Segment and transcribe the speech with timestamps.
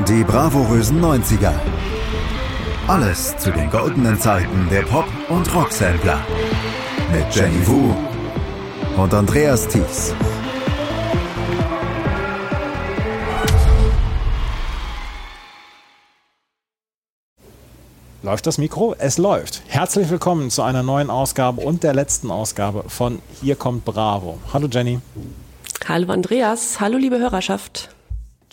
[0.00, 1.52] Die bravourösen 90er.
[2.88, 6.18] Alles zu den goldenen Zeiten der Pop- und Rocksampler.
[7.12, 7.94] Mit Jenny Wu
[9.00, 10.12] und Andreas Thies.
[18.22, 18.96] Läuft das Mikro?
[18.98, 19.62] Es läuft.
[19.68, 24.38] Herzlich willkommen zu einer neuen Ausgabe und der letzten Ausgabe von Hier kommt Bravo.
[24.52, 25.00] Hallo Jenny.
[25.86, 26.80] Hallo Andreas.
[26.80, 27.94] Hallo liebe Hörerschaft.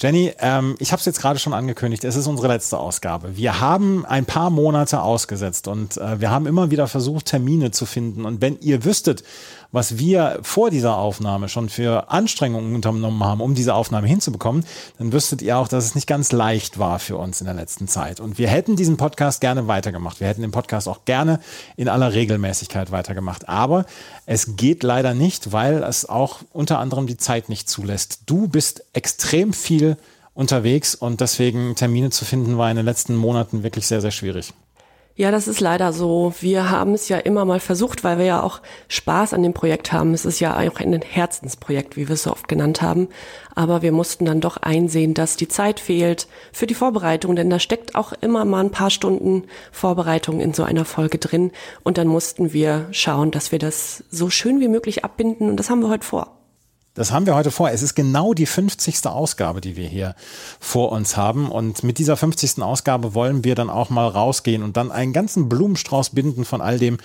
[0.02, 3.36] Jenny, ähm, ich habe es jetzt gerade schon angekündigt, es ist unsere letzte Ausgabe.
[3.36, 7.86] Wir haben ein paar Monate ausgesetzt und äh, wir haben immer wieder versucht, Termine zu
[7.86, 8.24] finden.
[8.24, 9.26] Und wenn ihr wüsstet,
[9.72, 14.66] was wir vor dieser Aufnahme schon für Anstrengungen unternommen haben, um diese Aufnahme hinzubekommen,
[14.98, 17.88] dann wüsstet ihr auch, dass es nicht ganz leicht war für uns in der letzten
[17.88, 18.20] Zeit.
[18.20, 20.20] Und wir hätten diesen Podcast gerne weitergemacht.
[20.20, 21.40] Wir hätten den Podcast auch gerne
[21.76, 23.48] in aller Regelmäßigkeit weitergemacht.
[23.48, 23.86] Aber
[24.26, 28.22] es geht leider nicht, weil es auch unter anderem die Zeit nicht zulässt.
[28.26, 29.98] Du bist extrem viel
[30.34, 34.54] unterwegs und deswegen Termine zu finden war in den letzten Monaten wirklich sehr, sehr schwierig.
[35.20, 36.34] Ja, das ist leider so.
[36.40, 39.92] Wir haben es ja immer mal versucht, weil wir ja auch Spaß an dem Projekt
[39.92, 40.14] haben.
[40.14, 43.10] Es ist ja auch ein Herzensprojekt, wie wir es so oft genannt haben.
[43.54, 47.60] Aber wir mussten dann doch einsehen, dass die Zeit fehlt für die Vorbereitung, denn da
[47.60, 51.52] steckt auch immer mal ein paar Stunden Vorbereitung in so einer Folge drin.
[51.84, 55.50] Und dann mussten wir schauen, dass wir das so schön wie möglich abbinden.
[55.50, 56.39] Und das haben wir heute vor.
[56.96, 57.70] Das haben wir heute vor.
[57.70, 59.06] Es ist genau die 50.
[59.06, 60.16] Ausgabe, die wir hier
[60.60, 61.50] vor uns haben.
[61.50, 62.62] Und mit dieser 50.
[62.62, 66.80] Ausgabe wollen wir dann auch mal rausgehen und dann einen ganzen Blumenstrauß binden von all
[66.80, 66.98] dem,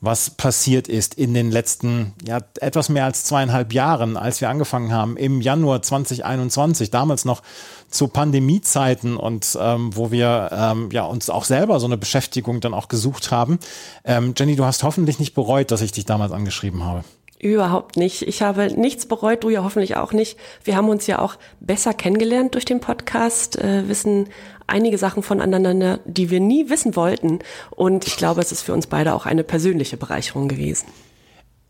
[0.00, 4.92] was passiert ist in den letzten, ja, etwas mehr als zweieinhalb Jahren, als wir angefangen
[4.92, 7.42] haben, im Januar 2021, damals noch
[7.90, 12.74] zu Pandemiezeiten und ähm, wo wir ähm, ja uns auch selber so eine Beschäftigung dann
[12.74, 13.58] auch gesucht haben.
[14.04, 17.02] Ähm, Jenny, du hast hoffentlich nicht bereut, dass ich dich damals angeschrieben habe.
[17.40, 18.22] Überhaupt nicht.
[18.22, 20.36] Ich habe nichts bereut, du ja hoffentlich auch nicht.
[20.64, 24.28] Wir haben uns ja auch besser kennengelernt durch den Podcast, äh, wissen
[24.66, 27.38] einige Sachen voneinander, die wir nie wissen wollten.
[27.70, 30.86] Und ich glaube, es ist für uns beide auch eine persönliche Bereicherung gewesen.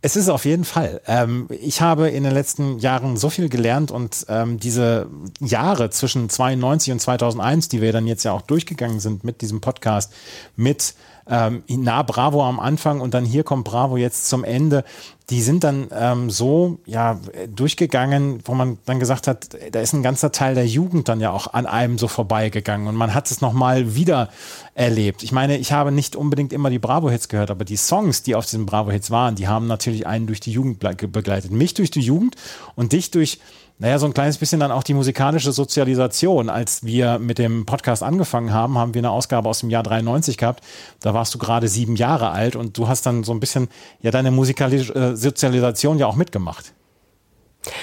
[0.01, 1.01] Es ist auf jeden Fall.
[1.07, 5.09] Ähm, ich habe in den letzten Jahren so viel gelernt und ähm, diese
[5.41, 9.61] Jahre zwischen 92 und 2001, die wir dann jetzt ja auch durchgegangen sind mit diesem
[9.61, 10.13] Podcast,
[10.55, 10.95] mit
[11.29, 14.85] ähm, na Bravo am Anfang und dann hier kommt Bravo jetzt zum Ende,
[15.31, 17.21] die sind dann ähm, so ja
[17.55, 21.31] durchgegangen, wo man dann gesagt hat, da ist ein ganzer Teil der Jugend dann ja
[21.31, 24.31] auch an einem so vorbeigegangen und man hat es nochmal wieder
[24.75, 25.23] erlebt.
[25.23, 28.47] Ich meine, ich habe nicht unbedingt immer die Bravo-Hits gehört, aber die Songs, die auf
[28.47, 31.51] diesen Bravo-Hits waren, die haben natürlich einen durch die Jugend begleitet.
[31.51, 32.37] Mich durch die Jugend
[32.75, 33.39] und dich durch
[33.81, 36.51] naja, so ein kleines bisschen dann auch die musikalische Sozialisation.
[36.51, 40.37] Als wir mit dem Podcast angefangen haben, haben wir eine Ausgabe aus dem Jahr 93
[40.37, 40.65] gehabt.
[41.01, 43.69] Da warst du gerade sieben Jahre alt und du hast dann so ein bisschen
[44.01, 46.73] ja deine musikalische äh, Sozialisation ja auch mitgemacht.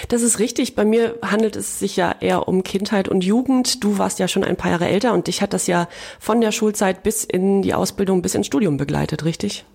[0.09, 0.75] Das ist richtig.
[0.75, 3.83] Bei mir handelt es sich ja eher um Kindheit und Jugend.
[3.83, 5.88] Du warst ja schon ein paar Jahre älter und dich hat das ja
[6.19, 9.66] von der Schulzeit bis in die Ausbildung, bis ins Studium begleitet, richtig?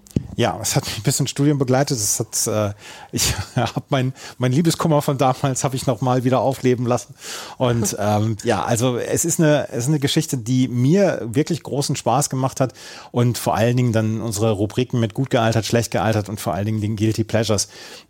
[0.40, 1.98] Ja, es hat mich ein bisschen Studium begleitet.
[1.98, 2.72] Es hat, äh,
[3.12, 7.14] ich habe mein, mein Liebeskummer von damals habe ich noch mal wieder aufleben lassen.
[7.58, 11.94] Und ähm, ja, also es ist eine, es ist eine Geschichte, die mir wirklich großen
[11.94, 12.72] Spaß gemacht hat
[13.12, 16.64] und vor allen Dingen dann unsere Rubriken mit gut gealtert, schlecht gealtert und vor allen
[16.64, 17.68] Dingen den Guilty Pleasures,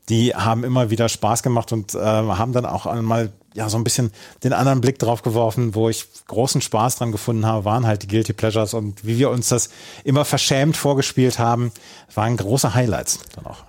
[0.08, 3.84] die haben immer wieder Spaß gemacht und äh, haben dann auch einmal ja, so ein
[3.84, 4.12] bisschen
[4.44, 8.08] den anderen Blick drauf geworfen, wo ich großen Spaß dran gefunden habe, waren halt die
[8.08, 9.70] Guilty Pleasures und wie wir uns das
[10.04, 11.72] immer verschämt vorgespielt haben,
[12.14, 13.64] waren große Highlights dann auch.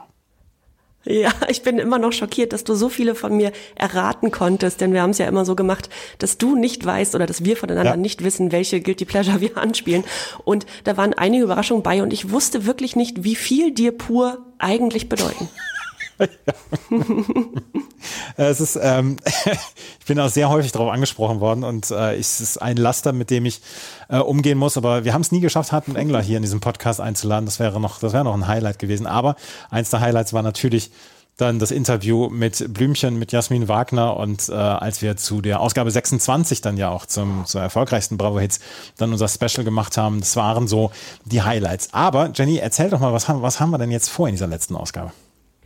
[1.03, 4.93] Ja, ich bin immer noch schockiert, dass du so viele von mir erraten konntest, denn
[4.93, 5.89] wir haben es ja immer so gemacht,
[6.19, 7.97] dass du nicht weißt oder dass wir voneinander ja.
[7.97, 10.03] nicht wissen, welche Guilty Pleasure wir anspielen.
[10.43, 14.45] Und da waren einige Überraschungen bei und ich wusste wirklich nicht, wie viel dir pur
[14.59, 15.49] eigentlich bedeuten.
[18.37, 19.17] es ist, ähm,
[19.99, 23.29] ich bin auch sehr häufig darauf angesprochen worden und äh, es ist ein Laster, mit
[23.29, 23.61] dem ich
[24.09, 24.77] äh, umgehen muss.
[24.77, 27.45] Aber wir haben es nie geschafft, Hartmut Engler hier in diesem Podcast einzuladen.
[27.45, 29.07] Das wäre noch, das wäre noch ein Highlight gewesen.
[29.07, 29.35] Aber
[29.69, 30.91] eins der Highlights war natürlich
[31.37, 35.89] dann das Interview mit Blümchen, mit Jasmin Wagner und äh, als wir zu der Ausgabe
[35.89, 38.59] 26 dann ja auch zum, zum erfolgreichsten Bravo Hits
[38.97, 40.91] dann unser Special gemacht haben, das waren so
[41.25, 41.89] die Highlights.
[41.93, 44.47] Aber Jenny, erzähl doch mal, was haben, was haben wir denn jetzt vor in dieser
[44.47, 45.13] letzten Ausgabe?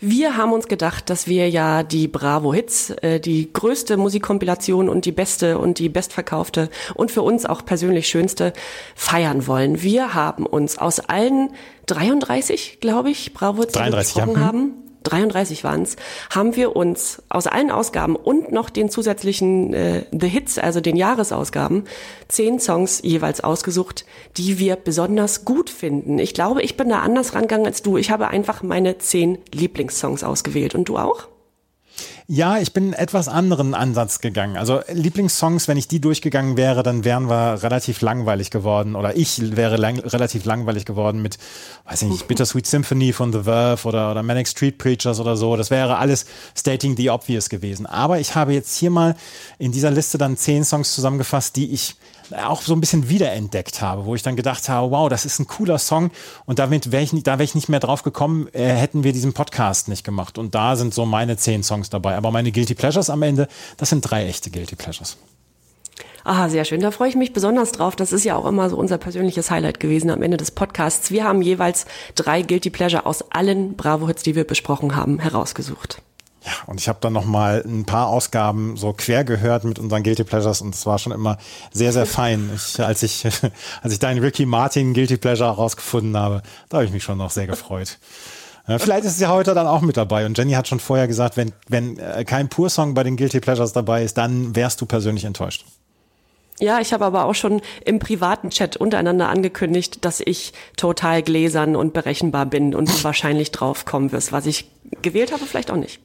[0.07, 5.05] Wir haben uns gedacht, dass wir ja die Bravo Hits, äh, die größte Musikkompilation und
[5.05, 8.53] die beste und die bestverkaufte und für uns auch persönlich schönste
[8.93, 9.81] feiern wollen.
[9.81, 11.49] Wir haben uns aus allen
[11.87, 14.27] 33, glaube ich, Bravo Hits, 33 ja.
[14.37, 14.73] haben,
[15.05, 15.95] 33 waren es,
[16.29, 20.95] haben wir uns aus allen Ausgaben und noch den zusätzlichen äh, The Hits, also den
[20.95, 21.85] Jahresausgaben,
[22.27, 24.05] zehn Songs jeweils ausgesucht,
[24.37, 26.19] die wir besonders gut finden.
[26.19, 27.97] Ich glaube, ich bin da anders rangegangen als du.
[27.97, 30.75] Ich habe einfach meine zehn Lieblingssongs ausgewählt.
[30.75, 31.27] Und du auch?
[32.27, 34.57] Ja, ich bin einen etwas anderen Ansatz gegangen.
[34.57, 39.55] Also Lieblingssongs, wenn ich die durchgegangen wäre, dann wären wir relativ langweilig geworden oder ich
[39.55, 41.37] wäre lang, relativ langweilig geworden mit,
[41.87, 45.55] weiß ich nicht, Bittersweet Symphony von The Verve oder, oder Manic Street Preachers oder so.
[45.55, 46.25] Das wäre alles
[46.57, 47.85] Stating the Obvious gewesen.
[47.85, 49.15] Aber ich habe jetzt hier mal
[49.59, 51.95] in dieser Liste dann zehn Songs zusammengefasst, die ich
[52.31, 55.47] auch so ein bisschen wiederentdeckt habe, wo ich dann gedacht habe, wow, das ist ein
[55.47, 56.11] cooler Song
[56.45, 59.33] und damit wäre ich, da wäre ich nicht mehr drauf gekommen, äh, hätten wir diesen
[59.33, 60.37] Podcast nicht gemacht.
[60.37, 62.15] Und da sind so meine zehn Songs dabei.
[62.15, 65.17] Aber meine Guilty Pleasures am Ende, das sind drei echte Guilty Pleasures.
[66.23, 66.81] Ah, sehr schön.
[66.81, 67.95] Da freue ich mich besonders drauf.
[67.95, 71.11] Das ist ja auch immer so unser persönliches Highlight gewesen am Ende des Podcasts.
[71.11, 71.85] Wir haben jeweils
[72.15, 76.01] drei Guilty Pleasure aus allen Bravo-Hits, die wir besprochen haben, herausgesucht.
[76.45, 80.03] Ja, und ich habe dann noch mal ein paar Ausgaben so quer gehört mit unseren
[80.03, 81.37] Guilty Pleasures und es war schon immer
[81.71, 82.51] sehr, sehr fein.
[82.55, 83.25] Ich, als ich,
[83.81, 87.31] als ich deinen Ricky Martin Guilty Pleasure herausgefunden habe, da habe ich mich schon noch
[87.31, 87.97] sehr gefreut.
[88.67, 90.25] Vielleicht ist sie heute dann auch mit dabei.
[90.25, 93.73] Und Jenny hat schon vorher gesagt, wenn, wenn äh, kein Pur-Song bei den Guilty Pleasures
[93.73, 95.65] dabei ist, dann wärst du persönlich enttäuscht.
[96.59, 101.75] Ja, ich habe aber auch schon im privaten Chat untereinander angekündigt, dass ich total gläsern
[101.75, 104.71] und berechenbar bin und du wahrscheinlich drauf kommen wirst, was ich
[105.01, 105.99] gewählt habe, vielleicht auch nicht.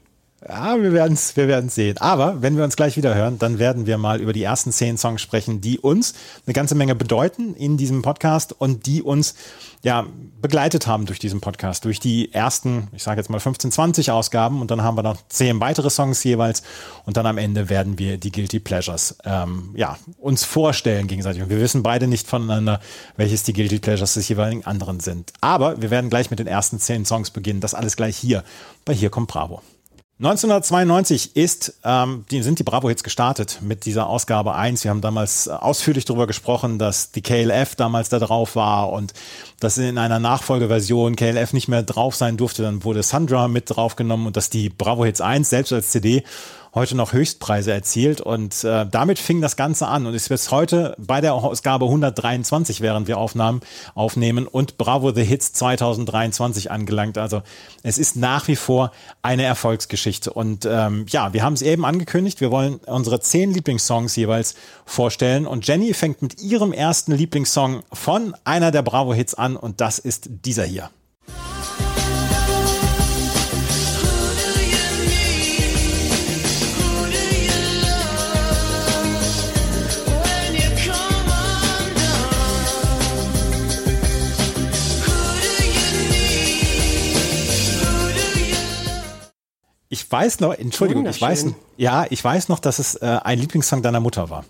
[0.49, 1.99] Ja, wir werden es wir werden's sehen.
[1.99, 4.97] Aber wenn wir uns gleich wieder hören, dann werden wir mal über die ersten zehn
[4.97, 6.15] Songs sprechen, die uns
[6.47, 9.35] eine ganze Menge bedeuten in diesem Podcast und die uns
[9.83, 10.07] ja
[10.41, 14.63] begleitet haben durch diesen Podcast, durch die ersten, ich sage jetzt mal 15, 20 Ausgaben
[14.63, 16.63] und dann haben wir noch zehn weitere Songs jeweils
[17.05, 21.43] und dann am Ende werden wir die Guilty Pleasures ähm, ja, uns vorstellen gegenseitig.
[21.43, 22.81] Und wir wissen beide nicht voneinander,
[23.19, 25.35] welches die Guilty Pleasures des jeweiligen anderen sind.
[25.43, 27.61] Aber wir werden gleich mit den ersten zehn Songs beginnen.
[27.61, 28.43] Das alles gleich hier
[28.87, 29.61] bei Hier kommt Bravo.
[30.23, 34.85] 1992 ist, ähm, die, sind die Bravo-Hits gestartet mit dieser Ausgabe 1.
[34.85, 39.15] Wir haben damals ausführlich darüber gesprochen, dass die KLF damals da drauf war und
[39.61, 42.63] dass in einer Nachfolgeversion KLF nicht mehr drauf sein durfte.
[42.63, 46.23] Dann wurde Sandra mit draufgenommen und dass die Bravo-Hits 1 selbst als CD
[46.75, 48.21] heute noch Höchstpreise erzielt.
[48.21, 50.07] Und äh, damit fing das Ganze an.
[50.07, 53.61] Und ist bis heute bei der Ausgabe 123, während wir Aufnahmen
[53.95, 57.19] aufnehmen und Bravo the Hits 2023 angelangt.
[57.19, 57.43] Also
[57.83, 60.33] es ist nach wie vor eine Erfolgsgeschichte.
[60.33, 65.47] Und ähm, ja, wir haben es eben angekündigt, wir wollen unsere zehn Lieblingssongs jeweils vorstellen.
[65.47, 69.57] Und Jenny fängt mit ihrem ersten Lieblingssong von einer der Bravo Hits an.
[69.57, 70.91] Und das ist dieser hier.
[90.01, 93.83] Ich weiß noch, Entschuldigung, ich weiß, ja, ich weiß noch, dass es äh, ein Lieblingssong
[93.83, 94.47] deiner Mutter war.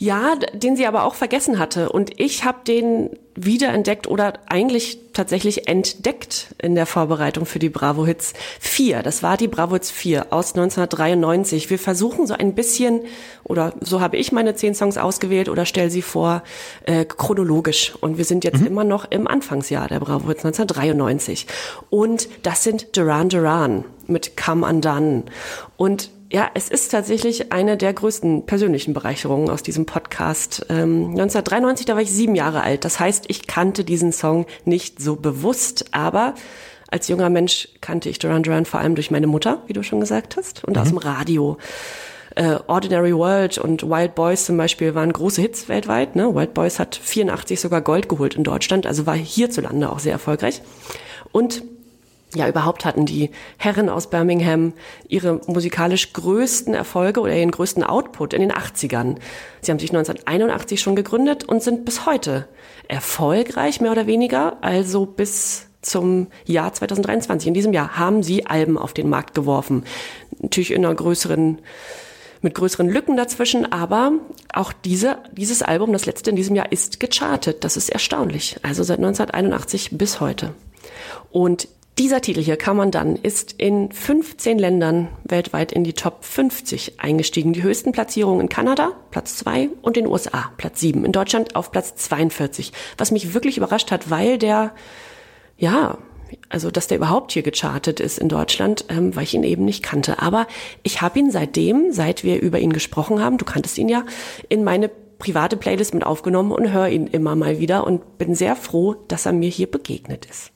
[0.00, 1.90] Ja, den sie aber auch vergessen hatte.
[1.90, 8.06] Und ich habe den wiederentdeckt oder eigentlich tatsächlich entdeckt in der Vorbereitung für die Bravo
[8.06, 9.02] Hits 4.
[9.02, 11.68] Das war die Bravo Hits 4 aus 1993.
[11.68, 13.00] Wir versuchen so ein bisschen,
[13.42, 16.44] oder so habe ich meine zehn Songs ausgewählt oder stelle sie vor,
[16.84, 17.94] äh, chronologisch.
[18.00, 18.68] Und wir sind jetzt mhm.
[18.68, 21.46] immer noch im Anfangsjahr der Bravo Hits 1993.
[21.90, 25.24] Und das sind Duran Duran mit Come Undone.
[25.76, 30.66] Und ja, es ist tatsächlich eine der größten persönlichen Bereicherungen aus diesem Podcast.
[30.68, 32.84] Ähm, 1993, da war ich sieben Jahre alt.
[32.84, 36.34] Das heißt, ich kannte diesen Song nicht so bewusst, aber
[36.90, 40.00] als junger Mensch kannte ich Duran Duran vor allem durch meine Mutter, wie du schon
[40.00, 40.82] gesagt hast, und mhm.
[40.82, 41.56] aus dem Radio.
[42.34, 46.14] Äh, Ordinary World und Wild Boys zum Beispiel waren große Hits weltweit.
[46.14, 46.34] Ne?
[46.34, 50.60] Wild Boys hat 84 sogar Gold geholt in Deutschland, also war hierzulande auch sehr erfolgreich.
[51.32, 51.62] Und
[52.34, 54.74] ja, überhaupt hatten die Herren aus Birmingham
[55.08, 59.16] ihre musikalisch größten Erfolge oder ihren größten Output in den 80ern.
[59.62, 62.46] Sie haben sich 1981 schon gegründet und sind bis heute
[62.86, 67.48] erfolgreich, mehr oder weniger, also bis zum Jahr 2023.
[67.48, 69.84] In diesem Jahr haben sie Alben auf den Markt geworfen.
[70.38, 71.58] Natürlich in einer größeren
[72.40, 74.12] mit größeren Lücken dazwischen, aber
[74.52, 77.64] auch diese, dieses Album, das letzte in diesem Jahr, ist gechartet.
[77.64, 78.58] Das ist erstaunlich.
[78.62, 80.54] Also seit 1981 bis heute.
[81.32, 81.66] Und
[81.98, 87.52] dieser Titel hier, Done, ist in 15 Ländern weltweit in die Top 50 eingestiegen.
[87.52, 91.04] Die höchsten Platzierungen in Kanada, Platz 2 und in den USA, Platz 7.
[91.04, 92.72] In Deutschland auf Platz 42.
[92.96, 94.72] Was mich wirklich überrascht hat, weil der,
[95.56, 95.98] ja,
[96.48, 99.82] also dass der überhaupt hier gechartet ist in Deutschland, ähm, weil ich ihn eben nicht
[99.82, 100.22] kannte.
[100.22, 100.46] Aber
[100.84, 104.04] ich habe ihn seitdem, seit wir über ihn gesprochen haben, du kanntest ihn ja,
[104.48, 104.88] in meine
[105.18, 109.26] private Playlist mit aufgenommen und höre ihn immer mal wieder und bin sehr froh, dass
[109.26, 110.52] er mir hier begegnet ist.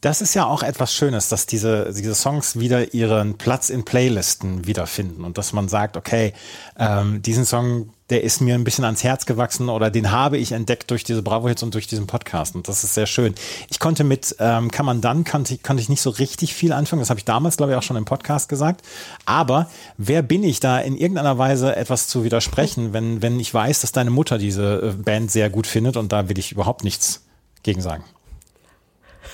[0.00, 4.66] Das ist ja auch etwas Schönes, dass diese, diese Songs wieder ihren Platz in Playlisten
[4.66, 6.34] wiederfinden und dass man sagt, okay,
[6.78, 10.52] ähm, diesen Song, der ist mir ein bisschen ans Herz gewachsen oder den habe ich
[10.52, 13.34] entdeckt durch diese Bravo-Hits und durch diesen Podcast und das ist sehr schön.
[13.70, 17.00] Ich konnte mit ähm, Kann man dann, konnte, konnte ich nicht so richtig viel anfangen,
[17.00, 18.82] das habe ich damals, glaube ich, auch schon im Podcast gesagt,
[19.26, 23.80] aber wer bin ich da in irgendeiner Weise etwas zu widersprechen, wenn, wenn ich weiß,
[23.80, 27.24] dass deine Mutter diese äh, Band sehr gut findet und da will ich überhaupt nichts
[27.64, 28.04] gegen sagen.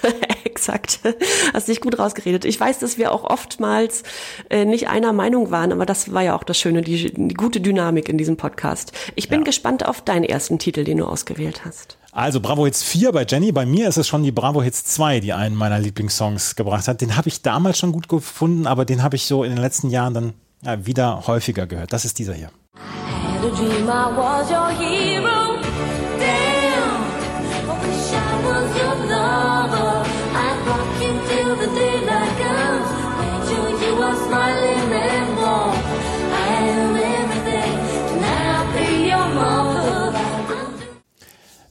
[0.65, 1.01] Exakt.
[1.53, 2.47] Hast dich gut rausgeredet.
[2.47, 4.03] Ich weiß, dass wir auch oftmals
[4.49, 7.61] äh, nicht einer Meinung waren, aber das war ja auch das Schöne, die, die gute
[7.61, 8.93] Dynamik in diesem Podcast.
[9.15, 9.45] Ich bin ja.
[9.45, 11.99] gespannt auf deinen ersten Titel, den du ausgewählt hast.
[12.13, 15.21] Also Bravo Hits 4 bei Jenny, bei mir ist es schon die Bravo Hits 2,
[15.21, 17.03] die einen meiner Lieblingssongs gebracht hat.
[17.03, 19.91] Den habe ich damals schon gut gefunden, aber den habe ich so in den letzten
[19.91, 21.93] Jahren dann ja, wieder häufiger gehört.
[21.93, 22.51] Das ist dieser hier.
[22.77, 25.44] I had a dream I was your hero.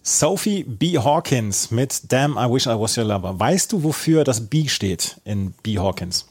[0.05, 0.98] Sophie B.
[1.00, 3.39] Hawkins mit Damn, I Wish I Was Your Lover.
[3.39, 5.79] Weißt du, wofür das B steht in B.
[5.79, 6.27] Hawkins?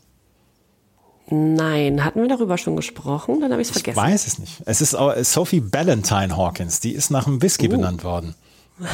[1.31, 3.41] Nein, hatten wir darüber schon gesprochen?
[3.41, 3.99] Dann habe ich es vergessen.
[3.99, 4.63] Ich weiß es nicht.
[4.67, 6.81] Es ist Sophie Ballantyne Hawkins.
[6.81, 7.71] Die ist nach einem Whisky uh.
[7.71, 8.35] benannt worden.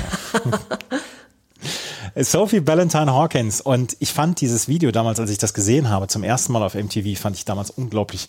[2.14, 3.60] Sophie Ballantyne Hawkins.
[3.60, 6.74] Und ich fand dieses Video damals, als ich das gesehen habe, zum ersten Mal auf
[6.74, 8.28] MTV, fand ich damals unglaublich,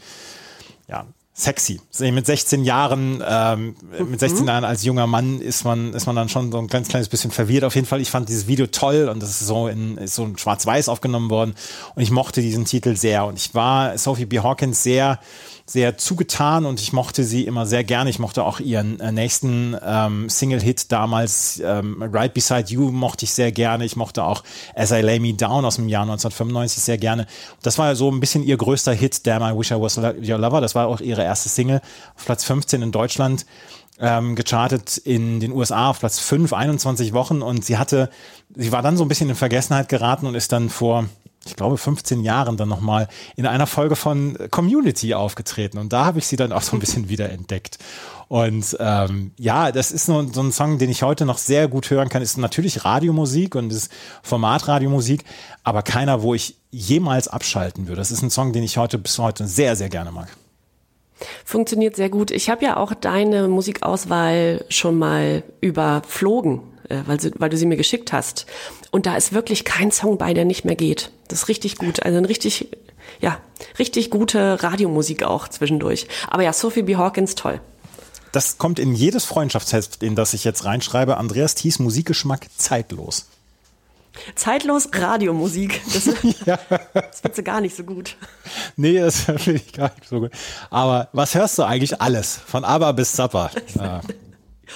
[0.88, 1.06] ja,
[1.40, 1.80] sexy.
[2.00, 4.12] Mit 16 Jahren, ähm, mhm.
[4.12, 6.88] mit 16 Jahren als junger Mann ist man, ist man dann schon so ein ganz
[6.88, 7.64] kleines bisschen verwirrt.
[7.64, 10.26] Auf jeden Fall, ich fand dieses Video toll und das ist so in, ist so
[10.26, 11.56] in schwarz-weiß aufgenommen worden
[11.96, 14.40] und ich mochte diesen Titel sehr und ich war Sophie B.
[14.40, 15.20] Hawkins sehr,
[15.70, 18.10] sehr zugetan und ich mochte sie immer sehr gerne.
[18.10, 23.34] Ich mochte auch ihren äh, nächsten ähm, Single-Hit damals, ähm, Right Beside You, mochte ich
[23.34, 23.86] sehr gerne.
[23.86, 27.28] Ich mochte auch As I Lay Me Down aus dem Jahr 1995 sehr gerne.
[27.62, 30.60] Das war so ein bisschen ihr größter Hit, Damn I Wish I Was Your Lover.
[30.60, 31.82] Das war auch ihre erste Single
[32.16, 33.46] auf Platz 15 in Deutschland.
[34.02, 38.10] Ähm, gechartet in den USA auf Platz 5, 21 Wochen und sie hatte,
[38.56, 41.10] sie war dann so ein bisschen in Vergessenheit geraten und ist dann vor
[41.46, 45.78] ich glaube, 15 Jahren dann nochmal in einer Folge von Community aufgetreten.
[45.78, 47.78] Und da habe ich sie dann auch so ein bisschen wieder entdeckt.
[48.28, 51.90] Und ähm, ja, das ist so, so ein Song, den ich heute noch sehr gut
[51.90, 52.22] hören kann.
[52.22, 53.92] Ist natürlich Radiomusik und ist
[54.22, 55.24] Format Radiomusik,
[55.64, 58.00] aber keiner, wo ich jemals abschalten würde.
[58.00, 60.28] Das ist ein Song, den ich heute bis heute sehr, sehr gerne mag.
[61.44, 62.30] Funktioniert sehr gut.
[62.32, 66.62] Ich habe ja auch deine Musikauswahl schon mal überflogen
[67.06, 68.46] weil, sie, weil du sie mir geschickt hast.
[68.92, 71.12] Und da ist wirklich kein Song bei, der nicht mehr geht.
[71.28, 72.04] Das ist richtig gut.
[72.04, 72.70] Also ein richtig,
[73.20, 73.40] ja,
[73.78, 76.08] richtig gute Radiomusik auch zwischendurch.
[76.28, 76.96] Aber ja, Sophie B.
[76.96, 77.62] Hawkins, toll.
[78.32, 81.18] Das kommt in jedes Freundschaftsheft, in das ich jetzt reinschreibe.
[81.18, 83.26] Andreas Thies Musikgeschmack zeitlos.
[84.36, 85.82] Zeitlos Radiomusik.
[85.94, 86.06] Das,
[86.46, 86.60] ja.
[86.94, 88.18] das findest du gar nicht so gut.
[88.76, 90.32] Nee, das finde ich gar nicht so gut.
[90.70, 92.40] Aber was hörst du eigentlich alles?
[92.46, 93.52] Von ABBA bis Zappa.
[93.76, 94.02] Ja,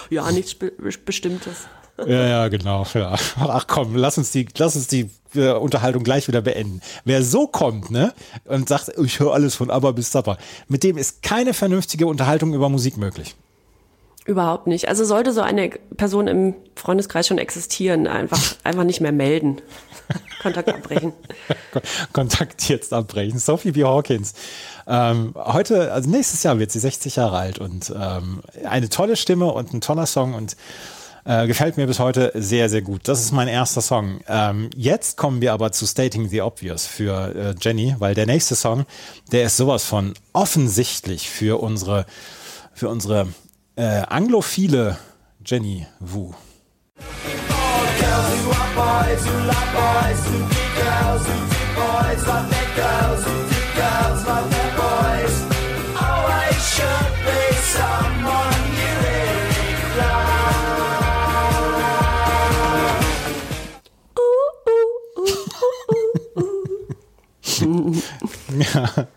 [0.09, 0.71] ja nichts Be
[1.05, 1.67] Bestimmtes.
[1.97, 2.85] Ja, ja, genau.
[2.93, 3.15] Ja.
[3.39, 6.81] Ach komm, lass uns die, lass uns die äh, Unterhaltung gleich wieder beenden.
[7.05, 8.13] Wer so kommt, ne,
[8.45, 12.53] und sagt, ich höre alles von Aber bis Zappa, mit dem ist keine vernünftige Unterhaltung
[12.53, 13.35] über Musik möglich.
[14.25, 14.87] Überhaupt nicht.
[14.87, 19.61] Also sollte so eine Person im Freundeskreis schon existieren, einfach, einfach nicht mehr melden.
[20.41, 21.13] Kontakt abbrechen.
[22.13, 23.37] Kontakt jetzt abbrechen.
[23.37, 23.83] Sophie B.
[23.83, 24.33] Hawkins.
[24.87, 29.51] Ähm, heute, also nächstes Jahr wird sie 60 Jahre alt und ähm, eine tolle Stimme
[29.51, 30.55] und ein toller Song und
[31.25, 33.07] äh, gefällt mir bis heute sehr, sehr gut.
[33.07, 34.19] Das ist mein erster Song.
[34.27, 38.55] Ähm, jetzt kommen wir aber zu Stating the Obvious für äh, Jenny, weil der nächste
[38.55, 38.85] Song,
[39.31, 42.05] der ist sowas von offensichtlich für unsere,
[42.73, 43.27] für unsere
[43.75, 44.97] äh, anglophile
[45.45, 46.33] Jenny Wu.
[68.73, 69.07] ja.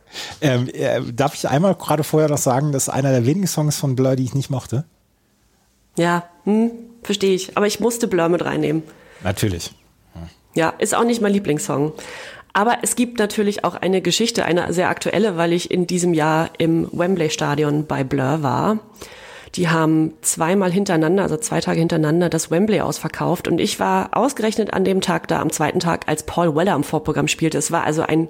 [0.40, 3.96] Ähm, äh, darf ich einmal gerade vorher noch sagen, dass einer der wenigen Songs von
[3.96, 4.84] Blur, die ich nicht mochte?
[5.96, 6.70] Ja, hm,
[7.02, 7.56] verstehe ich.
[7.56, 8.82] Aber ich musste Blur mit reinnehmen.
[9.22, 9.72] Natürlich.
[10.14, 10.20] Ja.
[10.54, 11.92] ja, ist auch nicht mein Lieblingssong.
[12.52, 16.48] Aber es gibt natürlich auch eine Geschichte, eine sehr aktuelle, weil ich in diesem Jahr
[16.56, 18.78] im Wembley Stadion bei Blur war.
[19.56, 23.48] Die haben zweimal hintereinander, also zwei Tage hintereinander, das Wembley ausverkauft.
[23.48, 26.84] Und ich war ausgerechnet an dem Tag da, am zweiten Tag, als Paul Weller im
[26.84, 27.56] Vorprogramm spielte.
[27.56, 28.28] Es war also ein,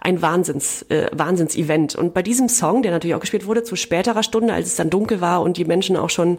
[0.00, 1.96] ein Wahnsinns, äh, Wahnsinns-Event.
[1.96, 4.88] Und bei diesem Song, der natürlich auch gespielt wurde, zu späterer Stunde, als es dann
[4.88, 6.38] dunkel war und die Menschen auch schon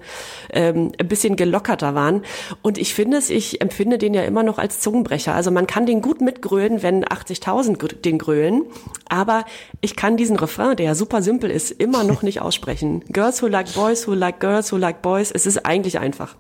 [0.54, 2.24] ähm, ein bisschen gelockerter waren.
[2.62, 5.36] Und ich finde es, ich empfinde den ja immer noch als Zungenbrecher.
[5.36, 8.64] Also man kann den gut mitgrölen, wenn 80.000 den grölen.
[9.10, 9.44] Aber
[9.82, 13.04] ich kann diesen Refrain, der ja super simpel ist, immer noch nicht aussprechen.
[13.12, 15.32] Girls who like boys, who like girls, who like boys.
[15.32, 16.36] Es ist eigentlich einfach.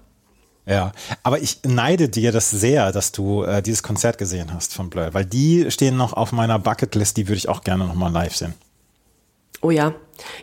[0.65, 0.91] Ja,
[1.24, 5.13] aber ich neide dir das sehr, dass du äh, dieses Konzert gesehen hast von Blur,
[5.13, 8.53] weil die stehen noch auf meiner Bucketlist, die würde ich auch gerne nochmal live sehen.
[9.62, 9.94] Oh ja,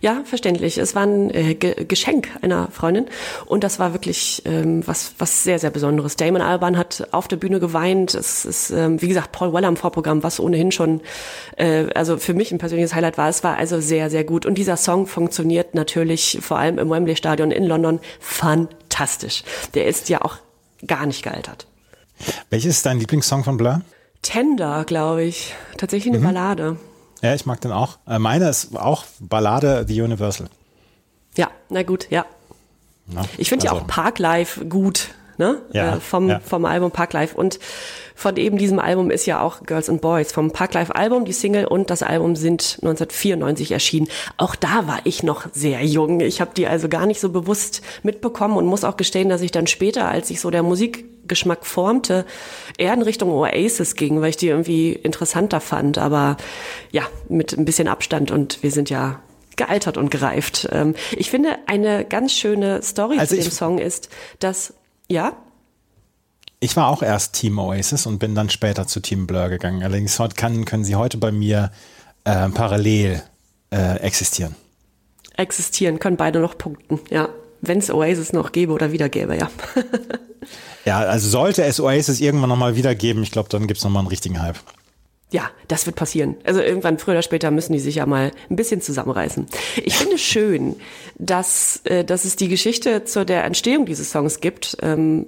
[0.01, 0.79] ja, verständlich.
[0.79, 3.07] Es war ein äh, Ge Geschenk einer Freundin
[3.47, 6.17] und das war wirklich ähm, was, was sehr, sehr Besonderes.
[6.17, 8.15] Damon Alban hat auf der Bühne geweint.
[8.15, 11.01] Es ist, ähm, wie gesagt, Paul Weller im Vorprogramm, was ohnehin schon,
[11.57, 13.29] äh, also für mich ein persönliches Highlight war.
[13.29, 14.47] Es war also sehr, sehr gut.
[14.47, 19.45] Und dieser Song funktioniert natürlich vor allem im Wembley Stadion in London fantastisch.
[19.75, 20.37] Der ist ja auch
[20.87, 21.67] gar nicht gealtert.
[22.51, 23.83] Welches ist dein Lieblingssong von Blur?
[24.23, 25.55] Tender, glaube ich.
[25.77, 26.27] Tatsächlich eine mhm.
[26.27, 26.77] Ballade.
[27.27, 27.99] Ja, ich mag den auch.
[28.07, 30.47] Äh, meine ist auch Ballade The Universal.
[31.37, 32.25] Ja, na gut, ja.
[33.07, 33.79] Na, ich finde also.
[33.79, 35.63] ja auch Parklife gut, ne?
[35.73, 36.41] Ja, äh, vom, ja.
[36.41, 37.37] vom Album Parklife.
[37.37, 37.59] Und
[38.15, 40.33] von eben diesem Album ist ja auch Girls and Boys.
[40.33, 44.09] Vom Parklife Album, die Single und das Album sind 1994 erschienen.
[44.37, 46.21] Auch da war ich noch sehr jung.
[46.21, 49.53] Ich habe die also gar nicht so bewusst mitbekommen und muss auch gestehen, dass ich
[49.53, 52.25] dann später, als ich so der Musik Geschmack formte,
[52.79, 55.99] eher in Richtung Oasis ging, weil ich die irgendwie interessanter fand.
[55.99, 56.37] Aber
[56.93, 59.21] ja, mit ein bisschen Abstand und wir sind ja
[59.57, 60.69] gealtert und gereift.
[60.71, 64.75] Ähm, ich finde, eine ganz schöne Story also zu dem Song ist, dass,
[65.09, 65.37] ja?
[66.61, 69.83] Ich war auch erst Team Oasis und bin dann später zu Team Blur gegangen.
[69.83, 71.71] Allerdings kann, können sie heute bei mir
[72.25, 73.23] äh, parallel
[73.71, 74.57] äh, existieren.
[75.37, 77.29] Existieren, können beide noch punkten, ja.
[77.61, 79.51] Wenn es Oasis noch gäbe oder wieder gäbe, ja.
[80.85, 84.09] Ja, also sollte es Oasis irgendwann nochmal wiedergeben, ich glaube, dann gibt es nochmal einen
[84.09, 84.59] richtigen Hype.
[85.31, 86.37] Ja, das wird passieren.
[86.45, 89.47] Also irgendwann früher oder später müssen die sich ja mal ein bisschen zusammenreißen.
[89.85, 90.77] Ich finde schön,
[91.19, 94.77] dass, äh, dass es die Geschichte zu der Entstehung dieses Songs gibt.
[94.83, 95.27] Ähm,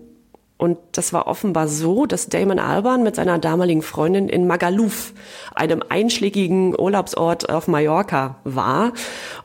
[0.56, 5.12] und das war offenbar so, dass Damon Alban mit seiner damaligen Freundin in Magaluf,
[5.54, 8.92] einem einschlägigen Urlaubsort auf Mallorca, war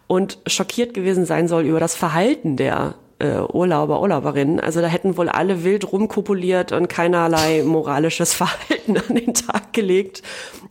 [0.08, 4.60] und schockiert gewesen sein soll über das Verhalten der äh, Urlauber, Urlauberinnen.
[4.60, 10.22] Also da hätten wohl alle wild rumkopuliert und keinerlei moralisches Verhalten an den Tag gelegt.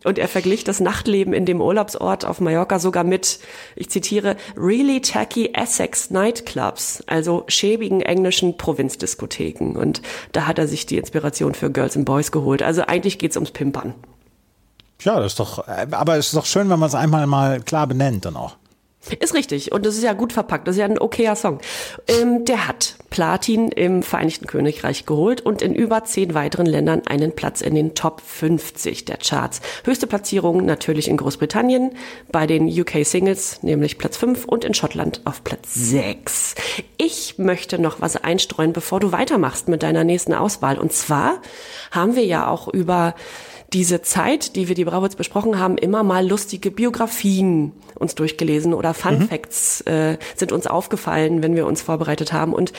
[0.05, 3.39] Und er verglich das Nachtleben in dem Urlaubsort auf Mallorca sogar mit,
[3.77, 9.77] ich zitiere, really tacky Essex Nightclubs, also schäbigen englischen Provinzdiskotheken.
[9.77, 12.63] Und da hat er sich die Inspiration für Girls and Boys geholt.
[12.63, 13.95] Also eigentlich geht's ums Pimpern.
[15.01, 17.61] Ja, das ist doch, äh, aber es ist doch schön, wenn man es einmal mal
[17.61, 18.57] klar benennt dann auch.
[19.19, 20.69] Ist richtig und das ist ja gut verpackt.
[20.69, 21.59] Das ist ja ein okayer Song.
[22.07, 27.33] Ähm, der hat Platin im Vereinigten Königreich geholt und in über zehn weiteren Ländern einen
[27.35, 29.61] Platz in den Top 50 der Charts.
[29.85, 31.91] Höchste Platzierung natürlich in Großbritannien,
[32.31, 36.55] bei den UK Singles nämlich Platz 5 und in Schottland auf Platz 6.
[36.97, 40.79] Ich möchte noch was einstreuen, bevor du weitermachst mit deiner nächsten Auswahl.
[40.79, 41.43] Und zwar
[41.91, 43.15] haben wir ja auch über
[43.73, 48.95] diese Zeit, die wir die Bravots besprochen haben, immer mal lustige Biografien uns durchgelesen oder
[48.95, 49.29] Fun mhm.
[49.29, 52.53] Facts äh, sind uns aufgefallen, wenn wir uns vorbereitet haben.
[52.53, 52.73] Und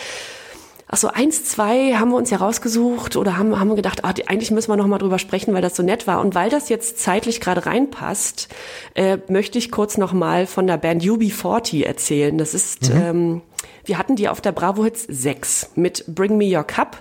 [0.88, 4.14] ach so, eins, zwei haben wir uns ja rausgesucht oder haben, haben wir gedacht, ach,
[4.28, 6.22] eigentlich müssen wir noch mal drüber sprechen, weil das so nett war.
[6.22, 8.50] Und weil das jetzt zeitlich gerade reinpasst,
[8.94, 12.38] äh, möchte ich kurz noch mal von der Band UB40 erzählen.
[12.38, 13.02] Das ist, mhm.
[13.02, 13.42] ähm,
[13.86, 16.98] wir hatten die auf der Bravo Hits 6 mit Bring Me Your Cup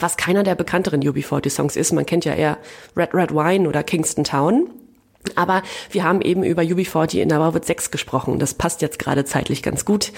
[0.00, 1.92] was keiner der bekannteren UB40-Songs ist.
[1.92, 2.58] Man kennt ja eher
[2.96, 4.70] Red Red Wine oder Kingston Town.
[5.36, 8.38] Aber wir haben eben über UB40 in der Bravo 6 gesprochen.
[8.38, 10.12] Das passt jetzt gerade zeitlich ganz gut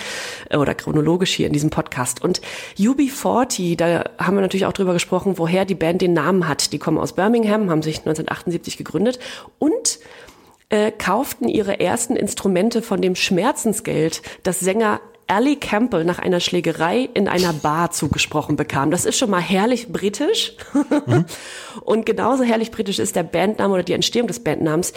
[0.51, 2.23] äh, oder chronologisch hier in diesem Podcast.
[2.23, 2.41] Und
[2.77, 6.73] UB40, da haben wir natürlich auch drüber gesprochen, woher die Band den Namen hat.
[6.73, 9.19] Die kommen aus Birmingham, haben sich 1978 gegründet
[9.59, 10.01] und
[10.69, 17.09] äh, kauften ihre ersten Instrumente von dem Schmerzensgeld, das Sänger Ali Campbell nach einer Schlägerei
[17.15, 18.91] in einer Bar zugesprochen bekam.
[18.91, 20.55] Das ist schon mal herrlich britisch.
[21.07, 21.25] Mhm.
[21.83, 24.93] Und genauso herrlich britisch ist der Bandname oder die Entstehung des Bandnamens.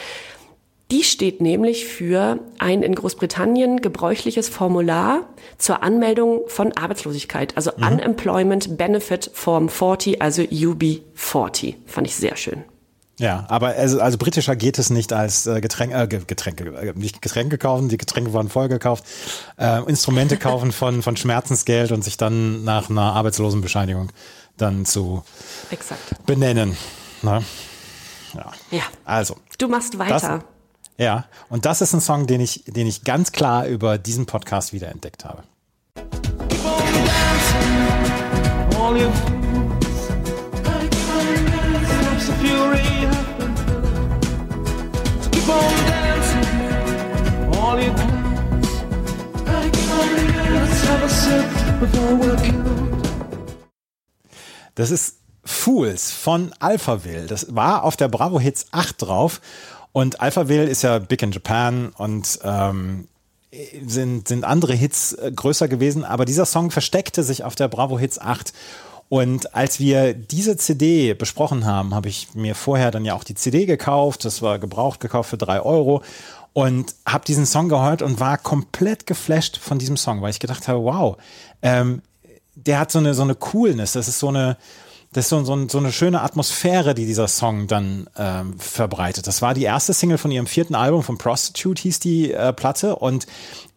[0.92, 7.88] Die steht nämlich für ein in Großbritannien gebräuchliches Formular zur Anmeldung von Arbeitslosigkeit, also mhm.
[7.88, 11.76] Unemployment Benefit Form 40, also UB40.
[11.86, 12.64] Fand ich sehr schön.
[13.20, 17.22] Ja, aber also, also britischer geht es nicht als äh, Getränke, äh, Getränke, äh, nicht
[17.22, 19.04] Getränke kaufen, die Getränke waren vollgekauft,
[19.58, 24.12] äh, Instrumente kaufen von, von Schmerzensgeld und sich dann nach einer Arbeitslosenbescheinigung
[24.58, 25.24] dann zu
[25.70, 26.26] Exakt.
[26.26, 26.76] benennen.
[27.22, 27.44] Ne?
[28.34, 28.52] Ja.
[28.72, 28.84] ja.
[29.06, 29.38] Also.
[29.58, 30.14] Du machst weiter.
[30.20, 30.40] Das,
[30.98, 34.74] ja, und das ist ein Song, den ich, den ich ganz klar über diesen Podcast
[34.74, 35.44] wiederentdeckt habe.
[36.66, 39.39] on dancing, all you.
[54.80, 57.26] Das ist Fools von Alphaville.
[57.26, 59.42] Das war auf der Bravo Hits 8 drauf.
[59.92, 63.10] Und Alphaville ist ja big in Japan und ähm,
[63.86, 66.06] sind, sind andere Hits äh, größer gewesen.
[66.06, 68.54] Aber dieser Song versteckte sich auf der Bravo Hits 8.
[69.10, 73.34] Und als wir diese CD besprochen haben, habe ich mir vorher dann ja auch die
[73.34, 74.24] CD gekauft.
[74.24, 76.04] Das war gebraucht gekauft für drei Euro.
[76.54, 80.68] Und habe diesen Song gehört und war komplett geflasht von diesem Song, weil ich gedacht
[80.68, 81.18] habe, wow,
[81.62, 82.02] ähm,
[82.56, 83.94] der hat so eine, so eine Coolness.
[83.94, 84.58] Das ist so eine,
[85.12, 89.26] das ist so, so, so eine schöne Atmosphäre, die dieser Song dann ähm, verbreitet.
[89.26, 92.96] Das war die erste Single von ihrem vierten Album, von Prostitute hieß die äh, Platte
[92.96, 93.26] und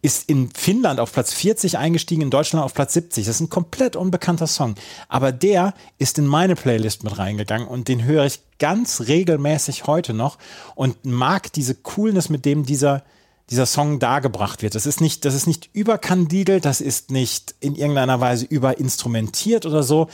[0.03, 3.25] ist in Finnland auf Platz 40 eingestiegen, in Deutschland auf Platz 70.
[3.25, 4.75] Das ist ein komplett unbekannter Song.
[5.07, 10.13] Aber der ist in meine Playlist mit reingegangen und den höre ich ganz regelmäßig heute
[10.13, 10.37] noch
[10.75, 13.03] und mag diese Coolness, mit dem dieser
[13.49, 14.73] dieser Song dargebracht wird.
[14.73, 19.83] Das ist nicht, das ist nicht überkandidelt, das ist nicht in irgendeiner Weise überinstrumentiert oder
[19.83, 20.07] so,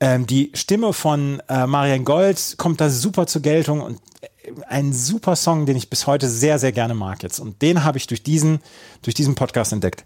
[0.00, 4.92] ähm, die Stimme von äh, Marian Gold kommt da super zur Geltung und äh, ein
[4.92, 7.40] super Song, den ich bis heute sehr, sehr gerne mag jetzt.
[7.40, 8.60] Und den habe ich durch diesen,
[9.02, 10.04] durch diesen Podcast entdeckt.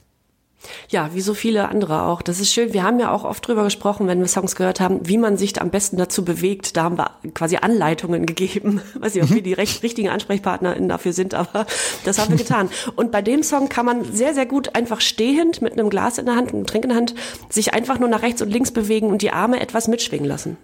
[0.88, 2.22] Ja, wie so viele andere auch.
[2.22, 2.72] Das ist schön.
[2.72, 5.60] Wir haben ja auch oft drüber gesprochen, wenn wir Songs gehört haben, wie man sich
[5.60, 6.76] am besten dazu bewegt.
[6.76, 8.80] Da haben wir quasi Anleitungen gegeben.
[8.94, 11.66] Weiß nicht, ob wir die recht, richtigen AnsprechpartnerInnen dafür sind, aber
[12.04, 12.68] das haben wir getan.
[12.96, 16.26] Und bei dem Song kann man sehr, sehr gut einfach stehend mit einem Glas in
[16.26, 17.14] der Hand, einem Trink in der Hand,
[17.48, 20.56] sich einfach nur nach rechts und links bewegen und die Arme etwas mitschwingen lassen.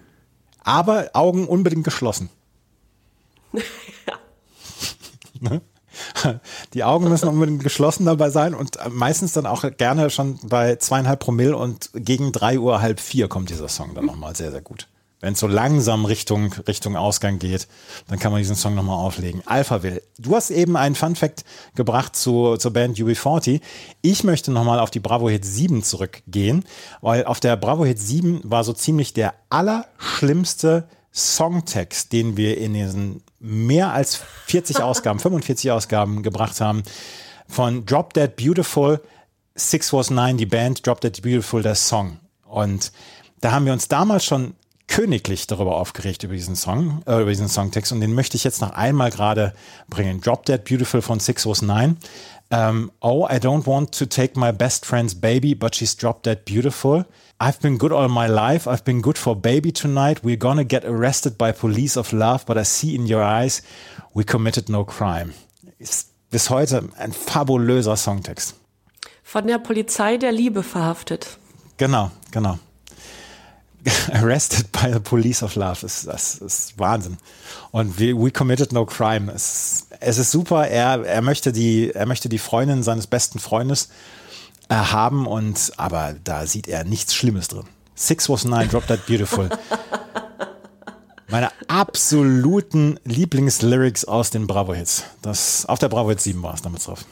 [0.62, 2.30] Aber Augen unbedingt geschlossen.
[3.52, 3.62] ja.
[5.40, 5.61] Ne?
[6.74, 11.20] Die Augen müssen unbedingt geschlossen dabei sein und meistens dann auch gerne schon bei zweieinhalb
[11.20, 14.88] Promille und gegen drei Uhr halb vier kommt dieser Song dann nochmal sehr, sehr gut.
[15.20, 17.66] Wenn es so langsam Richtung, Richtung Ausgang geht,
[18.06, 19.42] dann kann man diesen Song nochmal auflegen.
[19.46, 20.00] Alphaville.
[20.16, 23.61] Du hast eben einen Fun Fact gebracht zu, zur Band UB40.
[24.00, 26.64] Ich möchte nochmal auf die Bravo Hit 7 zurückgehen,
[27.00, 32.74] weil auf der Bravo Hit 7 war so ziemlich der allerschlimmste Songtext, den wir in
[32.74, 36.83] diesen mehr als 40 Ausgaben, 45 Ausgaben gebracht haben,
[37.48, 39.01] von Drop Dead Beautiful,
[39.55, 42.18] Six Was Nine, die Band, Drop Dead Beautiful, der Song.
[42.46, 42.92] Und
[43.40, 44.55] da haben wir uns damals schon
[44.87, 48.61] königlich darüber aufgeregt über diesen Song, äh, über diesen Songtext und den möchte ich jetzt
[48.61, 49.53] noch einmal gerade
[49.88, 50.20] bringen.
[50.20, 51.96] Drop Dead Beautiful von Six Was Nine.
[52.51, 56.46] Um, oh, I don't want to take my best friend's baby, but she's drop dead
[56.46, 57.05] beautiful.
[57.40, 58.66] I've been good all my life.
[58.66, 60.24] I've been good for baby tonight.
[60.24, 63.62] We're gonna get arrested by police of love, but I see in your eyes,
[64.12, 65.35] we committed no crime.
[65.79, 68.55] Ist bis heute ein fabulöser Songtext.
[69.22, 71.38] Von der Polizei der Liebe verhaftet.
[71.77, 72.59] Genau, genau.
[74.12, 75.79] Arrested by the Police of Love.
[75.83, 77.18] Das, das ist Wahnsinn.
[77.70, 79.31] Und we, we committed no crime.
[79.33, 80.66] Es, es ist super.
[80.66, 83.90] Er, er, möchte die, er möchte die Freundin seines besten Freundes
[84.68, 87.64] äh, haben und aber da sieht er nichts Schlimmes drin.
[87.94, 89.48] Six was nine, drop that beautiful.
[91.31, 95.04] Meine absoluten Lieblingslyrics aus den Bravo-Hits.
[95.20, 97.04] Das, auf der Bravo-Hits 7 war es damit drauf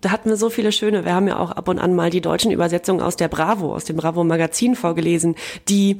[0.00, 1.04] da hatten wir so viele schöne.
[1.04, 3.84] Wir haben ja auch ab und an mal die deutschen Übersetzungen aus der Bravo, aus
[3.84, 5.34] dem Bravo Magazin vorgelesen,
[5.68, 5.98] die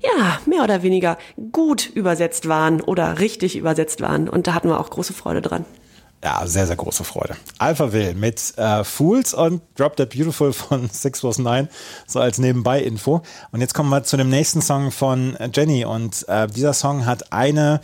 [0.00, 1.18] ja mehr oder weniger
[1.52, 4.28] gut übersetzt waren oder richtig übersetzt waren.
[4.28, 5.64] Und da hatten wir auch große Freude dran.
[6.22, 7.34] Ja, sehr, sehr große Freude.
[7.58, 11.68] Alpha Will mit äh, Fools und Drop That Beautiful von Six Was Nine,
[12.06, 13.22] so als Nebenbei-Info.
[13.52, 15.86] Und jetzt kommen wir zu dem nächsten Song von Jenny.
[15.86, 17.80] Und äh, dieser Song hat eine,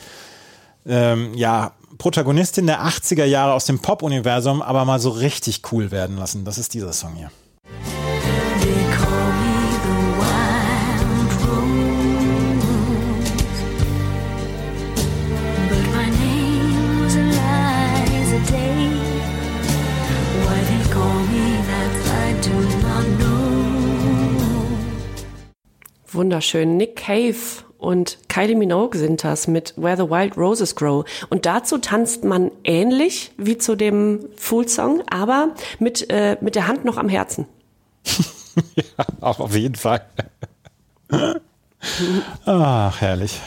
[0.86, 6.18] ähm, ja, Protagonistin der 80er Jahre aus dem Pop-Universum aber mal so richtig cool werden
[6.18, 6.44] lassen.
[6.44, 7.30] Das ist dieser Song hier.
[26.16, 26.76] Wunderschön.
[26.76, 27.36] Nick Cave
[27.78, 31.04] und Kylie Minogue sind das mit Where the Wild Roses Grow.
[31.28, 36.66] Und dazu tanzt man ähnlich wie zu dem Fool Song, aber mit, äh, mit der
[36.66, 37.46] Hand noch am Herzen.
[38.74, 40.04] ja, auch auf jeden Fall.
[42.46, 43.40] Ach, herrlich.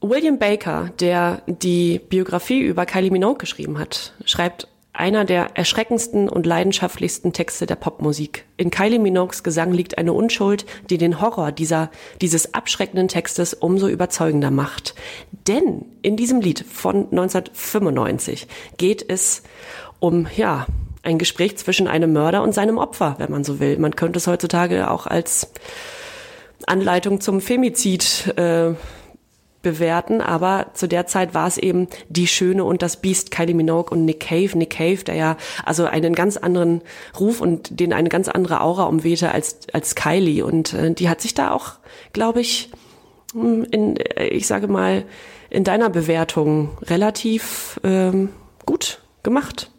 [0.00, 6.44] William Baker, der die Biografie über Kylie Minogue geschrieben hat, schreibt einer der erschreckendsten und
[6.44, 8.44] leidenschaftlichsten Texte der Popmusik.
[8.56, 13.88] In Kylie Minogues Gesang liegt eine Unschuld, die den Horror dieser, dieses abschreckenden Textes umso
[13.88, 14.94] überzeugender macht.
[15.48, 19.42] Denn in diesem Lied von 1995 geht es
[19.98, 20.66] um, ja,
[21.02, 23.78] ein Gespräch zwischen einem Mörder und seinem Opfer, wenn man so will.
[23.78, 25.50] Man könnte es heutzutage auch als
[26.66, 28.74] Anleitung zum Femizid äh,
[29.62, 33.90] bewerten, aber zu der Zeit war es eben die Schöne und das Biest Kylie Minogue
[33.90, 34.56] und Nick Cave.
[34.58, 36.82] Nick Cave, der ja also einen ganz anderen
[37.18, 41.20] Ruf und den eine ganz andere Aura umwehte als als Kylie und äh, die hat
[41.20, 41.74] sich da auch,
[42.12, 42.70] glaube ich,
[43.32, 45.04] hm, in äh, ich sage mal
[45.50, 48.30] in deiner Bewertung relativ ähm,
[48.66, 49.70] gut gemacht.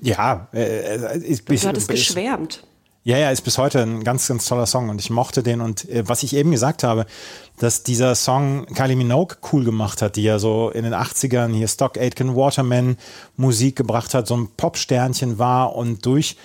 [0.00, 2.64] Ja, äh, äh ich, du hattest geschwärmt.
[3.04, 5.88] Ja, ja, ist bis heute ein ganz, ganz toller Song und ich mochte den und
[5.88, 7.04] äh, was ich eben gesagt habe,
[7.58, 11.66] dass dieser Song Kylie Minogue cool gemacht hat, die ja so in den 80ern hier
[11.66, 12.96] Stock Aitken Waterman
[13.36, 16.36] Musik gebracht hat, so ein Popsternchen war und durch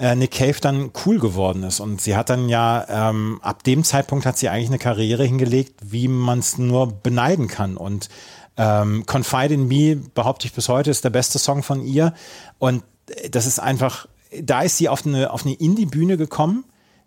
[0.00, 1.78] äh, Nick Cave dann cool geworden ist.
[1.78, 5.74] Und sie hat dann ja, ähm, ab dem Zeitpunkt hat sie eigentlich eine Karriere hingelegt,
[5.80, 7.76] wie man es nur beneiden kann.
[7.76, 8.08] Und
[8.56, 12.14] ähm, Confide in Me, behaupte ich bis heute, ist der beste Song von ihr.
[12.58, 14.08] Und äh, das ist einfach
[14.42, 16.64] da ist sie auf eine, auf eine Indie-Bühne gekommen,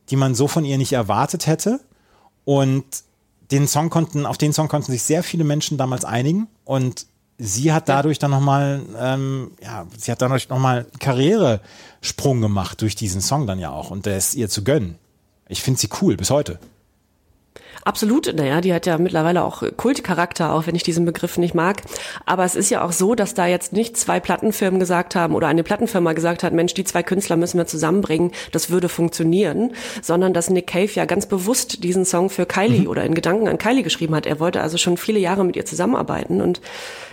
[0.10, 1.80] die man so von ihr nicht erwartet hätte.
[2.46, 2.86] Und
[3.52, 6.48] den Song konnten, auf den Song konnten sich sehr viele Menschen damals einigen.
[6.66, 7.06] Und
[7.38, 12.96] sie hat dadurch dann nochmal, ähm, ja, sie hat dadurch nochmal einen Karrieresprung gemacht durch
[12.96, 13.92] diesen Song dann ja auch.
[13.92, 14.96] Und der ist ihr zu gönnen.
[15.48, 16.60] Ich finde sie cool bis heute.
[17.84, 21.82] Absolut, naja, die hat ja mittlerweile auch Kultcharakter, auch wenn ich diesen Begriff nicht mag.
[22.26, 25.48] Aber es ist ja auch so, dass da jetzt nicht zwei Plattenfirmen gesagt haben oder
[25.48, 30.34] eine Plattenfirma gesagt hat, Mensch, die zwei Künstler müssen wir zusammenbringen, das würde funktionieren, sondern
[30.34, 32.88] dass Nick Cave ja ganz bewusst diesen Song für Kylie mhm.
[32.88, 34.26] oder in Gedanken an Kylie geschrieben hat.
[34.26, 36.62] Er wollte also schon viele Jahre mit ihr zusammenarbeiten und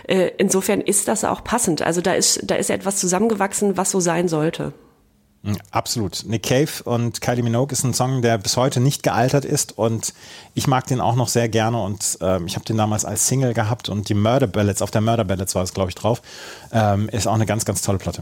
[0.07, 1.81] äh, insofern ist das auch passend.
[1.81, 4.73] Also da ist, da ist etwas zusammengewachsen, was so sein sollte.
[5.71, 6.23] Absolut.
[6.27, 10.13] Nick Cave und Kylie Minogue ist ein Song, der bis heute nicht gealtert ist und
[10.53, 13.55] ich mag den auch noch sehr gerne und ähm, ich habe den damals als Single
[13.55, 16.21] gehabt und die Murder Ballads, auf der Murder Ballads war es glaube ich drauf,
[16.71, 18.21] ähm, ist auch eine ganz, ganz tolle Platte.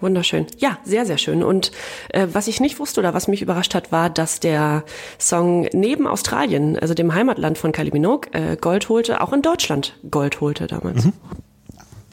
[0.00, 0.46] Wunderschön.
[0.58, 1.42] Ja, sehr, sehr schön.
[1.42, 1.72] Und
[2.10, 4.84] äh, was ich nicht wusste oder was mich überrascht hat, war, dass der
[5.18, 9.98] Song neben Australien, also dem Heimatland von Kylie Minogue, äh, Gold holte, auch in Deutschland
[10.08, 11.06] Gold holte damals.
[11.06, 11.12] Mhm.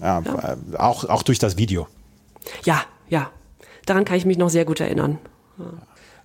[0.02, 0.58] Ja, ja.
[0.74, 1.88] Äh, auch, auch durch das Video.
[2.64, 3.30] Ja, ja,
[3.86, 5.20] Daran kann ich mich noch sehr gut erinnern.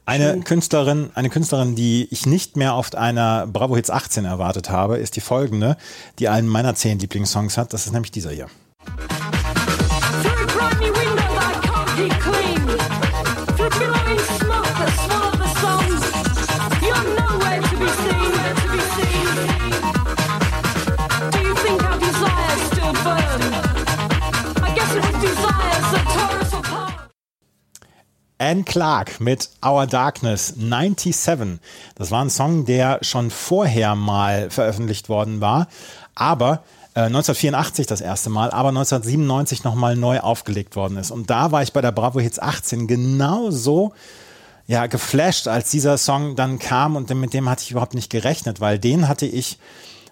[0.07, 0.40] Eine.
[0.40, 5.16] Künstlerin, eine Künstlerin, die ich nicht mehr auf einer Bravo Hits 18 erwartet habe, ist
[5.16, 5.77] die folgende,
[6.18, 7.73] die einen meiner zehn Lieblingssongs hat.
[7.73, 8.49] Das ist nämlich dieser hier.
[28.40, 31.61] Anne Clark mit Our Darkness 97.
[31.94, 35.68] Das war ein Song, der schon vorher mal veröffentlicht worden war,
[36.14, 36.62] aber
[36.94, 41.11] äh, 1984 das erste Mal, aber 1997 nochmal neu aufgelegt worden ist.
[41.11, 43.92] Und da war ich bei der Bravo Hits 18 genauso
[44.66, 48.59] ja, geflasht, als dieser Song dann kam und mit dem hatte ich überhaupt nicht gerechnet,
[48.61, 49.59] weil den hatte ich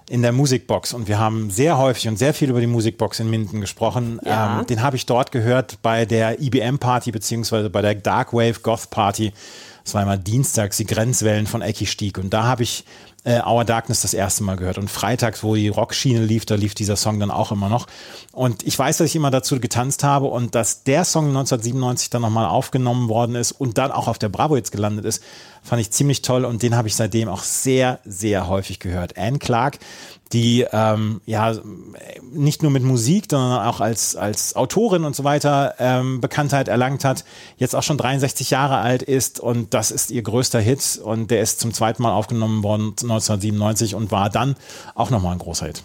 [0.08, 3.28] in der Musikbox und wir haben sehr häufig und sehr viel über die Musikbox in
[3.30, 4.20] Minden gesprochen.
[4.24, 4.60] Ja.
[4.60, 9.32] Ähm, den habe ich dort gehört bei der IBM-Party beziehungsweise bei der Darkwave Goth Party.
[9.84, 12.84] Das war immer dienstags die Grenzwellen von Ecki Stieg und da habe ich
[13.24, 14.78] äh, Our Darkness das erste Mal gehört.
[14.78, 17.86] Und freitags, wo die Rockschiene lief, da lief dieser Song dann auch immer noch.
[18.32, 22.22] Und ich weiß, dass ich immer dazu getanzt habe und dass der Song 1997 dann
[22.22, 25.22] nochmal aufgenommen worden ist und dann auch auf der Bravo jetzt gelandet ist,
[25.62, 29.18] fand ich ziemlich toll und den habe ich seitdem auch sehr, sehr häufig gehört.
[29.18, 29.78] Anne Clark,
[30.32, 31.54] die ähm, ja
[32.32, 37.04] nicht nur mit Musik, sondern auch als, als Autorin und so weiter ähm, Bekanntheit erlangt
[37.04, 37.24] hat,
[37.56, 41.40] jetzt auch schon 63 Jahre alt ist und das ist ihr größter Hit und der
[41.40, 44.56] ist zum zweiten Mal aufgenommen worden 1997 und war dann
[44.94, 45.82] auch nochmal ein großer Hit.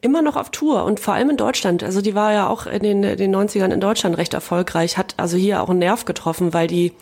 [0.00, 1.82] Immer noch auf Tour und vor allem in Deutschland.
[1.82, 5.36] Also die war ja auch in den, den 90ern in Deutschland recht erfolgreich, hat also
[5.36, 6.92] hier auch einen Nerv getroffen, weil die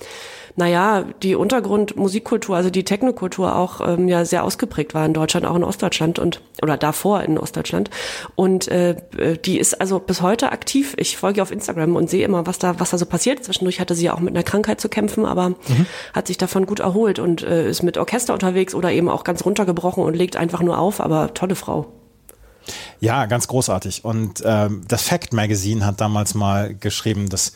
[0.56, 5.56] naja, die Untergrundmusikkultur, also die Technokultur auch ähm, ja sehr ausgeprägt war in Deutschland, auch
[5.56, 7.90] in Ostdeutschland und oder davor in Ostdeutschland.
[8.34, 8.96] Und äh,
[9.44, 10.94] die ist also bis heute aktiv.
[10.98, 13.44] Ich folge auf Instagram und sehe immer, was da, was da so passiert.
[13.44, 15.86] Zwischendurch hatte sie ja auch mit einer Krankheit zu kämpfen, aber mhm.
[16.12, 19.44] hat sich davon gut erholt und äh, ist mit Orchester unterwegs oder eben auch ganz
[19.44, 21.86] runtergebrochen und legt einfach nur auf, aber tolle Frau.
[23.00, 24.04] Ja, ganz großartig.
[24.04, 27.52] Und ähm, das Fact Magazine hat damals mal geschrieben, dass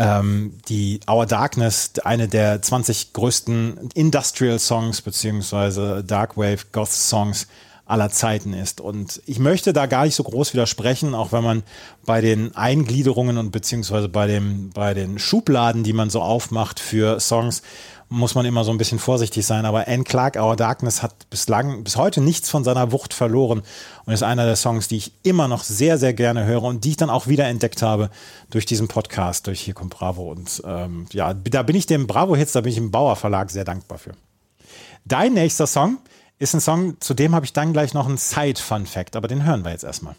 [0.00, 7.46] ähm, die Our Darkness, eine der 20 größten Industrial Songs beziehungsweise Darkwave Goth Songs
[7.90, 8.80] aller Zeiten ist.
[8.80, 11.62] Und ich möchte da gar nicht so groß widersprechen, auch wenn man
[12.06, 17.20] bei den Eingliederungen und beziehungsweise bei dem, bei den Schubladen, die man so aufmacht für
[17.20, 17.62] Songs,
[18.08, 19.64] muss man immer so ein bisschen vorsichtig sein.
[19.64, 23.62] Aber Anne Clark, Our Darkness hat bislang, bis heute nichts von seiner Wucht verloren
[24.04, 26.90] und ist einer der Songs, die ich immer noch sehr, sehr gerne höre und die
[26.90, 28.10] ich dann auch wieder entdeckt habe
[28.50, 30.30] durch diesen Podcast, durch Hier kommt Bravo.
[30.30, 33.50] Und ähm, ja, da bin ich dem Bravo Hits, da bin ich im Bauer Verlag
[33.50, 34.12] sehr dankbar für.
[35.04, 35.98] Dein nächster Song
[36.40, 39.62] ist ein Song, zu dem habe ich dann gleich noch einen Side-Fun-Fact, aber den hören
[39.62, 40.16] wir jetzt erstmal.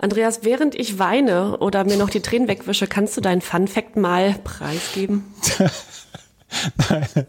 [0.00, 3.96] Andreas, während ich weine oder mir noch die Tränen wegwische, kannst du deinen Fun Fact
[3.96, 5.24] mal preisgeben?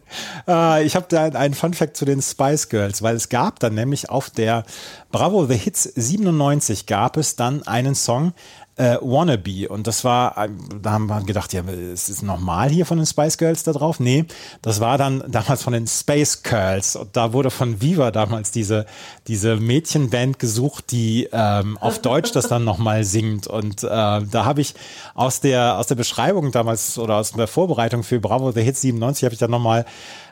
[0.47, 3.75] Äh, ich habe da einen Fun Fact zu den Spice Girls, weil es gab dann
[3.75, 4.63] nämlich auf der
[5.12, 8.34] Bravo The Hits 97 gab es dann einen Song
[8.79, 9.67] äh, Wannabe.
[9.67, 10.49] Und das war, äh,
[10.81, 13.99] da haben wir gedacht, ja, ist es normal hier von den Spice Girls da drauf?
[13.99, 14.25] Nee,
[14.61, 18.85] das war dann damals von den Space Girls und da wurde von Viva damals diese,
[19.27, 23.47] diese Mädchenband gesucht, die ähm, auf Deutsch das dann nochmal singt.
[23.47, 24.75] Und äh, da habe ich
[25.13, 29.25] aus der, aus der Beschreibung damals oder aus der Vorbereitung für Bravo The Hits 97
[29.25, 29.85] habe ich dann nochmal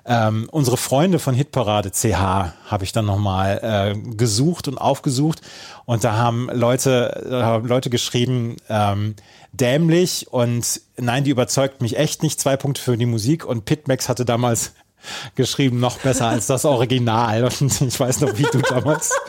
[0.08, 5.42] ähm, unsere Freunde von Hitparade CH habe ich dann nochmal äh, gesucht und aufgesucht
[5.86, 9.16] und da haben Leute, da haben Leute geschrieben, ähm,
[9.52, 12.40] dämlich und nein, die überzeugt mich echt nicht.
[12.40, 14.72] Zwei Punkte für die Musik und Pitmax hatte damals
[15.36, 19.12] geschrieben, noch besser als das Original und ich weiß noch, wie du damals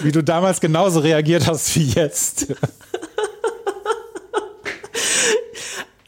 [0.00, 2.48] wie du damals genauso reagiert hast wie jetzt.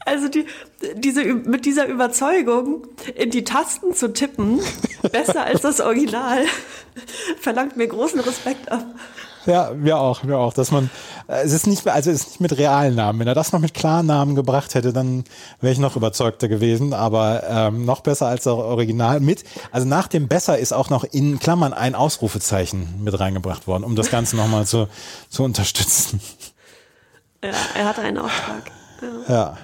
[0.05, 0.45] Also die,
[0.95, 4.59] diese, mit dieser Überzeugung in die Tasten zu tippen,
[5.11, 6.45] besser als das Original,
[7.41, 8.85] verlangt mir großen Respekt ab.
[9.47, 10.89] Ja, wir auch, wir auch, dass man,
[11.27, 13.19] äh, es ist nicht, mehr- also es ist nicht mit realen Namen.
[13.19, 15.23] Wenn er das noch mit Klarnamen gebracht hätte, dann
[15.61, 16.93] wäre ich noch überzeugter gewesen.
[16.93, 19.43] Aber ähm, noch besser als das Original mit.
[19.71, 23.95] Also nach dem besser ist auch noch in Klammern ein Ausrufezeichen mit reingebracht worden, um
[23.95, 24.87] das Ganze nochmal zu,
[25.29, 26.19] zu unterstützen.
[27.43, 28.71] Ja, er hatte einen Auftrag.
[29.27, 29.57] Ja.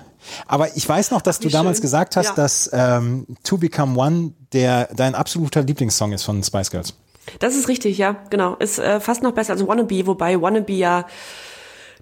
[0.48, 1.84] Aber ich weiß noch, dass du Wie damals schön.
[1.84, 2.34] gesagt hast, Ja.
[2.36, 6.94] dass ähm, To Become One der dein absoluter Lieblingssong ist von Spice Girls.
[7.40, 8.56] Das ist richtig, ja, genau.
[8.56, 11.06] Ist äh, fast noch besser als Wannabe, wobei Wannabe ja,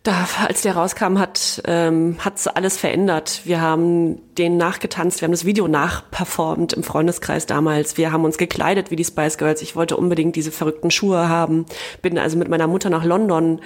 [0.04, 3.42] da, als der rauskam, hat ähm, hat's alles verändert.
[3.44, 7.98] Wir haben den nachgetanzt, wir haben das Video nachperformt im Freundeskreis damals.
[7.98, 9.62] Wir haben uns gekleidet wie die Spice Girls.
[9.62, 11.66] Ich wollte unbedingt diese verrückten Schuhe haben.
[12.02, 13.60] Bin also mit meiner Mutter nach London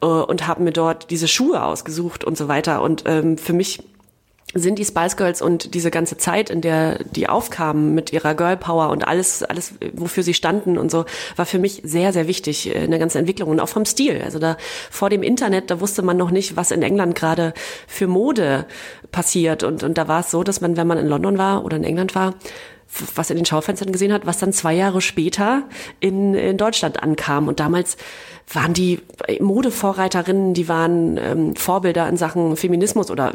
[0.00, 2.80] äh, und habe mir dort diese Schuhe ausgesucht und so weiter.
[2.80, 3.82] Und ähm, für mich
[4.54, 8.56] sind die Spice Girls und diese ganze Zeit, in der die aufkamen mit ihrer Girl
[8.56, 11.04] Power und alles, alles, wofür sie standen und so,
[11.36, 14.22] war für mich sehr, sehr wichtig in der ganzen Entwicklung und auch vom Stil.
[14.24, 14.56] Also da
[14.90, 17.52] vor dem Internet, da wusste man noch nicht, was in England gerade
[17.86, 18.66] für Mode
[19.10, 19.62] passiert.
[19.62, 21.84] Und, und da war es so, dass man, wenn man in London war oder in
[21.84, 22.34] England war,
[23.14, 25.64] was in den Schaufenstern gesehen hat, was dann zwei Jahre später
[26.00, 27.48] in, in Deutschland ankam.
[27.48, 27.96] Und damals
[28.52, 29.00] waren die
[29.40, 33.34] Modevorreiterinnen, die waren ähm, Vorbilder in Sachen Feminismus oder,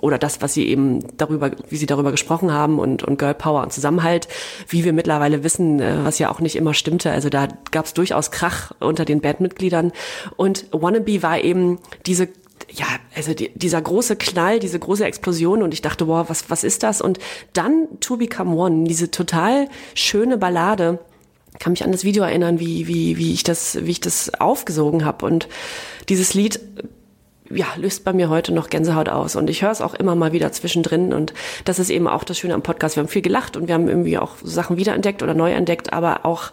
[0.00, 3.62] oder das, was sie eben darüber, wie sie darüber gesprochen haben und, und Girl Power
[3.62, 4.28] und Zusammenhalt,
[4.68, 7.10] wie wir mittlerweile wissen, äh, was ja auch nicht immer stimmte.
[7.10, 9.92] Also da gab es durchaus Krach unter den Bandmitgliedern.
[10.36, 12.28] Und Wannabe war eben diese
[12.70, 16.64] ja, also die, dieser große Knall, diese große Explosion und ich dachte, wow, was, was
[16.64, 17.00] ist das?
[17.00, 17.18] Und
[17.52, 20.98] dann To Become One, diese total schöne Ballade,
[21.60, 25.04] kann mich an das Video erinnern, wie, wie, wie ich das, wie ich das aufgesogen
[25.04, 25.24] habe.
[25.24, 25.48] Und
[26.08, 26.60] dieses Lied
[27.50, 29.36] ja, löst bei mir heute noch Gänsehaut aus.
[29.36, 31.12] Und ich höre es auch immer mal wieder zwischendrin.
[31.12, 32.96] Und das ist eben auch das Schöne am Podcast.
[32.96, 36.24] Wir haben viel gelacht und wir haben irgendwie auch Sachen wiederentdeckt oder neu entdeckt, aber
[36.24, 36.50] auch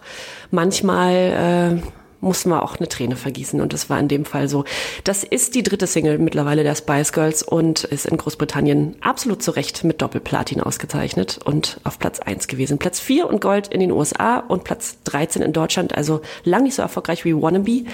[0.50, 3.60] manchmal äh, mussten wir auch eine Träne vergießen.
[3.60, 4.64] Und das war in dem Fall so.
[5.04, 9.50] Das ist die dritte Single mittlerweile der Spice Girls und ist in Großbritannien absolut zu
[9.50, 12.78] Recht mit Doppelplatin ausgezeichnet und auf Platz eins gewesen.
[12.78, 15.94] Platz vier und Gold in den USA und Platz 13 in Deutschland.
[15.96, 17.84] Also lang nicht so erfolgreich wie Wannabe.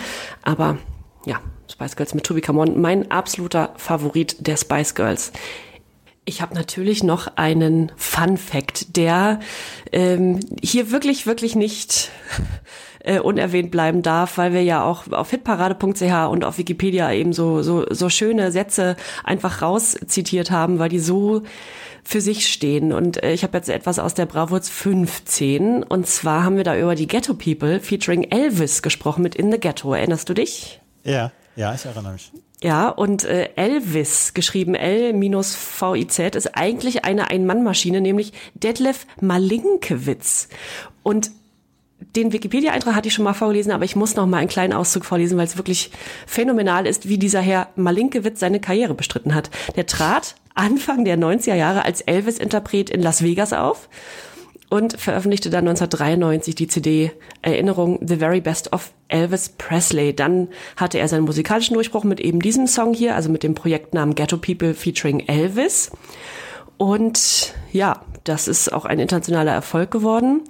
[0.42, 0.78] Aber
[1.24, 5.32] ja, Spice Girls mit To Become One, mein absoluter Favorit der Spice Girls.
[6.26, 9.40] Ich habe natürlich noch einen Fun Fact, der
[9.92, 12.10] ähm, hier wirklich, wirklich nicht
[13.08, 17.62] äh, unerwähnt bleiben darf, weil wir ja auch auf hitparade.ch und auf Wikipedia eben so,
[17.62, 21.42] so, so schöne Sätze einfach rauszitiert haben, weil die so
[22.04, 22.92] für sich stehen.
[22.92, 25.82] Und äh, ich habe jetzt etwas aus der Bravos 15.
[25.82, 29.58] Und zwar haben wir da über die Ghetto People featuring Elvis gesprochen mit In the
[29.58, 29.94] Ghetto.
[29.94, 30.80] Erinnerst du dich?
[31.04, 32.30] Ja, ja, ich erinnere mich.
[32.62, 40.48] Ja, und äh, Elvis, geschrieben L-V-I-Z, ist eigentlich eine Ein-Mann-Maschine, nämlich Detlef Malinkewitz.
[41.04, 41.30] Und
[42.18, 45.04] den Wikipedia-Eintrag hatte ich schon mal vorgelesen, aber ich muss noch mal einen kleinen Auszug
[45.04, 45.90] vorlesen, weil es wirklich
[46.26, 49.50] phänomenal ist, wie dieser Herr Malinkewitz seine Karriere bestritten hat.
[49.76, 53.88] Der trat Anfang der 90er Jahre als Elvis-Interpret in Las Vegas auf
[54.70, 57.12] und veröffentlichte dann 1993 die CD
[57.42, 60.14] Erinnerung The Very Best of Elvis Presley.
[60.14, 64.14] Dann hatte er seinen musikalischen Durchbruch mit eben diesem Song hier, also mit dem Projektnamen
[64.14, 65.90] Ghetto People featuring Elvis.
[66.76, 70.42] Und ja, das ist auch ein internationaler Erfolg geworden.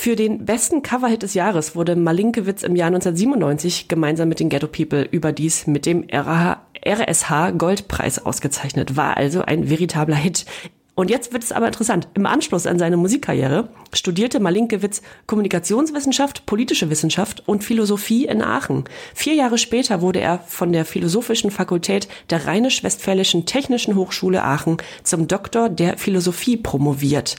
[0.00, 4.68] Für den besten Coverhit des Jahres wurde Malinkewitz im Jahr 1997 gemeinsam mit den Ghetto
[4.68, 8.96] People überdies mit dem RSH Goldpreis ausgezeichnet.
[8.96, 10.46] War also ein veritabler Hit.
[10.94, 12.06] Und jetzt wird es aber interessant.
[12.14, 18.84] Im Anschluss an seine Musikkarriere studierte Malinkewitz Kommunikationswissenschaft, politische Wissenschaft und Philosophie in Aachen.
[19.14, 25.26] Vier Jahre später wurde er von der Philosophischen Fakultät der Rheinisch-Westfälischen Technischen Hochschule Aachen zum
[25.26, 27.36] Doktor der Philosophie promoviert.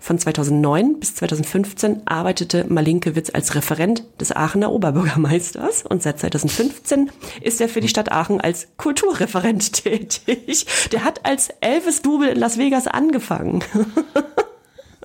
[0.00, 7.10] Von 2009 bis 2015 arbeitete Malinkewitz als Referent des Aachener Oberbürgermeisters und seit 2015
[7.40, 10.66] ist er für die Stadt Aachen als Kulturreferent tätig.
[10.92, 13.64] Der hat als Elvis Double in Las Vegas angefangen.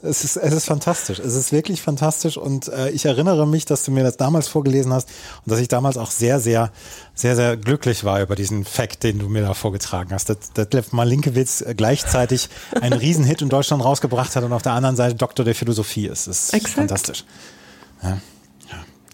[0.04, 1.20] Es ist, es ist fantastisch.
[1.20, 4.92] Es ist wirklich fantastisch und äh, ich erinnere mich, dass du mir das damals vorgelesen
[4.94, 5.10] hast
[5.46, 6.72] und dass ich damals auch sehr, sehr,
[7.14, 10.30] sehr, sehr glücklich war über diesen Fact, den du mir da vorgetragen hast.
[10.30, 12.50] Dass Detlef Malinkewitz gleichzeitig
[12.82, 16.28] einen Riesenhit in Deutschland rausgebracht hat und auf der anderen Seite Doktor der Philosophie ist.
[16.28, 16.76] Das ist Exakt.
[16.76, 17.24] fantastisch.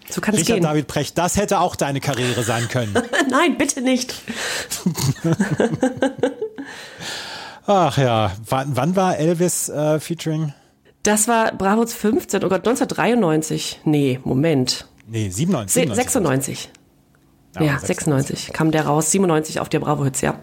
[0.10, 0.64] So kann es Richard gehen.
[0.64, 2.94] David Precht, das hätte auch deine Karriere sein können.
[3.30, 4.14] Nein, bitte nicht.
[7.66, 10.54] Ach ja, wann, wann war Elvis äh, featuring?
[11.08, 13.80] Das war Bravos 15, oh Gott, 1993.
[13.86, 14.90] Nee, Moment.
[15.08, 15.74] Nee, 97.
[15.74, 15.96] Se 97.
[15.96, 16.70] 96.
[17.56, 20.38] Ja, Ja, 96 kam der raus, 97 auf der Bravo Hits, ja.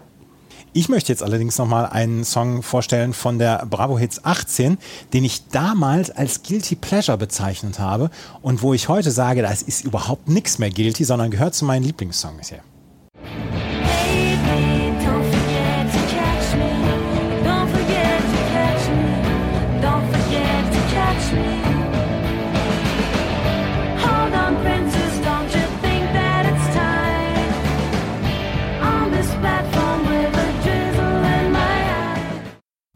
[0.73, 4.79] Ich möchte jetzt allerdings nochmal einen Song vorstellen von der Bravo Hits 18,
[5.13, 8.09] den ich damals als Guilty Pleasure bezeichnet habe
[8.41, 11.83] und wo ich heute sage, das ist überhaupt nichts mehr Guilty, sondern gehört zu meinen
[11.83, 12.61] Lieblingssongs hier.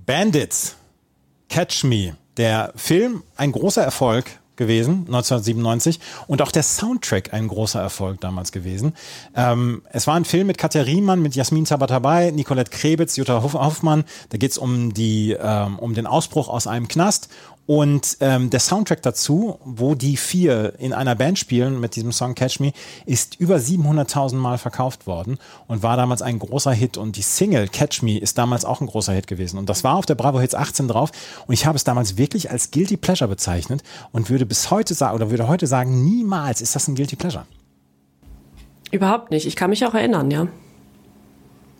[0.09, 0.75] Bandits,
[1.49, 7.79] Catch Me, der Film, ein großer Erfolg gewesen, 1997 und auch der Soundtrack ein großer
[7.79, 8.95] Erfolg damals gewesen.
[9.35, 13.53] Ähm, es war ein Film mit Katja Riemann, mit Jasmin Tabatabai, Nicolette Krebitz, Jutta Hoff
[13.53, 14.03] Hoffmann.
[14.29, 17.29] Da geht's um die ähm, um den Ausbruch aus einem Knast
[17.69, 22.33] und ähm, der Soundtrack dazu, wo die vier in einer Band spielen mit diesem Song
[22.33, 22.73] Catch Me,
[23.05, 26.97] ist über 700.000 Mal verkauft worden und war damals ein großer Hit.
[26.97, 29.59] Und die Single Catch Me ist damals auch ein großer Hit gewesen.
[29.59, 31.11] Und das war auf der Bravo Hits 18 drauf.
[31.45, 35.13] Und ich habe es damals wirklich als Guilty Pleasure bezeichnet und würde bis heute sagen,
[35.13, 37.45] oder würde heute sagen, niemals ist das ein Guilty Pleasure.
[38.89, 39.45] Überhaupt nicht.
[39.45, 40.47] Ich kann mich auch erinnern, ja.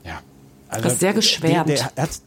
[0.04, 0.20] Ja.
[0.68, 1.68] Also, hast sehr geschwärmt.
[1.68, 2.22] Der, der, der hat,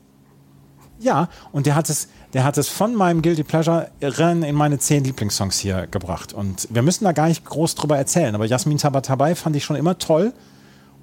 [1.03, 4.79] ja, und der hat es, der hat es von meinem Guilty Pleasure rein in meine
[4.79, 6.33] zehn Lieblingssongs hier gebracht.
[6.33, 9.77] Und wir müssen da gar nicht groß drüber erzählen, aber Jasmin Tabatabai fand ich schon
[9.77, 10.33] immer toll.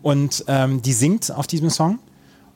[0.02, 2.00] Und ähm, die singt auf diesem Song.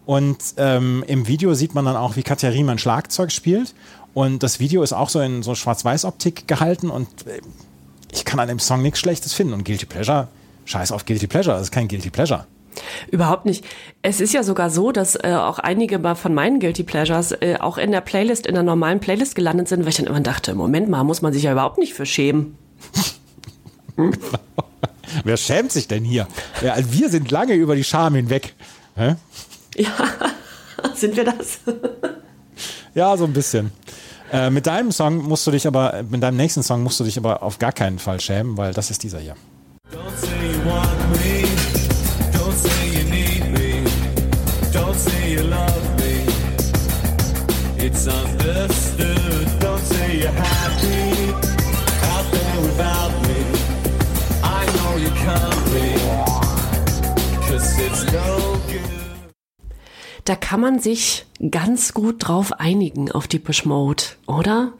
[0.05, 3.74] Und ähm, im Video sieht man dann auch, wie Katja Riemann Schlagzeug spielt.
[4.13, 6.89] Und das Video ist auch so in so Schwarz-Weiß-Optik gehalten.
[6.89, 7.41] Und äh,
[8.11, 9.53] ich kann an dem Song nichts Schlechtes finden.
[9.53, 10.28] Und Guilty Pleasure,
[10.65, 12.45] scheiß auf Guilty Pleasure, das ist kein Guilty Pleasure.
[13.11, 13.65] Überhaupt nicht.
[14.01, 17.57] Es ist ja sogar so, dass äh, auch einige mal von meinen Guilty Pleasures äh,
[17.59, 20.55] auch in der Playlist, in der normalen Playlist gelandet sind, weil ich dann immer dachte,
[20.55, 22.57] Moment mal, muss man sich ja überhaupt nicht für schämen.
[25.24, 26.28] Wer schämt sich denn hier?
[26.61, 28.55] Ja, also wir sind lange über die Scham hinweg.
[28.95, 29.15] Hä?
[29.76, 29.91] Ja,
[30.95, 31.59] sind wir das?
[32.95, 33.71] Ja, so ein bisschen.
[34.32, 37.17] Äh, mit deinem Song musst du dich aber, mit deinem nächsten Song musst du dich
[37.17, 39.36] aber auf gar keinen Fall schämen, weil das ist dieser hier.
[39.91, 41.22] Don't say you want me.
[47.93, 49.47] It's understood.
[49.59, 51.31] Don't say you're happy
[52.11, 53.39] out there without me.
[54.41, 55.93] I know you can't be.
[57.47, 59.33] Cause it's no good.
[60.25, 64.73] Da kann man sich ganz gut drauf einigen auf die Mode, oder?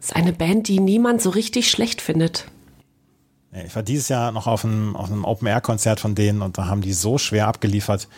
[0.00, 2.46] Ist eine Band, die niemand so richtig schlecht findet.
[3.52, 6.80] Ich war dieses Jahr noch auf einem, auf einem Open-Air-Konzert von denen und da haben
[6.80, 8.08] die so schwer abgeliefert.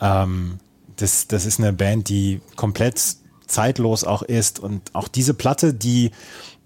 [0.00, 0.58] Ähm,
[1.00, 3.00] das, das ist eine Band, die komplett
[3.46, 6.12] zeitlos auch ist und auch diese Platte, die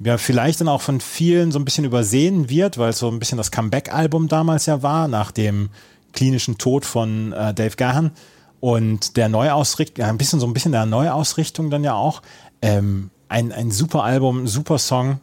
[0.01, 3.18] ja vielleicht dann auch von vielen so ein bisschen übersehen wird, weil es so ein
[3.18, 5.70] bisschen das Comeback-Album damals ja war, nach dem
[6.12, 8.12] klinischen Tod von äh, Dave Gahan
[8.61, 12.22] und der Neuausrichtung, ja, ein bisschen so ein bisschen der Neuausrichtung dann ja auch.
[12.62, 15.20] Ähm, ein, ein super Album, super Song,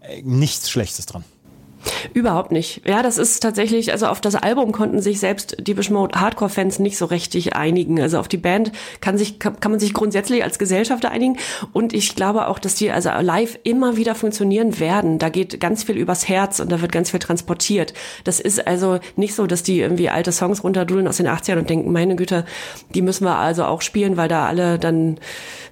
[0.00, 1.24] äh, nichts Schlechtes dran.
[2.12, 2.82] Überhaupt nicht.
[2.86, 6.98] Ja, das ist tatsächlich, also auf das Album konnten sich selbst Deepish Mode Hardcore-Fans nicht
[6.98, 8.00] so richtig einigen.
[8.00, 11.38] Also auf die Band kann sich, kann, kann man sich grundsätzlich als Gesellschaft einigen.
[11.72, 15.18] Und ich glaube auch, dass die also live immer wieder funktionieren werden.
[15.18, 17.94] Da geht ganz viel übers Herz und da wird ganz viel transportiert.
[18.24, 21.70] Das ist also nicht so, dass die irgendwie alte Songs runterdudeln aus den 80ern und
[21.70, 22.44] denken, meine Güte,
[22.94, 25.18] die müssen wir also auch spielen, weil da alle dann,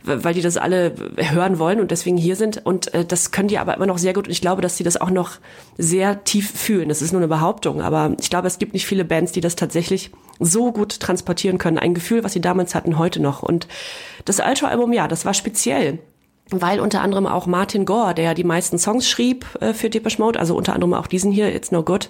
[0.05, 2.65] weil die das alle hören wollen und deswegen hier sind.
[2.65, 4.27] Und äh, das können die aber immer noch sehr gut.
[4.27, 5.33] Und ich glaube, dass die das auch noch
[5.77, 6.89] sehr tief fühlen.
[6.89, 9.57] Das ist nur eine Behauptung, aber ich glaube, es gibt nicht viele Bands, die das
[9.57, 11.79] tatsächlich so gut transportieren können.
[11.79, 13.43] Ein Gefühl, was sie damals hatten, heute noch.
[13.43, 13.67] Und
[14.25, 15.99] das Ultra-Album, ja, das war speziell
[16.51, 20.39] weil unter anderem auch Martin Gore, der die meisten Songs schrieb äh, für Depeche Mode,
[20.39, 22.09] also unter anderem auch diesen hier, It's No Good,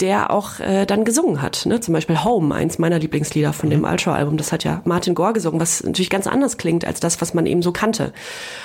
[0.00, 1.66] der auch äh, dann gesungen hat.
[1.66, 1.80] Ne?
[1.80, 5.60] Zum Beispiel Home, eins meiner Lieblingslieder von dem Ultra-Album, das hat ja Martin Gore gesungen,
[5.60, 8.12] was natürlich ganz anders klingt als das, was man eben so kannte.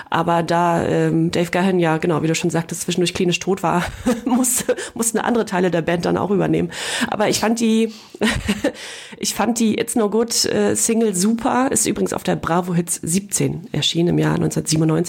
[0.09, 3.83] Aber da ähm, Dave Gahan ja, genau, wie du schon sagtest, zwischendurch klinisch tot war,
[4.25, 6.71] musste, mussten andere Teile der Band dann auch übernehmen.
[7.07, 7.93] Aber ich fand die,
[9.17, 12.99] ich fand die It's No Good äh, Single super, ist übrigens auf der Bravo Hits
[13.01, 15.00] 17 erschienen im Jahr 1997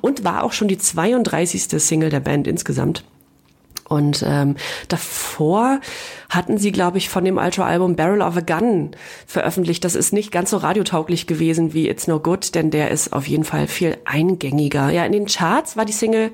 [0.00, 1.80] und war auch schon die 32.
[1.82, 3.04] Single der Band insgesamt.
[3.90, 4.54] Und ähm,
[4.86, 5.80] davor
[6.28, 8.92] hatten sie, glaube ich, von dem Ultra-Album Barrel of a Gun
[9.26, 9.84] veröffentlicht.
[9.84, 13.26] Das ist nicht ganz so radiotauglich gewesen wie It's No Good, denn der ist auf
[13.26, 14.90] jeden Fall viel eingängiger.
[14.90, 16.30] Ja, in den Charts war die Single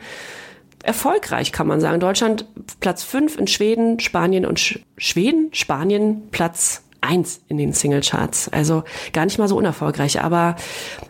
[0.83, 1.99] erfolgreich, kann man sagen.
[1.99, 2.45] Deutschland
[2.81, 8.49] Platz 5 in Schweden, Spanien und Sch Schweden, Spanien Platz eins in den Singlecharts.
[8.51, 10.23] Also gar nicht mal so unerfolgreich.
[10.23, 10.57] Aber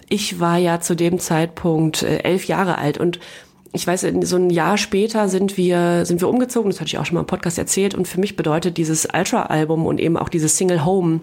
[0.08, 3.18] ich war ja zu dem Zeitpunkt äh, elf Jahre alt und
[3.72, 7.04] ich weiß, so ein Jahr später sind wir, sind wir umgezogen, das hatte ich auch
[7.04, 10.56] schon mal im Podcast erzählt, und für mich bedeutet dieses Ultra-Album und eben auch dieses
[10.56, 11.20] Single Home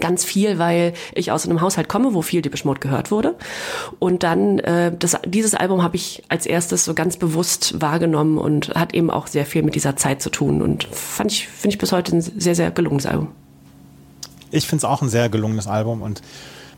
[0.00, 3.34] ganz viel, weil ich aus einem Haushalt komme, wo viel Depeche Mode gehört wurde.
[3.98, 8.74] Und dann, äh, das, dieses Album habe ich als erstes so ganz bewusst wahrgenommen und
[8.74, 10.60] hat eben auch sehr viel mit dieser Zeit zu tun.
[10.60, 13.28] Und fand ich, finde ich bis heute ein sehr, sehr gelungenes Album.
[14.56, 16.22] Ich finde es auch ein sehr gelungenes Album und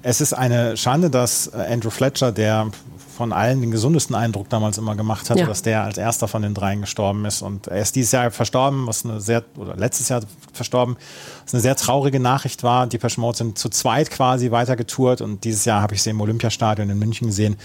[0.03, 2.71] es ist eine Schande, dass äh, Andrew Fletcher, der
[3.17, 5.47] von allen den gesundesten Eindruck damals immer gemacht hatte, Ja.
[5.47, 7.43] dass der als erster von den dreien gestorben ist.
[7.43, 10.21] Und er ist dieses Jahr verstorben, was eine sehr, oder letztes Jahr
[10.53, 10.97] verstorben,
[11.45, 12.87] was eine sehr traurige Nachricht war.
[12.87, 16.21] Die Mode sind zu zweit quasi weiter getourt und dieses Jahr habe ich sie im
[16.21, 17.57] Olympiastadion in München gesehen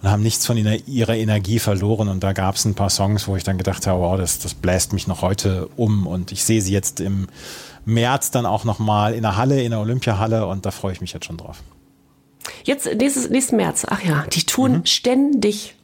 [0.00, 2.08] und haben nichts von ihrer, ihrer Energie verloren.
[2.08, 4.54] Und da gab es ein paar Songs, wo ich dann gedacht habe, wow, das, das
[4.54, 6.06] bläst mich noch heute um.
[6.06, 7.26] Und ich sehe sie jetzt im
[7.84, 11.12] März dann auch nochmal in der Halle, in der Olympiahalle und da freue ich mich
[11.12, 11.62] jetzt schon drauf.
[12.64, 13.86] Jetzt nächstes, nächsten März.
[13.88, 15.76] Ach ja, die tun ständig.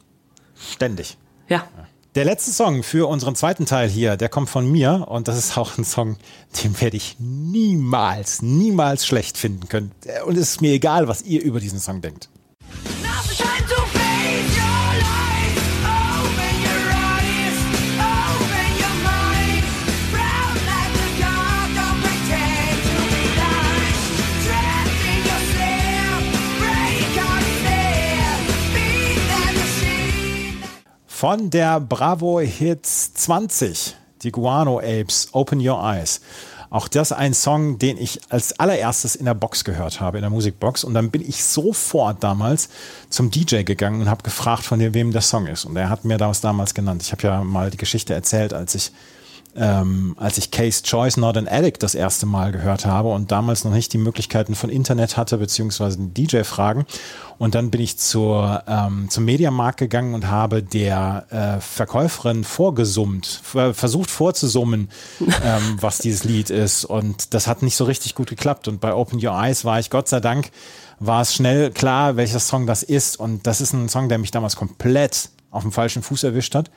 [0.55, 1.17] Ständig.
[1.47, 1.67] Ja.
[2.15, 5.57] Der letzte Song für unseren zweiten Teil hier, der kommt von mir und das ist
[5.57, 6.17] auch ein Song,
[6.63, 9.91] den werde ich niemals, niemals schlecht finden können.
[10.25, 12.29] Und es ist mir egal, was ihr über diesen Song denkt.
[13.03, 13.56] Now's
[31.19, 36.21] Von der Bravo Hits 20, die Guano Apes, Open Your Eyes.
[36.69, 40.29] Auch das ein Song, den ich als allererstes in der Box gehört habe, in der
[40.29, 40.83] Musikbox.
[40.83, 42.69] Und dann bin ich sofort damals
[43.09, 45.65] zum DJ gegangen und habe gefragt, von wem der Song ist.
[45.65, 47.01] Und er hat mir das damals genannt.
[47.01, 48.91] Ich habe ja mal die Geschichte erzählt, als ich
[49.57, 53.65] ähm, als ich Case Choice Not an Addict das erste Mal gehört habe und damals
[53.65, 56.85] noch nicht die Möglichkeiten von Internet hatte, beziehungsweise DJ-Fragen.
[57.39, 63.41] Und dann bin ich zur, ähm, zum Mediamarkt gegangen und habe der äh, Verkäuferin vorgesummt,
[63.43, 64.89] ver- versucht vorzusummen,
[65.43, 66.85] ähm, was dieses Lied ist.
[66.85, 68.67] Und das hat nicht so richtig gut geklappt.
[68.67, 70.51] Und bei Open Your Eyes war ich, Gott sei Dank,
[70.99, 73.19] war es schnell klar, welcher Song das ist.
[73.19, 76.69] Und das ist ein Song, der mich damals komplett auf dem falschen Fuß erwischt hat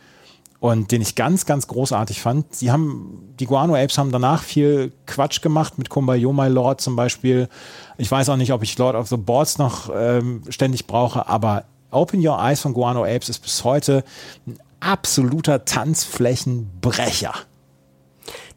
[0.60, 2.54] und den ich ganz, ganz großartig fand.
[2.54, 6.96] Sie haben, die Guano Apes haben danach viel Quatsch gemacht mit Kumbaya My Lord zum
[6.96, 7.48] Beispiel.
[7.96, 11.64] Ich weiß auch nicht, ob ich Lord of the Boards noch ähm, ständig brauche, aber
[11.90, 14.04] Open Your Eyes von Guano Apes ist bis heute
[14.46, 17.34] ein absoluter Tanzflächenbrecher.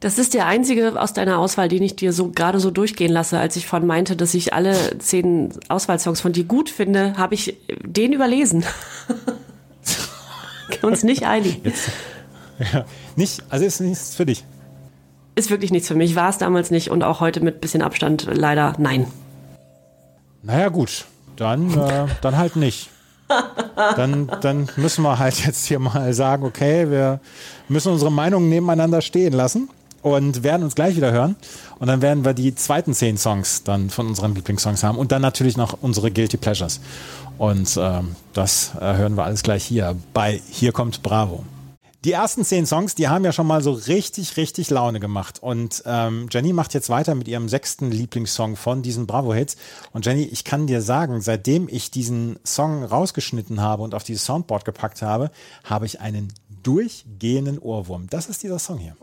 [0.01, 3.39] Das ist der einzige aus deiner Auswahl, den ich dir so gerade so durchgehen lasse.
[3.39, 7.57] Als ich von meinte, dass ich alle zehn Auswahlsongs von dir gut finde, habe ich
[7.85, 8.65] den überlesen.
[10.81, 11.73] Uns nicht einigen.
[12.73, 14.43] Ja, nicht, also ist nichts für dich.
[15.35, 16.15] Ist wirklich nichts für mich.
[16.15, 19.07] War es damals nicht und auch heute mit bisschen Abstand leider nein.
[20.43, 21.05] Naja, gut,
[21.35, 22.89] dann, äh, dann halt nicht.
[23.95, 27.19] Dann, dann müssen wir halt jetzt hier mal sagen, okay, wir
[27.67, 29.69] müssen unsere Meinungen nebeneinander stehen lassen.
[30.03, 31.35] Und werden uns gleich wieder hören.
[31.79, 35.21] Und dann werden wir die zweiten zehn Songs dann von unseren Lieblingssongs haben und dann
[35.21, 36.79] natürlich noch unsere Guilty Pleasures.
[37.37, 41.43] Und ähm, das äh, hören wir alles gleich hier bei Hier kommt Bravo.
[42.03, 45.41] Die ersten zehn Songs, die haben ja schon mal so richtig, richtig Laune gemacht.
[45.41, 49.55] Und ähm, Jenny macht jetzt weiter mit ihrem sechsten Lieblingssong von diesen Bravo-Hits.
[49.93, 54.25] Und Jenny, ich kann dir sagen, seitdem ich diesen Song rausgeschnitten habe und auf dieses
[54.25, 55.31] Soundboard gepackt habe,
[55.63, 58.07] habe ich einen durchgehenden Ohrwurm.
[58.09, 58.97] Das ist dieser Song hier.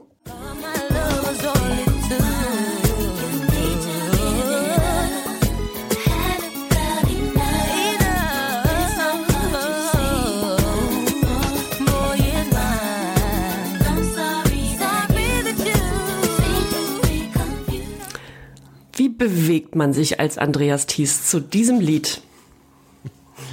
[19.01, 22.21] Wie bewegt man sich als Andreas Thies zu diesem Lied?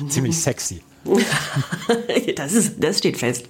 [0.09, 0.81] Ziemlich sexy.
[2.35, 3.45] Das, ist, das steht fest.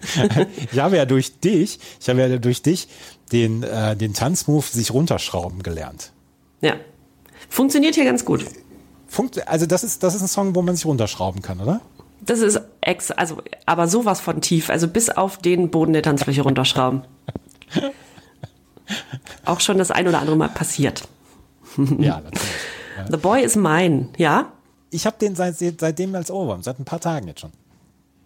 [0.72, 2.88] Ich habe ja durch dich, ich habe ja durch dich
[3.32, 6.12] den, äh, den Tanzmove sich runterschrauben gelernt.
[6.60, 6.74] Ja.
[7.48, 8.44] Funktioniert hier ganz gut.
[9.06, 11.80] Funkt, also das ist, das ist ein Song, wo man sich runterschrauben kann, oder?
[12.20, 16.42] Das ist ex, also, aber sowas von tief, also bis auf den Boden der Tanzfläche
[16.42, 17.02] runterschrauben.
[19.44, 21.08] Auch schon das ein oder andere Mal passiert.
[21.76, 22.42] Ja, natürlich.
[23.10, 24.52] The Boy is Mine, ja?
[24.90, 27.52] Ich habe den seit, seitdem als Ohrwurm, seit ein paar Tagen jetzt schon.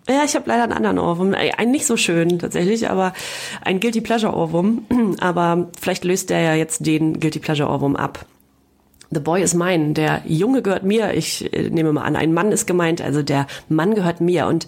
[0.09, 1.35] Ja, ich habe leider einen anderen Ohrwurm.
[1.35, 3.13] Einen nicht so schön tatsächlich, aber
[3.65, 4.85] ein Guilty Pleasure Ohrwurm.
[5.21, 8.27] Aber vielleicht löst der ja jetzt den Guilty Pleasure Ohrwurm ab.
[9.13, 9.93] The Boy is mine.
[9.93, 11.15] Der Junge gehört mir.
[11.15, 13.01] Ich äh, nehme mal an, ein Mann ist gemeint.
[13.01, 14.47] Also der Mann gehört mir.
[14.49, 14.67] Und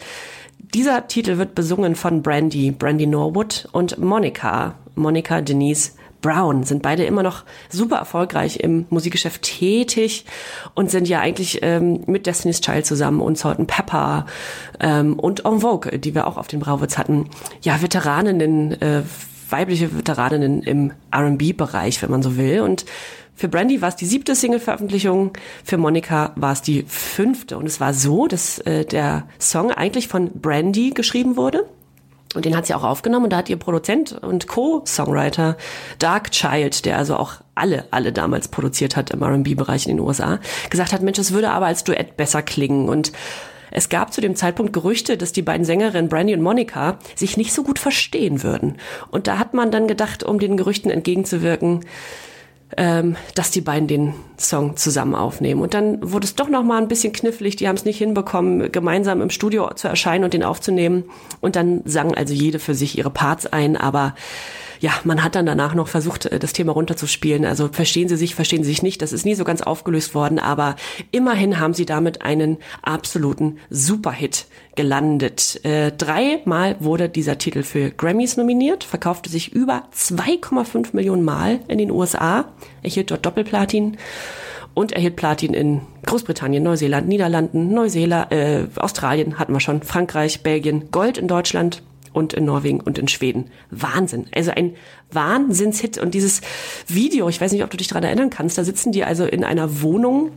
[0.75, 5.93] dieser Titel wird besungen von Brandy, Brandy Norwood und Monica, Monica Denise
[6.25, 10.25] Brown sind beide immer noch super erfolgreich im Musikgeschäft tätig
[10.75, 14.25] und sind ja eigentlich ähm, mit Destiny's Child zusammen und Salt Pepper
[14.81, 17.29] ähm, und En Vogue, die wir auch auf den Brauwitz hatten,
[17.61, 19.03] ja Veteraninnen, äh,
[19.51, 22.63] weibliche Veteraninnen im R&B-Bereich, wenn man so will.
[22.63, 22.87] Und
[23.35, 27.59] für Brandy war es die siebte Single-Veröffentlichung, für Monica war es die fünfte.
[27.59, 31.67] Und es war so, dass äh, der Song eigentlich von Brandy geschrieben wurde.
[32.35, 35.57] Und den hat sie auch aufgenommen und da hat ihr Produzent und Co-Songwriter
[35.99, 40.41] Dark Child, der also auch alle, alle damals produziert hat im R&B-Bereich in den USA,
[40.69, 43.13] gesagt hat, Mensch, es würde aber als Duett besser klingen und
[43.71, 47.53] es gab zu dem Zeitpunkt Gerüchte, dass die beiden Sängerinnen Brandy und Monica sich nicht
[47.53, 48.79] so gut verstehen würden.
[49.11, 51.85] Und da hat man dann gedacht, um den Gerüchten entgegenzuwirken,
[52.77, 55.63] ähm, dass die beiden den Song zusammen aufnehmen.
[55.63, 57.57] Und dann wurde es doch noch mal ein bisschen knifflig.
[57.57, 61.05] Die haben es nicht hinbekommen, gemeinsam im Studio zu erscheinen und den aufzunehmen.
[61.41, 63.77] Und dann sangen also jede für sich ihre Parts ein.
[63.77, 64.15] Aber
[64.85, 67.47] ja, man hat dann danach noch versucht, äh, das Thema runterzuspielen.
[67.47, 69.01] Also verstehen sie sich, verstehen sie sich nicht.
[69.01, 70.39] Das ist nie so ganz aufgelöst worden.
[70.39, 70.77] Aber
[71.11, 74.45] immerhin haben sie damit einen absoluten Superhit
[74.77, 75.65] gelandet.
[75.65, 81.79] Äh, dreimal wurde dieser Titel für Grammys nominiert, verkaufte sich über 2,5 Millionen Mal in
[81.79, 83.97] den USA, erhielt dort Doppelplatin
[84.75, 90.91] und erhielt Platin in Großbritannien, Neuseeland, Niederlanden, Neuseeland, äh, Australien hatten wir schon, Frankreich, Belgien,
[90.91, 91.83] Gold in Deutschland
[92.15, 93.51] und in Norwegen und in Schweden.
[93.71, 94.27] Wahnsinn.
[94.35, 94.75] Also ein
[95.13, 95.99] Wahnsinnshit.
[95.99, 96.41] Und dieses
[96.87, 99.45] Video, ich weiß nicht, ob du dich daran erinnern kannst, da sitzen die also in
[99.45, 100.31] einer Wohnung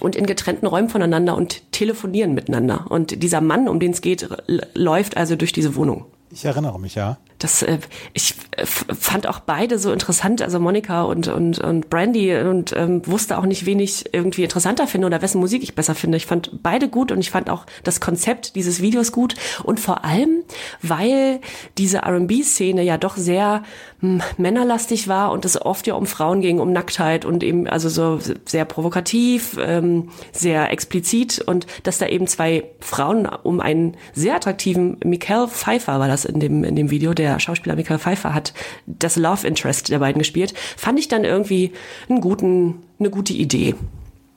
[0.00, 2.86] und in getrennten Räumen voneinander und telefonieren miteinander.
[2.90, 4.28] Und dieser Mann, um den es geht,
[4.74, 6.04] läuft also durch diese Wohnung.
[6.30, 7.18] Ich erinnere mich, ja.
[7.44, 7.76] Das, äh,
[8.14, 13.06] ich äh, fand auch beide so interessant, also Monika und, und, und Brandy und ähm,
[13.06, 16.16] wusste auch nicht, wen ich irgendwie interessanter finde oder wessen Musik ich besser finde.
[16.16, 19.34] Ich fand beide gut und ich fand auch das Konzept dieses Videos gut.
[19.62, 20.42] Und vor allem,
[20.80, 21.40] weil
[21.76, 23.62] diese R&B-Szene ja doch sehr
[24.00, 27.90] hm, männerlastig war und es oft ja um Frauen ging, um Nacktheit und eben also
[27.90, 31.40] so sehr provokativ, ähm, sehr explizit.
[31.40, 36.40] Und dass da eben zwei Frauen um einen sehr attraktiven Michael Pfeiffer war das in
[36.40, 38.54] dem in dem Video, der Schauspieler Michael Pfeiffer hat
[38.86, 41.72] das Love Interest der beiden gespielt, fand ich dann irgendwie
[42.08, 43.74] einen guten eine gute Idee.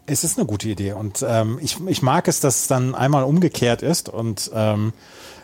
[0.06, 3.24] Es ist eine gute Idee und ähm, ich, ich mag es, dass es dann einmal
[3.24, 4.94] umgekehrt ist und ähm,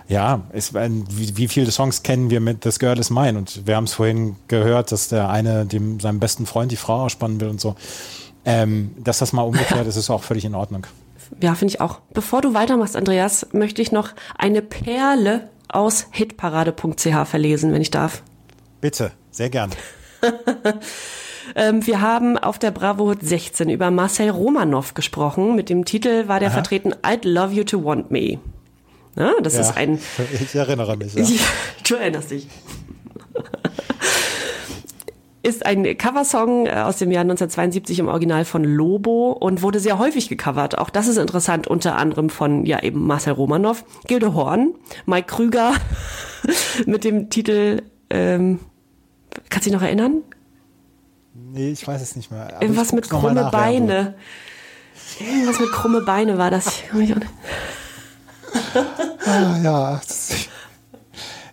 [0.07, 3.75] ja, es, wie, wie viele Songs kennen wir mit This Girl Is Mine und wir
[3.75, 7.49] haben es vorhin gehört, dass der eine dem seinem besten Freund die Frau ausspannen will
[7.49, 7.75] und so.
[8.45, 10.85] Ähm, dass das mal umgekehrt ist, ist auch völlig in Ordnung.
[11.41, 11.99] Ja, finde ich auch.
[12.13, 18.23] Bevor du weitermachst, Andreas, möchte ich noch eine Perle aus hitparade.ch verlesen, wenn ich darf.
[18.81, 19.73] Bitte, sehr gerne.
[21.55, 25.55] Ähm, wir haben auf der Bravo Hit 16 über Marcel Romanov gesprochen.
[25.57, 28.39] Mit dem Titel war der vertreten I'd Love You to Want Me.
[29.15, 29.99] Na, das Ja, ist ein
[30.41, 31.13] ich erinnere mich.
[31.15, 31.25] Ja.
[31.87, 32.47] du erinnerst dich.
[35.43, 39.99] Ist ein Coversong äh, aus dem Jahr 1972 im Original von Lobo und wurde sehr
[39.99, 40.77] häufig gecovert.
[40.77, 44.73] Auch das ist interessant, unter anderem von ja eben Marcel Romanov, Gilde Horn,
[45.05, 45.73] Mike Krüger
[46.85, 48.59] mit dem Titel ähm,
[49.49, 50.21] kannst du dich noch erinnern?
[51.33, 52.61] Nee, ich weiß es nicht mehr.
[52.61, 54.15] Irgendwas mit krumme nach, ja, Beine.
[55.19, 56.83] Irgendwas mit krumme Beine war das.
[59.25, 60.01] Ah, ja.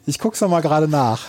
[0.05, 1.23] Ich guck's noch mal gerade nach.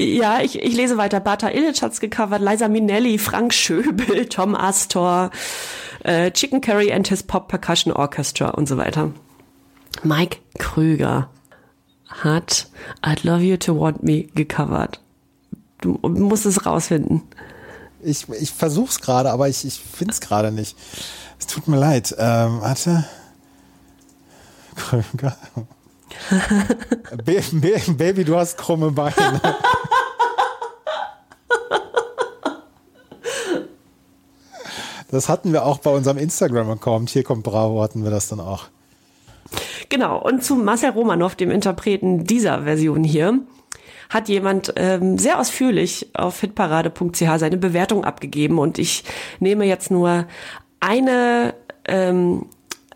[0.00, 1.18] Ja, ich, ich lese weiter.
[1.18, 5.30] Bata Illich hat's gecovert, Liza Minnelli, Frank Schöbel, Tom Astor,
[6.04, 9.10] äh, Chicken Curry and his Pop Percussion Orchestra und so weiter.
[10.04, 11.28] Mike Krüger
[12.06, 12.68] hat
[13.04, 15.00] I'd Love You to Want Me gecovert.
[15.80, 17.22] Du musst es rausfinden.
[18.00, 20.76] Ich, ich versuch's gerade, aber ich, ich find's gerade nicht.
[21.40, 22.14] Es tut mir leid.
[22.18, 23.04] Ähm, warte.
[24.76, 25.36] Krüger.
[26.30, 29.40] Ba- Ba- Baby, du hast krumme Beine.
[35.10, 37.10] Das hatten wir auch bei unserem Instagram-Account.
[37.10, 38.66] Hier kommt Bravo, hatten wir das dann auch.
[39.88, 43.40] Genau, und zu Marcel Romanow, dem Interpreten dieser Version hier,
[44.10, 49.04] hat jemand ähm, sehr ausführlich auf hitparade.ch seine Bewertung abgegeben und ich
[49.40, 50.26] nehme jetzt nur
[50.80, 51.54] eine,
[51.86, 52.46] ähm,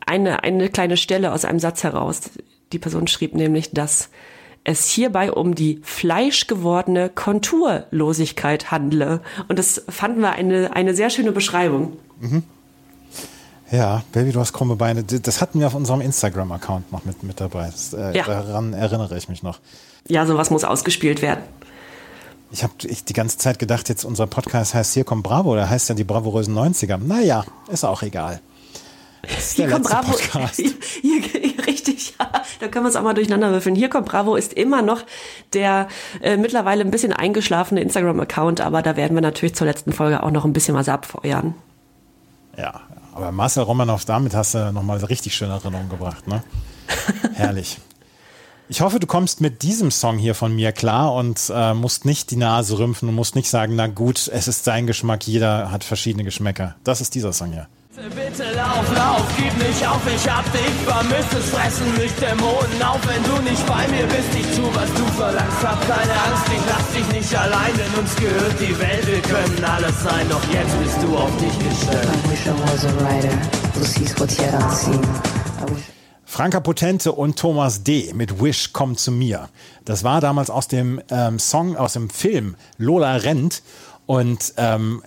[0.06, 2.22] eine, eine kleine Stelle aus einem Satz heraus.
[2.72, 4.10] Die Person schrieb nämlich, dass
[4.64, 9.20] es hierbei um die fleischgewordene Konturlosigkeit handle.
[9.48, 11.96] Und das fanden wir eine, eine sehr schöne Beschreibung.
[13.70, 15.02] Ja, Baby, du hast krumme Beine.
[15.02, 17.66] Das hatten wir auf unserem Instagram-Account noch mit, mit dabei.
[17.66, 18.24] Das, äh, Ja.
[18.24, 19.60] Daran erinnere ich mich noch.
[20.08, 21.42] Ja, sowas muss ausgespielt werden.
[22.50, 25.88] Ich habe die ganze Zeit gedacht, jetzt unser Podcast heißt Hier kommt Bravo, der heißt
[25.88, 26.98] ja die bravourösen 90er.
[26.98, 28.40] Naja, ist auch egal.
[29.38, 30.12] Ist Hier kommt Bravo.
[30.54, 32.30] Hier, hier, richtig, ja.
[32.60, 33.74] Da können wir es auch mal durcheinander würfeln.
[33.74, 35.02] Hier kommt Bravo ist immer noch
[35.54, 35.88] der
[36.20, 40.30] äh, mittlerweile ein bisschen eingeschlafene Instagram-Account, aber da werden wir natürlich zur letzten Folge auch
[40.30, 41.54] noch ein bisschen was abfeuern.
[42.56, 42.80] Ja,
[43.14, 46.42] aber Marcel Romanoff, damit hast du nochmal richtig schöne Erinnerungen gebracht, ne?
[47.34, 47.78] Herrlich.
[48.68, 52.30] Ich hoffe, du kommst mit diesem Song hier von mir klar und äh, musst nicht
[52.30, 55.84] die Nase rümpfen und musst nicht sagen, na gut, es ist sein Geschmack, jeder hat
[55.84, 56.76] verschiedene Geschmäcker.
[56.84, 57.68] Das ist dieser Song hier.
[57.94, 62.98] Bitte lauf, lauf, gib nicht auf, ich hab dich vermisst, es fressen mich Dämonen auf,
[63.06, 66.62] wenn du nicht bei mir bist, ich tu, was du verlangst, hab keine Angst, ich
[66.66, 70.78] lass dich nicht allein, denn uns gehört die Welt, wir können alles sein, doch jetzt
[70.82, 72.08] bist du auf dich gestellt.
[72.08, 74.94] I wish I was a writer what's yet unseen.
[74.94, 75.84] I wish
[76.24, 78.14] Franka Potente und Thomas D.
[78.14, 79.50] mit Wish komm zu mir.
[79.84, 83.62] Das war damals aus dem ähm, Song, aus dem Film Lola rennt.
[84.06, 85.02] Und ähm,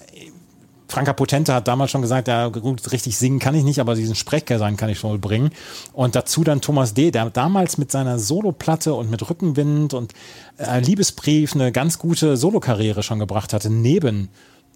[0.88, 4.16] Franka Potente hat damals schon gesagt, ja gut, richtig singen kann ich nicht, aber diesen
[4.16, 5.50] Sprechgesang kann ich schon bringen.
[5.94, 10.14] Und dazu dann Thomas D., der damals mit seiner Soloplatte und mit Rückenwind und
[10.58, 14.30] äh, Liebesbrief eine ganz gute Solokarriere schon gebracht hatte, neben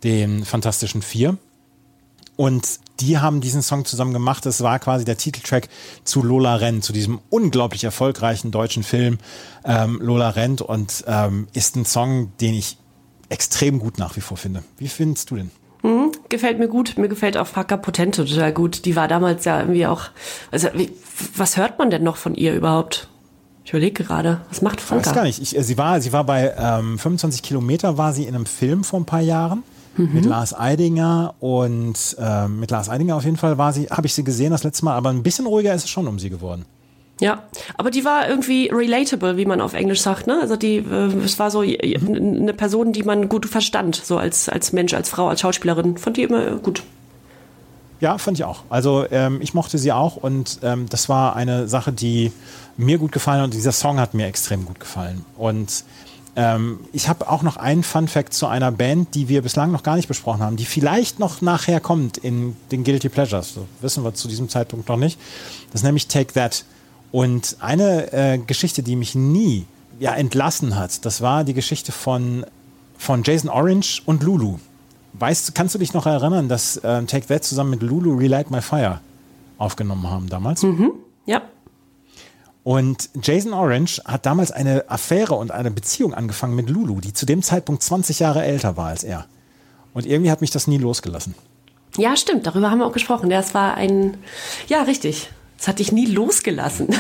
[0.04, 1.38] den Fantastischen Vier.
[2.36, 4.46] Und die haben diesen Song zusammen gemacht.
[4.46, 5.68] Das war quasi der Titeltrack
[6.06, 9.18] zu Lola rennt, zu diesem unglaublich erfolgreichen deutschen Film
[9.66, 12.78] ähm, Lola rennt und ähm, ist ein Song, den ich
[13.28, 14.64] extrem gut nach wie vor finde.
[14.78, 15.52] Wie findest du den?
[16.30, 16.98] Gefällt mir gut.
[16.98, 18.86] Mir gefällt auch Faka Potente total gut.
[18.86, 20.04] Die war damals ja irgendwie auch.
[20.52, 20.92] Also, wie,
[21.36, 23.08] was hört man denn noch von ihr überhaupt?
[23.66, 24.42] Ich überlege gerade.
[24.50, 25.12] Was macht Ich weiß Franka?
[25.14, 25.42] gar nicht.
[25.42, 28.84] Ich, äh, sie war, sie war bei ähm, 25 Kilometer war sie in einem Film
[28.84, 29.64] vor ein paar Jahren
[29.98, 34.14] mit Lars Eidinger und ähm, mit Lars Eidinger auf jeden Fall war sie, habe ich
[34.14, 36.64] sie gesehen das letzte Mal, aber ein bisschen ruhiger ist es schon um sie geworden.
[37.20, 37.44] Ja,
[37.78, 40.40] aber die war irgendwie relatable, wie man auf Englisch sagt, ne?
[40.42, 44.48] Also die, äh, es war so äh, eine Person, die man gut verstand, so als
[44.48, 45.98] als Mensch, als Frau, als Schauspielerin.
[45.98, 46.84] Fand die immer gut.
[48.00, 48.64] Ja, fand ich auch.
[48.70, 52.32] Also ähm, ich mochte sie auch und ähm, das war eine Sache, die
[52.78, 55.26] mir gut gefallen hat und dieser Song hat mir extrem gut gefallen.
[55.38, 55.84] Und
[56.38, 59.84] ähm, ich habe auch noch einen Fun Fact zu einer Band, die wir bislang noch
[59.84, 63.54] gar nicht besprochen haben, die vielleicht noch nachher kommt in den Guilty Pleasures.
[63.54, 65.20] So, wissen wir zu diesem Zeitpunkt noch nicht.
[65.72, 66.64] Das ist nämlich Take That.
[67.12, 69.66] Und eine äh, Geschichte, die mich nie
[70.00, 72.46] ja, entlassen hat, das war die Geschichte von,
[72.98, 74.60] von Jason Orange und Lulu.
[75.14, 78.52] Weißt, du- kannst du dich noch erinnern, dass äh, Take That zusammen mit Lulu Relight
[78.52, 79.02] My Fire
[79.58, 80.64] aufgenommen haben damals?
[81.26, 81.42] Ja.
[82.64, 87.26] Und Jason Orange hat damals eine Affäre und eine Beziehung angefangen mit Lulu, die zu
[87.26, 89.26] dem Zeitpunkt 20 Jahre älter war als er.
[89.94, 91.34] Und irgendwie hat mich das nie losgelassen.
[91.98, 93.30] Ja, stimmt, darüber haben wir auch gesprochen.
[93.32, 94.18] Das war ein,
[94.68, 95.30] ja, richtig.
[95.60, 96.88] Das hat dich nie losgelassen.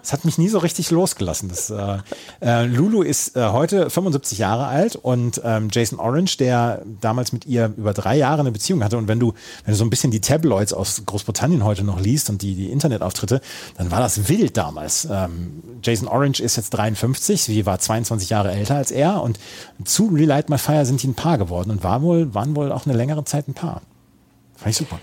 [0.00, 1.50] Es hat mich nie so richtig losgelassen.
[1.50, 1.98] Das, äh,
[2.40, 7.44] äh, Lulu ist äh, heute 75 Jahre alt und ähm, Jason Orange, der damals mit
[7.44, 8.96] ihr über drei Jahre eine Beziehung hatte.
[8.96, 9.34] Und wenn du,
[9.66, 12.72] wenn du so ein bisschen die Tabloids aus Großbritannien heute noch liest und die, die
[12.72, 13.42] Internetauftritte,
[13.76, 15.06] dann war das wild damals.
[15.10, 19.38] Ähm, Jason Orange ist jetzt 53, sie war 22 Jahre älter als er und
[19.84, 22.86] zu Relight My Fire sind die ein Paar geworden und war wohl, waren wohl auch
[22.86, 23.82] eine längere Zeit ein Paar.
[24.56, 24.98] Fand ich super.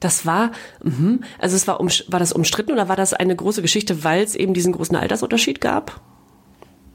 [0.00, 0.50] Das war,
[0.82, 1.22] mhm.
[1.38, 4.34] also es war, um, war das umstritten oder war das eine große Geschichte, weil es
[4.34, 6.00] eben diesen großen Altersunterschied gab?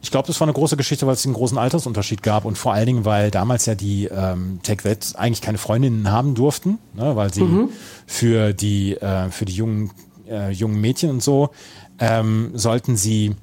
[0.01, 2.73] Ich glaube, das war eine große Geschichte, weil es einen großen Altersunterschied gab und vor
[2.73, 7.15] allen Dingen, weil damals ja die ähm, Take That eigentlich keine Freundinnen haben durften, ne,
[7.15, 7.43] weil sie
[8.05, 9.91] für die äh, für die jungen
[10.27, 11.49] äh, jungen Mädchen und so
[11.97, 13.35] ähm, sollten sie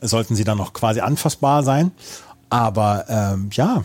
[0.00, 1.90] sollten sie dann noch quasi anfassbar sein.
[2.48, 3.82] Aber ähm, ja,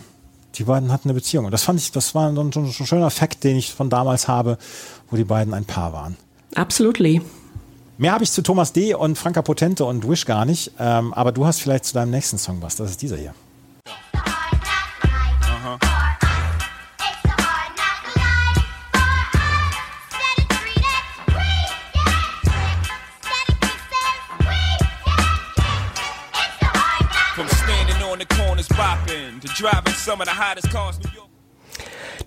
[0.54, 2.72] die beiden hatten eine Beziehung und das fand ich, das war so ein, so ein
[2.72, 4.58] schöner Fakt, den ich von damals habe,
[5.10, 6.16] wo die beiden ein Paar waren.
[6.54, 7.22] Absolutely.
[7.98, 8.94] Mehr habe ich zu Thomas D.
[8.94, 12.38] und Franka Potente und Wish gar nicht, ähm, aber du hast vielleicht zu deinem nächsten
[12.38, 12.76] Song was.
[12.76, 13.34] Das ist dieser hier.
[15.62, 16.01] From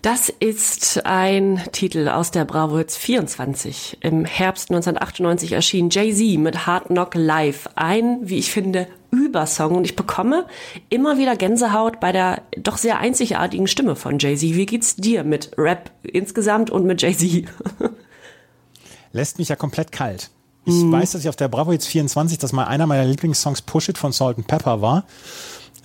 [0.01, 3.97] Das ist ein Titel aus der Bravo Hits 24.
[4.01, 7.67] Im Herbst 1998 erschien Jay-Z mit Hard Knock Live.
[7.73, 9.75] Ein, wie ich finde, Übersong.
[9.75, 10.45] Und ich bekomme
[10.89, 14.53] immer wieder Gänsehaut bei der doch sehr einzigartigen Stimme von Jay-Z.
[14.53, 17.45] Wie geht's dir mit Rap insgesamt und mit Jay-Z?
[19.13, 20.29] Lässt mich ja komplett kalt.
[20.67, 23.89] Ich weiß, dass ich auf der Bravo Hits 24, dass mal einer meiner Lieblingssongs Push
[23.89, 25.05] It von Salt and Pepper war.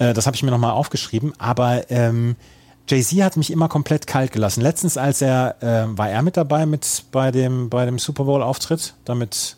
[0.01, 1.33] Äh, das habe ich mir nochmal aufgeschrieben.
[1.39, 2.35] Aber ähm,
[2.89, 4.63] Jay-Z hat mich immer komplett kalt gelassen.
[4.63, 8.95] Letztens, als er, äh, war er mit dabei mit bei dem, bei dem Super Bowl-Auftritt?
[9.05, 9.57] Damit,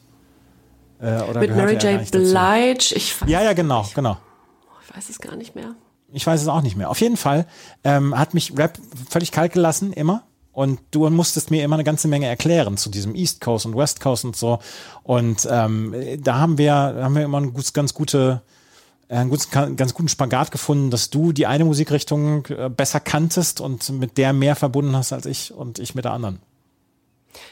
[1.00, 2.10] äh, oder mit Mary J.
[2.10, 2.94] Blige.
[2.94, 4.18] Ich weiß, Ja, ja, genau, genau.
[4.86, 5.74] ich weiß es gar nicht mehr.
[6.12, 6.90] Ich weiß es auch nicht mehr.
[6.90, 7.46] Auf jeden Fall
[7.84, 8.78] ähm, hat mich Rap
[9.08, 10.24] völlig kalt gelassen, immer.
[10.52, 14.00] Und du musstest mir immer eine ganze Menge erklären zu diesem East Coast und West
[14.00, 14.58] Coast und so.
[15.02, 18.42] Und ähm, da haben wir, haben wir immer einen gut, ganz gute,
[19.18, 23.88] einen guten, ganz guten Spagat gefunden, dass du die eine Musikrichtung äh, besser kanntest und
[23.90, 26.38] mit der mehr verbunden hast als ich und ich mit der anderen.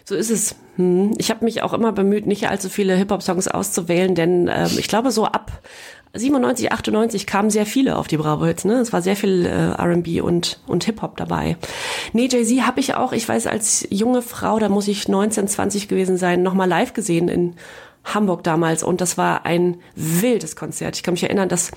[0.05, 0.57] So ist es.
[0.77, 1.15] Hm.
[1.19, 5.11] Ich habe mich auch immer bemüht, nicht allzu viele Hip-Hop-Songs auszuwählen, denn ähm, ich glaube,
[5.11, 5.63] so ab
[6.13, 8.65] 97, 98 kamen sehr viele auf die Bravo Hits.
[8.65, 8.75] Ne?
[8.75, 11.57] Es war sehr viel äh, R&B und, und Hip-Hop dabei.
[12.13, 15.89] Nee, Jay-Z habe ich auch, ich weiß, als junge Frau, da muss ich 19, 20
[15.89, 17.55] gewesen sein, nochmal live gesehen in
[18.05, 20.97] Hamburg damals und das war ein wildes Konzert.
[20.97, 21.71] Ich kann mich erinnern, dass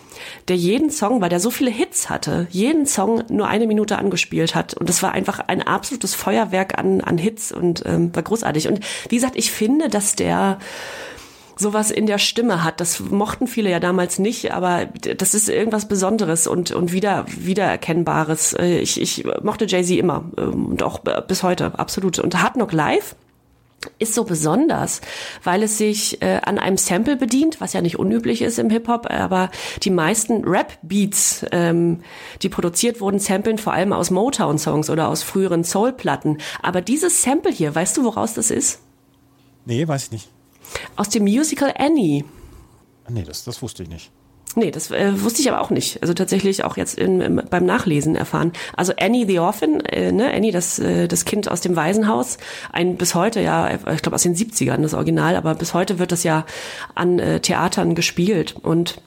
[0.47, 4.55] der jeden Song, weil der so viele Hits hatte, jeden Song nur eine Minute angespielt
[4.55, 8.67] hat und das war einfach ein absolutes Feuerwerk an, an Hits und ähm, war großartig.
[8.67, 10.59] Und wie gesagt, ich finde, dass der
[11.55, 12.79] sowas in der Stimme hat.
[12.79, 18.53] Das mochten viele ja damals nicht, aber das ist irgendwas Besonderes und, und wieder, wiedererkennbares.
[18.53, 22.19] Äh, Ich, ich mochte Jay-Z immer ähm, und auch äh, bis heute, absolut.
[22.19, 23.15] Und Hard Knock Live
[23.99, 25.01] ist so besonders,
[25.43, 29.09] weil es sich äh, an einem Sample bedient, was ja nicht unüblich ist im Hip-Hop,
[29.09, 29.49] aber
[29.81, 32.01] die meisten Rap-Beats, ähm,
[32.41, 36.37] die produziert wurden, samplen vor allem aus Motown-Songs oder aus früheren Soul-Platten.
[36.61, 38.79] Aber dieses Sample hier, weißt du, woraus das ist?
[39.65, 40.29] Nee, weiß ich nicht.
[40.95, 42.25] Aus dem Musical Annie.
[43.05, 44.11] Ah, Nee, das, das wusste ich nicht.
[44.55, 46.01] Nee, das äh, wusste ich aber auch nicht.
[46.01, 48.51] Also tatsächlich auch jetzt in, im, beim Nachlesen erfahren.
[48.75, 50.31] Also Annie the Orphan, äh, ne?
[50.31, 52.37] Annie, das, äh, das Kind aus dem Waisenhaus,
[52.71, 56.11] ein bis heute ja, ich glaube aus den 70ern das Original, aber bis heute wird
[56.11, 56.45] das ja
[56.93, 59.01] an äh, Theatern gespielt und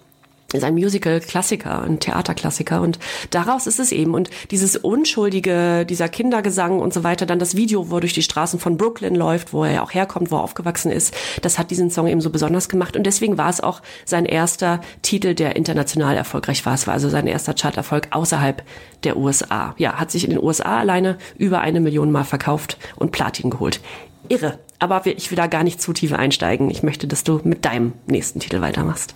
[0.53, 2.99] ist ein Musical-Klassiker, ein Theaterklassiker und
[3.31, 7.91] daraus ist es eben und dieses unschuldige, dieser Kindergesang und so weiter, dann das Video,
[7.91, 10.43] wo er durch die Straßen von Brooklyn läuft, wo er ja auch herkommt, wo er
[10.43, 13.83] aufgewachsen ist, das hat diesen Song eben so besonders gemacht und deswegen war es auch
[14.05, 16.75] sein erster Titel, der international erfolgreich war.
[16.75, 18.63] Es war also sein erster Charterfolg außerhalb
[19.03, 19.75] der USA.
[19.79, 23.81] Ja, hat sich in den USA alleine über eine Million Mal verkauft und Platin geholt.
[24.29, 24.59] Irre.
[24.79, 26.71] Aber ich will da gar nicht zu tief einsteigen.
[26.71, 29.15] Ich möchte, dass du mit deinem nächsten Titel weitermachst.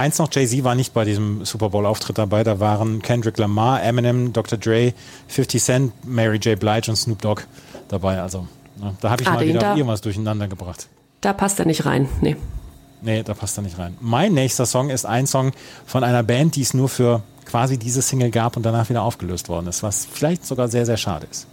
[0.00, 2.42] Eins noch, Jay-Z war nicht bei diesem Super Bowl-Auftritt dabei.
[2.42, 4.56] Da waren Kendrick Lamar, Eminem, Dr.
[4.58, 4.94] Dre,
[5.28, 6.58] 50 Cent, Mary J.
[6.58, 7.42] Blige und Snoop Dogg
[7.88, 8.18] dabei.
[8.22, 8.46] Also,
[8.80, 10.88] ne, da habe ich Ah, mal wieder da- irgendwas durcheinander gebracht.
[11.20, 12.08] Da passt er nicht rein.
[12.22, 12.36] Nee.
[13.02, 13.94] Nee, da passt er nicht rein.
[14.00, 15.52] Mein nächster Song ist ein Song
[15.84, 19.50] von einer Band, die es nur für quasi diese Single gab und danach wieder aufgelöst
[19.50, 21.46] worden ist, was vielleicht sogar sehr, sehr schade ist.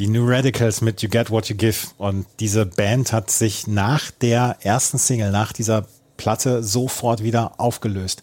[0.00, 1.76] Die New Radicals mit You Get What You Give.
[1.98, 5.84] Und diese Band hat sich nach der ersten Single, nach dieser
[6.16, 8.22] Platte sofort wieder aufgelöst.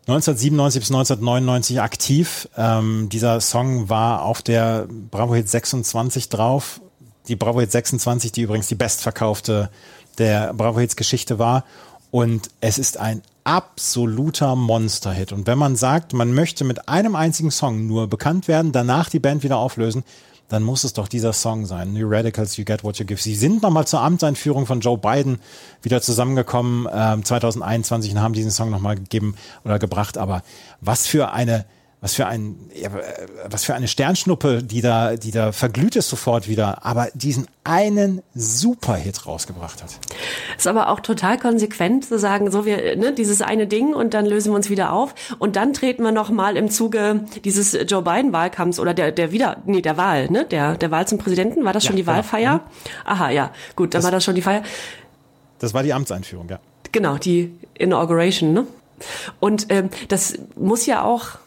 [0.00, 2.46] 1997 bis 1999 aktiv.
[2.58, 6.82] Ähm, dieser Song war auf der Bravo Hit 26 drauf.
[7.26, 9.70] Die Bravo Hit 26, die übrigens die bestverkaufte
[10.18, 11.64] der Bravo Hits Geschichte war.
[12.10, 15.32] Und es ist ein absoluter Monster-Hit.
[15.32, 19.20] Und wenn man sagt, man möchte mit einem einzigen Song nur bekannt werden, danach die
[19.20, 20.04] Band wieder auflösen,
[20.48, 21.92] dann muss es doch dieser Song sein.
[21.92, 23.20] New Radicals, You Get What You Give.
[23.20, 25.40] Sie sind nochmal zur Amtseinführung von Joe Biden
[25.82, 29.34] wieder zusammengekommen, ähm, 2021 und haben diesen Song nochmal gegeben
[29.64, 30.18] oder gebracht.
[30.18, 30.42] Aber
[30.80, 31.64] was für eine,
[32.00, 32.90] was für ein, ja,
[33.48, 38.22] was für eine Sternschnuppe, die da, die da verglüht ist sofort wieder, aber diesen einen
[38.34, 39.98] Superhit rausgebracht hat.
[40.56, 44.26] Ist aber auch total konsequent zu sagen, so wir, ne, dieses eine Ding und dann
[44.26, 48.02] lösen wir uns wieder auf und dann treten wir noch mal im Zuge dieses Joe
[48.02, 51.64] Biden Wahlkampfs oder der der wieder nee der Wahl, ne, der der Wahl zum Präsidenten,
[51.64, 52.16] war das Ja, schon die genau.
[52.16, 52.60] Wahlfeier?
[53.04, 54.62] Aha, ja, gut, dann war das schon die Feier.
[55.58, 56.60] Das war die Amtseinführung, ja.
[56.92, 58.66] Genau, die Inauguration, ne?
[59.40, 61.38] Und ähm, das muss ja auch,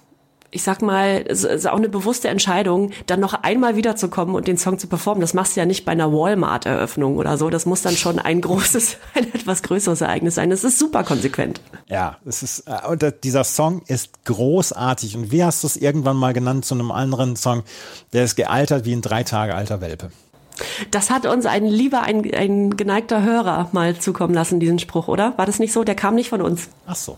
[0.52, 4.58] ich sag mal, es ist auch eine bewusste Entscheidung, dann noch einmal wiederzukommen und den
[4.58, 5.22] Song zu performen.
[5.22, 7.50] Das machst du ja nicht bei einer Walmart-Eröffnung oder so.
[7.50, 10.50] Das muss dann schon ein großes, ein etwas größeres Ereignis sein.
[10.50, 11.62] Das ist super konsequent.
[11.88, 15.16] Ja, es ist, äh, und dieser Song ist großartig.
[15.16, 17.64] Und wie hast du es irgendwann mal genannt zu einem anderen Song?
[18.14, 20.12] Der ist gealtert wie ein drei Tage alter Welpe.
[20.92, 25.38] Das hat uns ein lieber, ein, ein geneigter Hörer mal zukommen lassen, diesen Spruch, oder?
[25.38, 25.84] War das nicht so?
[25.84, 26.70] Der kam nicht von uns.
[26.86, 27.18] Ach so.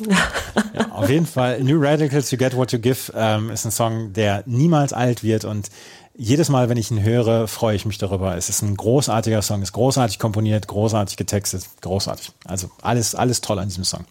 [0.00, 4.12] Ja, auf jeden Fall, New Radicals, You Get What You Give ähm, ist ein Song,
[4.12, 5.70] der niemals alt wird und
[6.18, 8.36] jedes Mal, wenn ich ihn höre, freue ich mich darüber.
[8.36, 12.32] Es ist ein großartiger Song, ist großartig komponiert, großartig getextet, großartig.
[12.46, 14.06] Also alles, alles toll an diesem Song.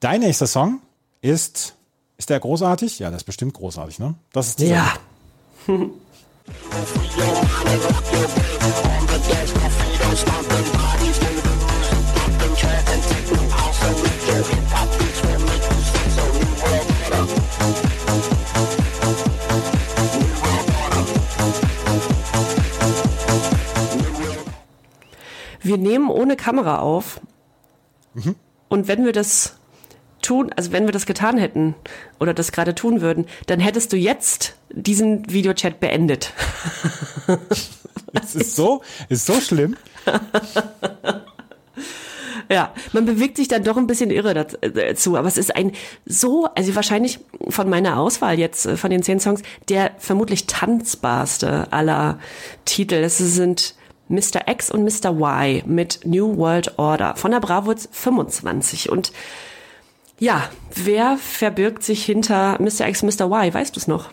[0.00, 0.80] Dein nächster Song
[1.20, 1.74] ist,
[2.16, 2.98] ist der großartig?
[2.98, 4.14] Ja, der ist bestimmt großartig, ne?
[4.32, 4.92] Das ist dieser Ja.
[25.62, 27.20] Wir nehmen ohne Kamera auf.
[28.68, 29.56] Und wenn wir das
[30.22, 31.74] tun, also wenn wir das getan hätten
[32.18, 36.32] oder das gerade tun würden, dann hättest du jetzt diesen Videochat beendet.
[38.12, 39.76] Es ist so, ist so schlimm.
[42.52, 45.54] Ja, man bewegt sich dann doch ein bisschen irre daz- äh, dazu, aber es ist
[45.54, 45.70] ein
[46.04, 51.72] so, also wahrscheinlich von meiner Auswahl jetzt, äh, von den zehn Songs, der vermutlich tanzbarste
[51.72, 52.18] aller
[52.64, 52.94] Titel.
[52.96, 53.76] Es sind
[54.10, 54.46] Mr.
[54.46, 55.12] X und Mr.
[55.12, 59.12] Y mit New World Order von der Bravos 25 und
[60.18, 62.88] ja, wer verbirgt sich hinter Mr.
[62.88, 63.26] X, Mr.
[63.26, 63.54] Y?
[63.54, 64.10] Weißt du es noch?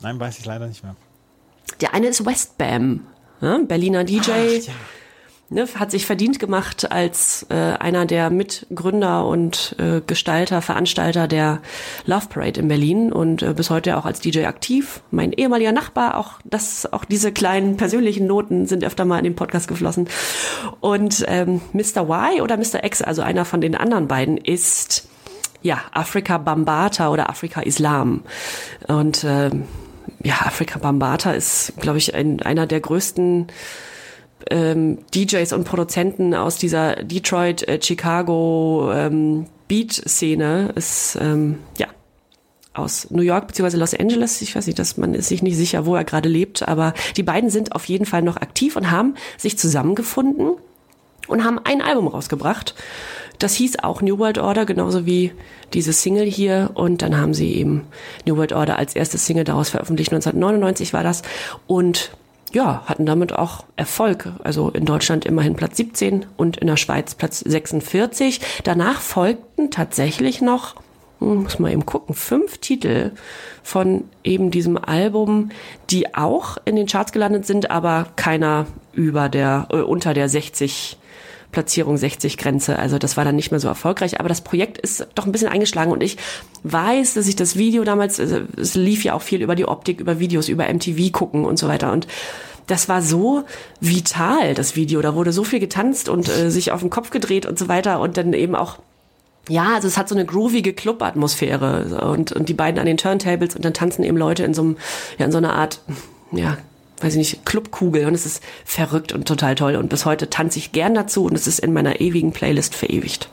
[0.00, 0.94] Nein, weiß ich leider nicht mehr.
[1.80, 3.00] Der eine ist Westbam,
[3.40, 3.64] ne?
[3.66, 4.60] Berliner DJ.
[5.52, 11.60] Ne, hat sich verdient gemacht als äh, einer der Mitgründer und äh, Gestalter, Veranstalter der
[12.06, 15.02] Love Parade in Berlin und äh, bis heute auch als DJ aktiv.
[15.10, 19.36] Mein ehemaliger Nachbar, auch das, auch diese kleinen persönlichen Noten sind öfter mal in den
[19.36, 20.08] Podcast geflossen.
[20.80, 22.08] Und ähm, Mr.
[22.08, 22.82] Y oder Mr.
[22.82, 25.06] X, also einer von den anderen beiden, ist
[25.60, 28.22] ja Afrika Bambata oder Afrika Islam.
[28.88, 29.64] Und ähm,
[30.22, 33.48] ja, Afrika Bambata ist, glaube ich, ein, einer der größten
[34.50, 40.72] ähm, DJs und Produzenten aus dieser Detroit, äh, Chicago ähm, Beat-Szene.
[40.74, 41.88] Ist ähm, ja
[42.74, 43.76] aus New York bzw.
[43.76, 44.40] Los Angeles.
[44.42, 47.22] Ich weiß nicht, dass man ist sich nicht sicher, wo er gerade lebt, aber die
[47.22, 50.52] beiden sind auf jeden Fall noch aktiv und haben sich zusammengefunden
[51.28, 52.74] und haben ein Album rausgebracht.
[53.38, 55.32] Das hieß auch New World Order, genauso wie
[55.72, 56.70] diese Single hier.
[56.74, 57.86] Und dann haben sie eben
[58.26, 60.12] New World Order als erste Single daraus veröffentlicht.
[60.12, 61.22] 1999 war das.
[61.66, 62.12] Und
[62.52, 64.28] ja, hatten damit auch Erfolg.
[64.42, 68.40] Also in Deutschland immerhin Platz 17 und in der Schweiz Platz 46.
[68.64, 70.76] Danach folgten tatsächlich noch,
[71.18, 73.12] hm, muss mal eben gucken, fünf Titel
[73.62, 75.50] von eben diesem Album,
[75.90, 80.98] die auch in den Charts gelandet sind, aber keiner über der, äh, unter der 60
[81.52, 82.78] Platzierung 60 Grenze.
[82.78, 84.18] Also das war dann nicht mehr so erfolgreich.
[84.18, 86.16] Aber das Projekt ist doch ein bisschen eingeschlagen und ich
[86.64, 90.00] weiß, dass ich das Video damals, also es lief ja auch viel über die Optik,
[90.00, 91.92] über Videos, über MTV gucken und so weiter.
[91.92, 92.08] Und
[92.66, 93.44] das war so
[93.80, 95.02] vital, das Video.
[95.02, 98.00] Da wurde so viel getanzt und äh, sich auf den Kopf gedreht und so weiter
[98.00, 98.78] und dann eben auch
[99.48, 103.56] ja, also es hat so eine groovige Club-Atmosphäre und, und die beiden an den Turntables
[103.56, 104.76] und dann tanzen eben Leute in so einem,
[105.18, 105.80] ja, in so einer Art,
[106.30, 106.58] ja,
[107.02, 110.58] weiß ich nicht, Clubkugel und es ist verrückt und total toll und bis heute tanze
[110.58, 113.28] ich gern dazu und es ist in meiner ewigen Playlist verewigt.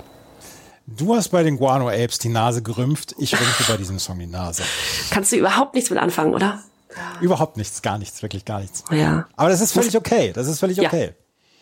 [0.87, 4.25] Du hast bei den Guano Apes die Nase gerümpft, ich rümpfe bei diesem Song die
[4.25, 4.63] Nase.
[5.11, 6.63] Kannst du überhaupt nichts mit anfangen, oder?
[7.21, 8.83] Überhaupt nichts, gar nichts, wirklich gar nichts.
[8.91, 10.87] Ja, Aber das ist völlig okay, das ist völlig Ja.
[10.89, 11.13] okay.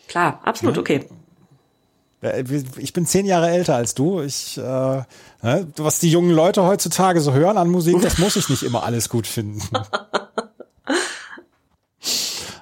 [0.08, 1.04] klar, absolut okay.
[2.22, 2.42] Äh,
[2.78, 4.22] Ich bin zehn Jahre älter als du.
[4.22, 8.48] Ich, äh, ne, was die jungen Leute heutzutage so hören an Musik, das muss ich
[8.48, 9.60] nicht immer alles gut finden.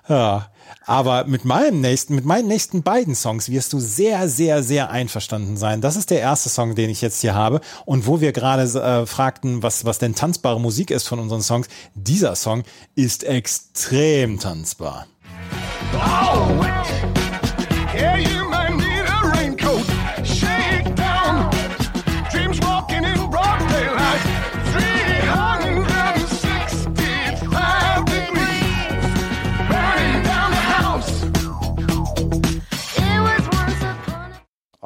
[0.08, 0.50] ja.
[0.84, 5.56] Aber mit meinem nächsten, mit meinen nächsten beiden Songs wirst du sehr, sehr, sehr einverstanden
[5.56, 5.80] sein.
[5.80, 7.60] Das ist der erste Song, den ich jetzt hier habe.
[7.84, 11.68] Und wo wir gerade äh, fragten, was, was denn tanzbare Musik ist von unseren Songs,
[11.94, 12.62] dieser Song
[12.94, 15.06] ist extrem tanzbar.
[15.94, 16.64] Oh,
[17.94, 18.35] yeah,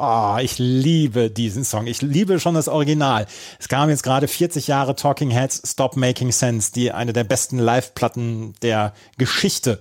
[0.02, 1.86] Oh, ich liebe diesen Song.
[1.86, 3.26] Ich liebe schon das Original.
[3.58, 7.58] Es kam jetzt gerade 40 Jahre Talking Heads Stop Making Sense, die eine der besten
[7.58, 9.78] Live-Platten der Geschichte.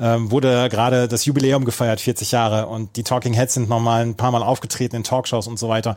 [0.00, 2.66] Ähm, wurde gerade das Jubiläum gefeiert, 40 Jahre.
[2.66, 5.96] Und die Talking Heads sind nochmal ein paar Mal aufgetreten in Talkshows und so weiter.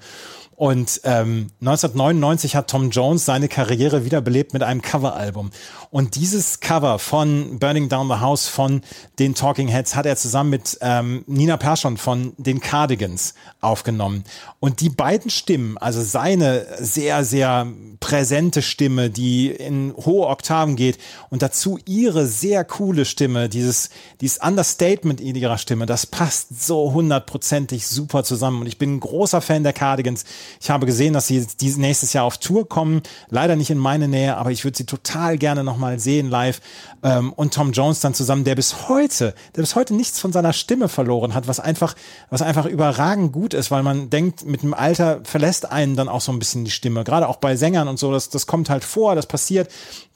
[0.56, 5.50] Und ähm, 1999 hat Tom Jones seine Karriere wiederbelebt mit einem Coveralbum.
[5.94, 8.82] Und dieses Cover von Burning Down the House von
[9.20, 14.24] den Talking Heads hat er zusammen mit ähm, Nina Persson von den Cardigans aufgenommen.
[14.60, 17.68] Und die beiden Stimmen, also seine sehr, sehr
[18.00, 20.98] präsente Stimme, die in hohe Oktaven geht
[21.30, 26.92] und dazu ihre sehr coole Stimme, dieses, dieses Understatement in ihrer Stimme, das passt so
[26.92, 28.62] hundertprozentig super zusammen.
[28.62, 30.26] Und ich bin ein großer Fan der Cardigans.
[30.60, 33.04] Ich habe gesehen, dass sie dieses nächstes Jahr auf Tour kommen.
[33.30, 36.62] Leider nicht in meine Nähe, aber ich würde sie total gerne nochmal sehen live.
[37.04, 40.54] Ähm, und Tom Jones dann zusammen, der bis heute, der bis heute nichts von seiner
[40.54, 41.96] Stimme verloren hat, was einfach,
[42.30, 46.22] was einfach überragend gut ist, weil man denkt, mit dem Alter verlässt einen dann auch
[46.22, 47.04] so ein bisschen die Stimme.
[47.04, 49.70] Gerade auch bei Sängern und so, das, das kommt halt vor, das passiert.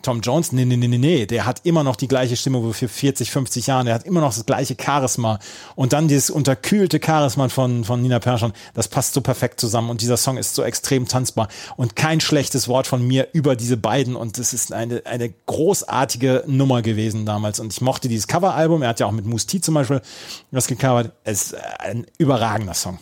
[0.03, 2.73] Tom Jones, nee, nee, nee, nee, nee, der hat immer noch die gleiche Stimme wie
[2.73, 5.39] für 40, 50 Jahren, der hat immer noch das gleiche Charisma.
[5.75, 9.89] Und dann dieses unterkühlte Charisma von, von Nina Persson, das passt so perfekt zusammen.
[9.89, 11.47] Und dieser Song ist so extrem tanzbar.
[11.77, 14.15] Und kein schlechtes Wort von mir über diese beiden.
[14.15, 17.59] Und es ist eine, eine großartige Nummer gewesen damals.
[17.59, 20.01] Und ich mochte dieses Coveralbum, er hat ja auch mit Moose T zum Beispiel
[20.51, 22.99] was gecovert, es ist ein überragender Song.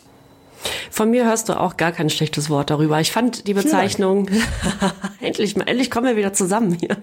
[0.92, 3.00] Von mir hörst du auch gar kein schlechtes Wort darüber.
[3.00, 4.30] Ich fand die Bezeichnung,
[5.22, 6.98] endlich mal, endlich kommen wir wieder zusammen hier.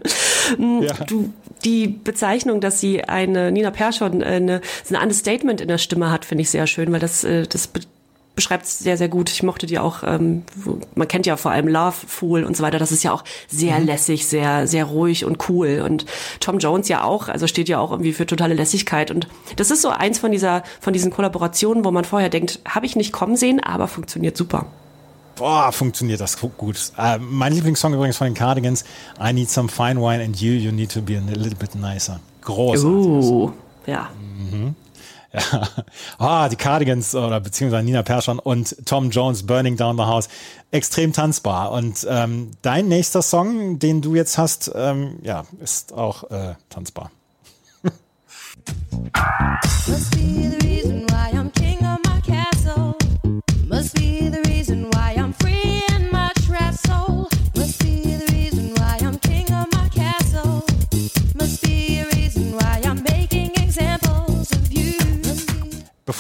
[0.59, 0.93] Mm, Ja.
[1.07, 1.33] Du,
[1.65, 4.61] die Bezeichnung, dass sie eine Nina Persson eine,
[4.91, 7.71] ein Understatement in der Stimme hat, finde ich sehr schön, weil das, äh, das
[8.35, 9.30] beschreibt es sehr, sehr gut.
[9.30, 10.43] Ich mochte die auch, ähm,
[10.95, 12.78] man kennt ja vor allem Love, Fool und so weiter.
[12.78, 15.83] Das ist ja auch sehr lässig, sehr, sehr ruhig und cool.
[15.87, 16.07] Und
[16.41, 19.11] Tom Jones ja auch, also steht ja auch irgendwie für totale Lässigkeit.
[19.11, 22.87] Und das ist so eins von dieser, von diesen Kollaborationen, wo man vorher denkt, habe
[22.87, 24.66] ich nicht kommen sehen, aber funktioniert super.
[25.37, 26.93] Boah, funktioniert das gu- gut.
[26.99, 28.85] Äh, mein Lieblingssong übrigens von den Cardigans,
[29.22, 32.20] I Need Some Fine Wine and You, You Need to Be a Little Bit Nicer.
[32.43, 32.87] Großartig.
[32.89, 33.51] Uh,
[33.87, 34.11] ja.
[35.33, 35.68] Ja.
[36.18, 40.28] Ah, die Cardigans oder beziehungsweise Nina Persson und Tom Jones Burning Down the House.
[40.70, 41.72] Extrem tanzbar.
[41.72, 47.11] Und ähm, dein nächster Song, den du jetzt hast, ähm, ja, ist auch äh, tanzbar.
[49.87, 50.82] Must be the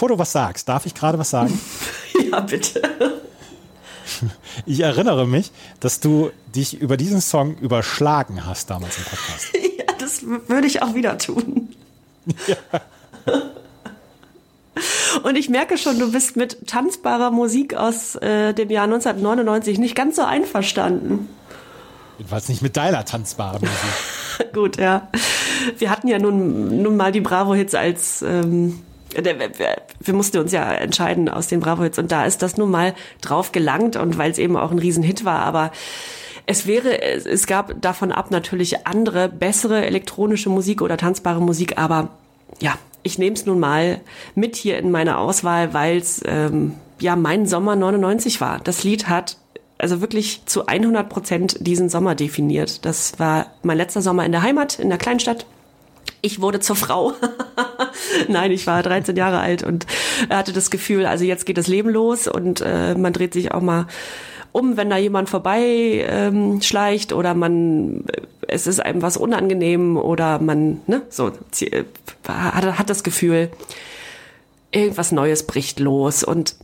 [0.02, 1.56] Bevor du was sagst, darf ich gerade was sagen?
[2.32, 2.82] Ja, bitte.
[4.66, 9.52] Ich erinnere mich, dass du dich über diesen Song überschlagen hast damals im Podcast.
[9.78, 11.68] Ja, das würde ich auch wieder tun.
[15.22, 19.94] Und ich merke schon, du bist mit tanzbarer Musik aus äh, dem Jahr 1999 nicht
[19.94, 21.28] ganz so einverstanden.
[22.18, 24.52] Jedenfalls nicht mit deiner tanzbaren Musik.
[24.52, 25.08] Gut, ja.
[25.78, 28.22] Wir hatten ja nun, nun mal die Bravo-Hits als.
[28.22, 28.82] Ähm,
[29.14, 29.24] wir,
[30.04, 33.52] wir- mussten uns ja entscheiden aus den Bravo-Hits und da ist das nun mal drauf
[33.52, 35.72] gelangt und weil es eben auch ein Riesenhit war, aber
[36.46, 41.78] es wäre, es, es gab davon ab natürlich andere, bessere elektronische Musik oder tanzbare Musik,
[41.78, 42.08] aber
[42.60, 44.00] ja, ich nehme es nun mal
[44.34, 48.60] mit hier in meine Auswahl, weil es ähm, ja mein Sommer 99 war.
[48.62, 49.36] Das Lied hat
[49.78, 52.84] also wirklich zu 100 Prozent diesen Sommer definiert.
[52.84, 55.44] Das war mein letzter Sommer in der Heimat, in der Kleinstadt.
[56.22, 57.14] Ich wurde zur Frau.
[58.28, 59.86] Nein, ich war 13 Jahre alt und
[60.30, 63.60] hatte das Gefühl, also jetzt geht das Leben los und äh, man dreht sich auch
[63.60, 63.88] mal
[64.52, 68.04] um, wenn da jemand vorbei ähm, schleicht oder man
[68.46, 71.84] es ist einem was unangenehm oder man ne so äh,
[72.28, 73.50] hat, hat das Gefühl,
[74.70, 76.54] irgendwas Neues bricht los und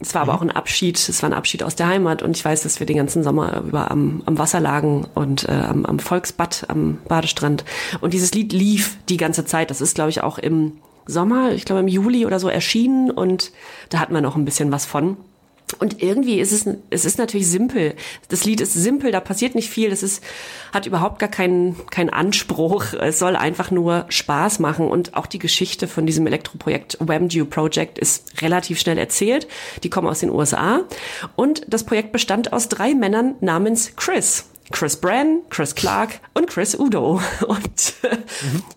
[0.00, 2.22] es war aber auch ein Abschied, es war ein Abschied aus der Heimat.
[2.22, 5.52] Und ich weiß, dass wir den ganzen Sommer über am, am Wasser lagen und äh,
[5.52, 7.64] am, am Volksbad, am Badestrand.
[8.00, 9.70] Und dieses Lied lief die ganze Zeit.
[9.70, 10.72] Das ist, glaube ich, auch im
[11.06, 13.10] Sommer, ich glaube im Juli oder so erschienen.
[13.10, 13.52] Und
[13.88, 15.16] da hatten wir noch ein bisschen was von.
[15.78, 17.94] Und irgendwie ist es, es ist natürlich simpel.
[18.28, 19.90] Das Lied ist simpel, da passiert nicht viel.
[19.90, 20.22] Das ist,
[20.72, 22.92] hat überhaupt gar keinen, keinen Anspruch.
[22.94, 24.88] Es soll einfach nur Spaß machen.
[24.88, 29.48] Und auch die Geschichte von diesem Elektroprojekt Whamdew Project ist relativ schnell erzählt.
[29.82, 30.80] Die kommen aus den USA.
[31.36, 34.46] Und das Projekt bestand aus drei Männern namens Chris.
[34.70, 37.20] Chris Bran, Chris Clark und Chris Udo.
[37.46, 38.16] Und äh,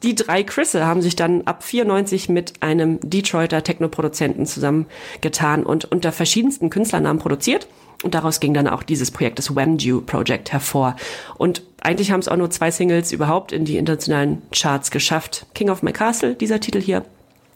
[0.03, 6.11] die drei Chrisse haben sich dann ab 94 mit einem Detroiter Technoproduzenten zusammengetan und unter
[6.11, 7.67] verschiedensten Künstlernamen produziert.
[8.03, 10.95] Und daraus ging dann auch dieses Projekt, das Whamdew Project, hervor.
[11.37, 15.47] Und eigentlich haben es auch nur zwei Singles überhaupt in die internationalen Charts geschafft.
[15.55, 17.05] King of My Castle, dieser Titel hier,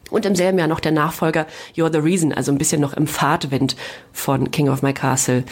[0.09, 3.07] und im selben Jahr noch der Nachfolger You're the Reason, also ein bisschen noch im
[3.07, 3.75] Fahrtwind
[4.11, 5.43] von King of My Castle.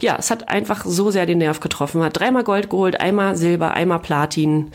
[0.00, 2.02] Ja, es hat einfach so sehr den Nerv getroffen.
[2.02, 4.72] Hat dreimal Gold geholt, einmal Silber, einmal Platin.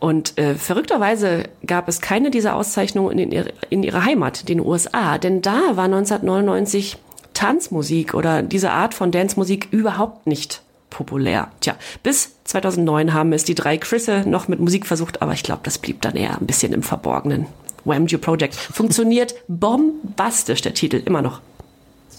[0.00, 5.18] Und äh, verrückterweise gab es keine dieser Auszeichnungen in, in ihrer Heimat, den USA.
[5.18, 6.98] Denn da war 1999
[7.34, 11.50] Tanzmusik oder diese Art von Dancemusik überhaupt nicht populär.
[11.60, 15.60] Tja, bis 2009 haben es die drei Chrisse noch mit Musik versucht, aber ich glaube,
[15.62, 17.46] das blieb dann eher ein bisschen im Verborgenen.
[17.84, 21.40] Whamdew Project funktioniert bombastisch, der Titel, immer noch.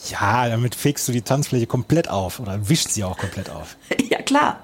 [0.10, 3.78] Ja, damit fegst du die Tanzfläche komplett auf oder wischt sie auch komplett auf.
[4.10, 4.62] ja, klar.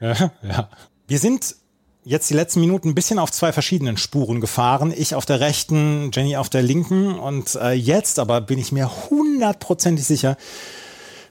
[0.00, 0.68] Ja, ja.
[1.06, 1.56] Wir sind
[2.04, 4.92] jetzt die letzten Minuten ein bisschen auf zwei verschiedenen Spuren gefahren.
[4.96, 7.18] Ich auf der rechten, Jenny auf der linken.
[7.18, 10.36] Und äh, jetzt aber bin ich mir hundertprozentig sicher,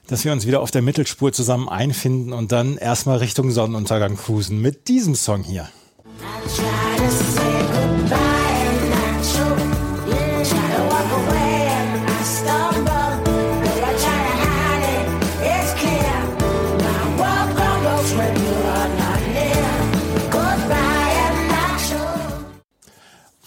[0.06, 4.60] dass wir uns wieder auf der Mittelspur zusammen einfinden und dann erstmal Richtung Sonnenuntergang cruisen
[4.60, 5.68] mit diesem Song hier.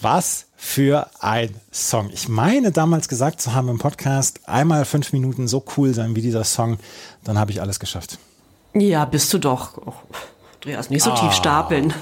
[0.04, 2.10] Was für ein Song.
[2.14, 6.22] Ich meine damals gesagt zu haben im Podcast, einmal fünf Minuten so cool sein wie
[6.22, 6.78] dieser Song,
[7.24, 8.20] dann habe ich alles geschafft.
[8.74, 9.78] Ja, bist du doch.
[9.78, 9.94] Oh,
[10.56, 11.94] Andreas, nicht so tief stapeln.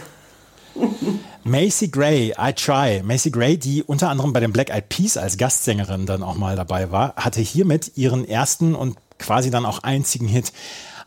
[1.43, 3.03] Macy Gray, I Try.
[3.03, 6.55] Macy Gray, die unter anderem bei den Black Eyed Peas als Gastsängerin dann auch mal
[6.55, 10.53] dabei war, hatte hiermit ihren ersten und quasi dann auch einzigen Hit.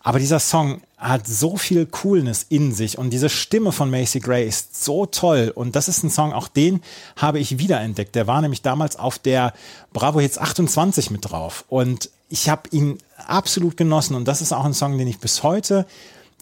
[0.05, 4.47] Aber dieser Song hat so viel Coolness in sich und diese Stimme von Macy Gray
[4.47, 5.51] ist so toll.
[5.55, 6.83] Und das ist ein Song, auch den
[7.17, 8.15] habe ich wiederentdeckt.
[8.15, 9.55] Der war nämlich damals auf der
[9.95, 11.65] Bravo Hits 28 mit drauf.
[11.69, 14.15] Und ich habe ihn absolut genossen.
[14.15, 15.87] Und das ist auch ein Song, den ich bis heute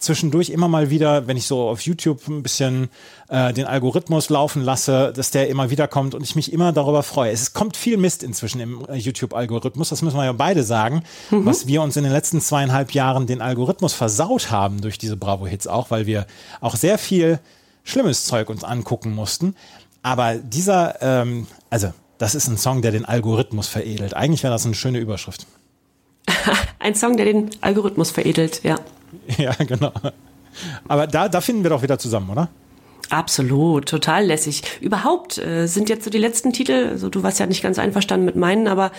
[0.03, 2.89] zwischendurch immer mal wieder, wenn ich so auf YouTube ein bisschen
[3.29, 7.03] äh, den Algorithmus laufen lasse, dass der immer wieder kommt und ich mich immer darüber
[7.03, 7.33] freue.
[7.33, 11.67] Es kommt viel Mist inzwischen im äh, YouTube-Algorithmus, das müssen wir ja beide sagen, was
[11.67, 15.91] wir uns in den letzten zweieinhalb Jahren den Algorithmus versaut haben durch diese Bravo-Hits auch,
[15.91, 16.27] weil wir
[16.61, 17.39] auch sehr viel
[17.85, 19.55] schlimmes Zeug uns angucken mussten.
[20.03, 24.15] Aber dieser, ähm, also das ist ein Song, der den Algorithmus veredelt.
[24.15, 25.47] Eigentlich wäre das eine schöne Überschrift.
[26.79, 28.77] Ein Song, der den Algorithmus veredelt, ja.
[29.39, 29.93] Ja, genau.
[30.87, 32.49] Aber da, da finden wir doch wieder zusammen, oder?
[33.11, 34.63] Absolut, total lässig.
[34.81, 38.25] Überhaupt äh, sind jetzt so die letzten Titel, also du warst ja nicht ganz einverstanden
[38.25, 38.91] mit meinen, aber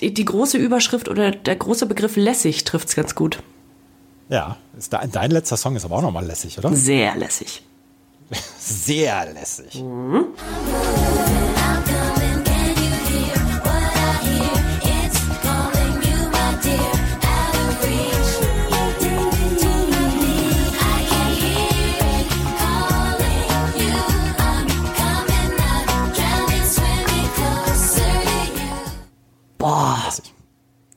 [0.00, 3.42] die, die große Überschrift oder der große Begriff lässig trifft's ganz gut.
[4.28, 6.72] Ja, ist da, dein letzter Song ist aber auch nochmal lässig, oder?
[6.74, 7.62] Sehr lässig.
[8.58, 9.82] Sehr lässig.
[29.58, 30.32] Boah, Lässig.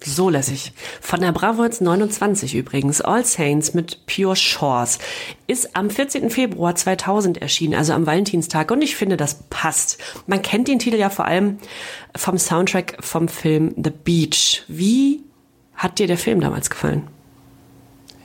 [0.04, 0.74] so lässig.
[1.02, 5.00] Von der Bravo Hits 29 übrigens, All Saints mit Pure Shores,
[5.48, 6.30] ist am 14.
[6.30, 8.70] Februar 2000 erschienen, also am Valentinstag.
[8.72, 9.98] Und ich finde, das passt.
[10.28, 11.58] Man kennt den Titel ja vor allem
[12.16, 14.64] vom Soundtrack vom Film The Beach.
[14.68, 15.24] Wie
[15.76, 17.08] hat dir der Film damals gefallen?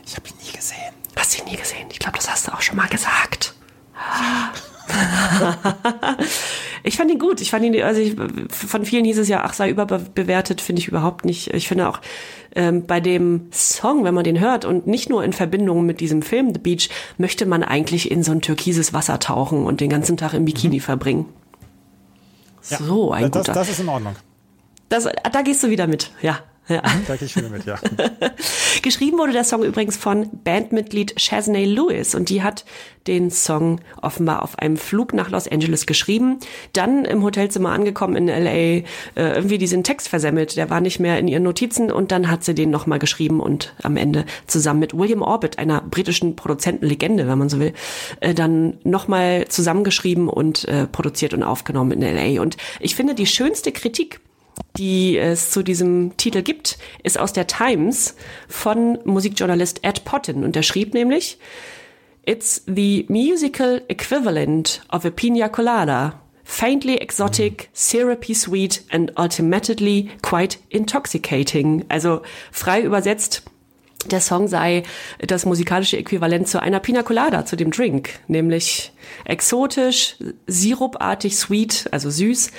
[0.04, 0.92] Ich habe ihn nie gesehen.
[1.16, 1.88] Hast du ihn nie gesehen?
[1.90, 3.54] Ich glaube, das hast du auch schon mal gesagt.
[6.86, 7.40] ich fand ihn gut.
[7.40, 8.16] Ich fand ihn, also ich,
[8.48, 11.52] von vielen hieß es ja, ach, sei überbewertet, finde ich überhaupt nicht.
[11.52, 12.00] Ich finde auch
[12.54, 16.22] ähm, bei dem Song, wenn man den hört und nicht nur in Verbindung mit diesem
[16.22, 16.88] Film The Beach,
[17.18, 20.80] möchte man eigentlich in so ein türkises Wasser tauchen und den ganzen Tag im Bikini
[20.80, 21.26] verbringen.
[22.70, 23.52] Ja, So ein das, guter.
[23.52, 24.16] das ist in Ordnung.
[24.88, 26.38] Das, da gehst du wieder mit, ja.
[26.68, 26.82] Ja.
[27.06, 27.78] Da gehe ich wieder mit, ja.
[28.82, 32.64] Geschrieben wurde der Song übrigens von Bandmitglied Shaznay Lewis und die hat
[33.06, 36.38] den Song offenbar auf einem Flug nach Los Angeles geschrieben,
[36.72, 38.82] dann im Hotelzimmer angekommen in LA, äh,
[39.14, 42.54] irgendwie diesen Text versemmelt, der war nicht mehr in ihren Notizen und dann hat sie
[42.54, 47.48] den nochmal geschrieben und am Ende zusammen mit William Orbit, einer britischen Produzentenlegende, wenn man
[47.48, 47.72] so will,
[48.20, 53.26] äh, dann nochmal zusammengeschrieben und äh, produziert und aufgenommen in LA und ich finde die
[53.26, 54.20] schönste Kritik
[54.76, 58.14] die es zu diesem Titel gibt, ist aus der Times
[58.48, 60.44] von Musikjournalist Ed Pottin.
[60.44, 61.38] Und der schrieb nämlich,
[62.24, 66.20] It's the musical equivalent of a pina colada.
[66.42, 71.84] Faintly exotic, syrupy sweet and ultimately quite intoxicating.
[71.88, 72.22] Also
[72.52, 73.42] frei übersetzt,
[74.10, 74.84] der Song sei
[75.18, 78.92] das musikalische Äquivalent zu einer Pina Colada, zu dem Drink, nämlich
[79.24, 80.16] exotisch,
[80.46, 82.50] sirupartig sweet, also süß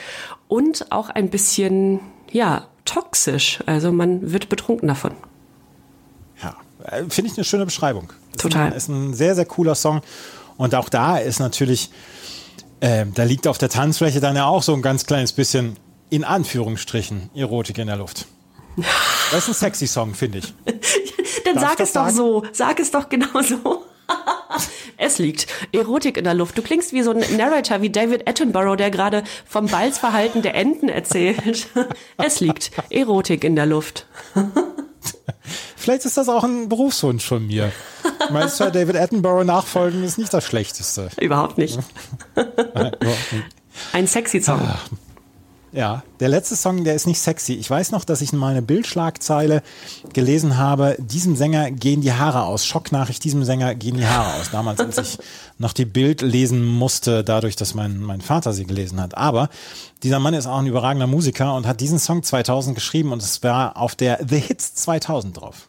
[0.48, 2.00] und auch ein bisschen,
[2.32, 3.60] ja, toxisch.
[3.66, 5.12] Also man wird betrunken davon.
[6.42, 8.12] Ja, äh, finde ich eine schöne Beschreibung.
[8.32, 8.68] Ist Total.
[8.68, 10.02] Ein, ist ein sehr, sehr cooler Song.
[10.58, 11.92] Und auch da ist natürlich,
[12.80, 15.78] äh, da liegt auf der Tanzfläche dann ja auch so ein ganz kleines bisschen,
[16.10, 18.26] in Anführungsstrichen, Erotik in der Luft.
[19.30, 20.54] Das ist ein sexy Song, finde ich.
[21.48, 22.16] Dann Darf sag es doch sagen?
[22.16, 22.44] so.
[22.52, 23.86] Sag es doch genau so.
[24.98, 26.58] es liegt Erotik in der Luft.
[26.58, 30.90] Du klingst wie so ein Narrator wie David Attenborough, der gerade vom Balzverhalten der Enten
[30.90, 31.68] erzählt.
[32.18, 34.06] es liegt Erotik in der Luft.
[35.76, 37.72] Vielleicht ist das auch ein Berufswunsch von mir.
[38.30, 41.10] Mein Sir David Attenborough nachfolgen ist nicht das Schlechteste.
[41.20, 41.80] Überhaupt nicht.
[43.94, 44.68] Ein sexy Song.
[45.74, 47.54] Ja, der letzte Song, der ist nicht sexy.
[47.54, 49.62] Ich weiß noch, dass ich mal eine Bildschlagzeile
[50.14, 52.66] gelesen habe, diesem Sänger gehen die Haare aus.
[52.66, 54.50] Schocknachricht, diesem Sänger gehen die Haare aus.
[54.52, 55.18] Damals, als ich
[55.58, 59.18] noch die Bild lesen musste, dadurch, dass mein, mein Vater sie gelesen hat.
[59.18, 59.50] Aber
[60.04, 63.44] dieser Mann ist auch ein überragender Musiker und hat diesen Song 2000 geschrieben und es
[63.44, 65.68] war auf der The Hits 2000 drauf.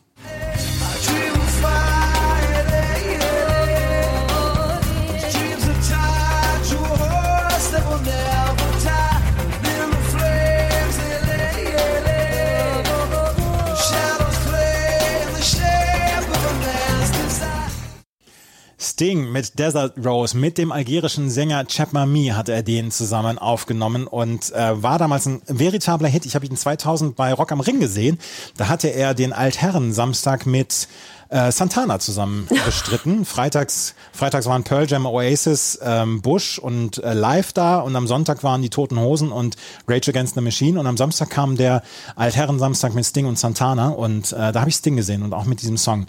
[18.98, 24.52] Sting mit Desert Rose, mit dem algerischen Sänger Chapmami hat er den zusammen aufgenommen und
[24.52, 26.26] äh, war damals ein veritabler Hit.
[26.26, 28.18] Ich habe ihn 2000 bei Rock am Ring gesehen.
[28.56, 30.88] Da hatte er den Altherren Samstag mit
[31.28, 33.24] äh, Santana zusammen bestritten.
[33.24, 38.42] Freitags, freitags waren Pearl Jam, Oasis, ähm, Bush und äh, Live da und am Sonntag
[38.42, 39.54] waren die Toten Hosen und
[39.86, 41.84] Rage Against the Machine und am Samstag kam der
[42.16, 45.44] Altherren Samstag mit Sting und Santana und äh, da habe ich Sting gesehen und auch
[45.44, 46.08] mit diesem Song.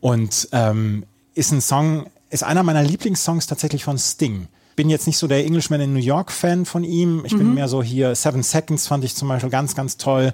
[0.00, 4.48] Und ähm, ist ein Song, ist einer meiner Lieblingssongs tatsächlich von Sting.
[4.74, 7.24] Bin jetzt nicht so der Englishman in New York Fan von ihm.
[7.26, 10.32] Ich bin mehr so hier Seven Seconds fand ich zum Beispiel ganz, ganz toll.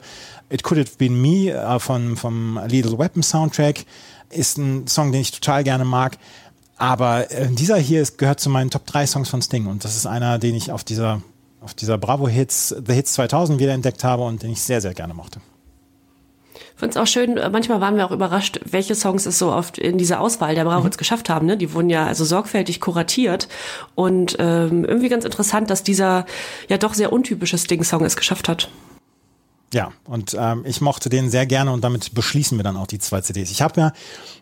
[0.48, 3.84] It Could Have Been Me äh, von, vom Little Weapon Soundtrack
[4.30, 6.18] ist ein Song, den ich total gerne mag.
[6.76, 9.96] Aber äh, dieser hier ist, gehört zu meinen Top 3 Songs von Sting und das
[9.96, 11.20] ist einer, den ich auf dieser,
[11.60, 14.94] auf dieser Bravo Hits, The Hits 2000 wieder entdeckt habe und den ich sehr, sehr
[14.94, 15.40] gerne mochte.
[16.78, 19.50] Ich finde es auch schön, äh, manchmal waren wir auch überrascht, welche Songs es so
[19.50, 20.86] oft in dieser Auswahl der Bravo Mhm.
[20.86, 21.44] jetzt geschafft haben.
[21.44, 21.56] Ne?
[21.56, 23.48] Die wurden ja also sorgfältig kuratiert
[23.96, 26.24] und ähm, irgendwie ganz interessant, dass dieser
[26.68, 28.68] ja doch sehr untypische Sting-Song es geschafft hat.
[29.74, 33.00] Ja, und ähm, ich mochte den sehr gerne und damit beschließen wir dann auch die
[33.00, 33.50] zwei CDs.
[33.50, 33.92] Ich habe mir,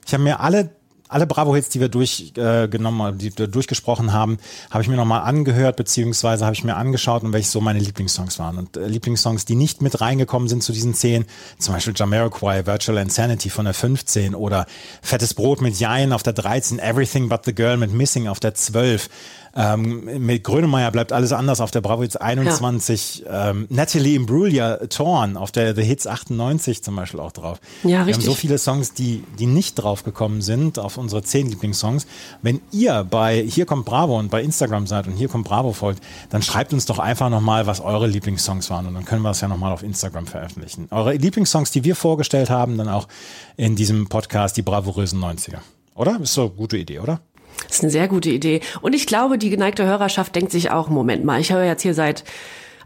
[0.07, 0.77] ich habe mir alle
[1.09, 4.39] alle Bravo-Hits, die wir durchgenommen, äh, genommen, die wir durchgesprochen haben,
[4.71, 8.39] habe ich mir nochmal angehört, beziehungsweise habe ich mir angeschaut und welche so meine Lieblingssongs
[8.39, 8.59] waren.
[8.59, 11.25] Und äh, Lieblingssongs, die nicht mit reingekommen sind zu diesen zehn,
[11.59, 14.67] zum Beispiel Jamiroquai, Virtual Insanity von der 15 oder
[15.03, 18.55] Fettes Brot mit Jein auf der 13, Everything But the Girl mit Missing auf der
[18.55, 19.09] 12.
[19.57, 23.25] Ähm, mit Grönemeyer bleibt alles anders auf der Bravo Hits 21.
[23.29, 27.59] Ähm, Natalie Imbruglia Torn auf der The Hits 98 zum Beispiel auch drauf.
[27.83, 28.27] Ja, Wir haben richtig.
[28.27, 32.07] so viele Songs, die, die nicht draufgekommen sind auf unsere zehn Lieblingssongs.
[32.43, 36.03] Wenn ihr bei Hier kommt Bravo und bei Instagram seid und Hier kommt Bravo folgt,
[36.29, 39.41] dann schreibt uns doch einfach nochmal, was eure Lieblingssongs waren und dann können wir es
[39.41, 40.89] ja nochmal auf Instagram veröffentlichen.
[40.91, 43.09] Eure Lieblingssongs, die wir vorgestellt haben, dann auch
[43.57, 45.59] in diesem Podcast, die bravourösen 90er.
[45.95, 46.21] Oder?
[46.21, 47.21] Ist so eine gute Idee, oder?
[47.67, 48.61] Das ist eine sehr gute Idee.
[48.81, 51.95] Und ich glaube, die geneigte Hörerschaft denkt sich auch, Moment mal, ich höre jetzt hier
[51.95, 52.25] seit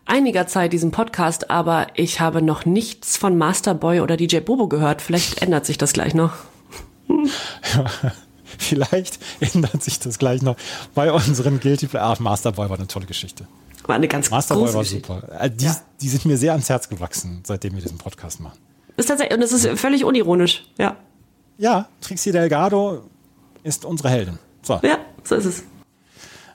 [0.07, 5.03] einiger Zeit diesen Podcast, aber ich habe noch nichts von Masterboy oder DJ Bobo gehört.
[5.03, 6.33] Vielleicht ändert sich das gleich noch.
[8.59, 10.57] Vielleicht ändert sich das gleich noch
[10.95, 12.13] bei unseren Guilty Pleasure.
[12.13, 13.47] Ach, Masterboy war eine tolle Geschichte.
[13.87, 15.23] War eine ganz Masterboy war super.
[15.41, 15.71] Äh, Die,
[16.01, 18.59] die sind mir sehr ans Herz gewachsen, seitdem wir diesen Podcast machen.
[18.97, 20.65] Ist tatsächlich, und es ist völlig unironisch.
[20.79, 20.97] Ja.
[21.59, 23.03] Ja, Trixie Delgado
[23.63, 24.39] ist unsere Heldin.
[24.63, 25.63] So, Ja, so ist es.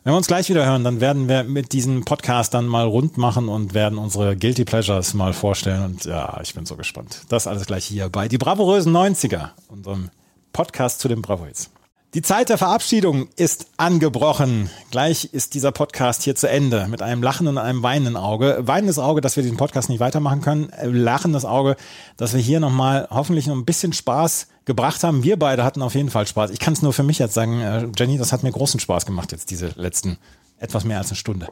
[0.03, 3.18] wenn wir uns gleich wieder hören, dann werden wir mit diesem Podcast dann mal rund
[3.18, 5.84] machen und werden unsere Guilty Pleasures mal vorstellen.
[5.84, 7.22] Und ja, ich bin so gespannt.
[7.30, 10.10] Das alles gleich hier bei Die bravourösen 90er, unserem
[10.53, 11.69] Podcast zu den Bravo Hits.
[12.15, 14.69] Die Zeit der Verabschiedung ist angebrochen.
[14.89, 18.57] Gleich ist dieser Podcast hier zu Ende mit einem lachenden und einem weinenden Auge.
[18.61, 20.69] Weinendes Auge, dass wir diesen Podcast nicht weitermachen können.
[20.69, 21.75] Äh, Lachendes Auge,
[22.15, 25.23] dass wir hier nochmal hoffentlich noch ein bisschen Spaß gebracht haben.
[25.23, 26.51] Wir beide hatten auf jeden Fall Spaß.
[26.51, 29.05] Ich kann es nur für mich jetzt sagen, äh, Jenny, das hat mir großen Spaß
[29.05, 30.17] gemacht jetzt diese letzten
[30.57, 31.49] etwas mehr als eine Stunde.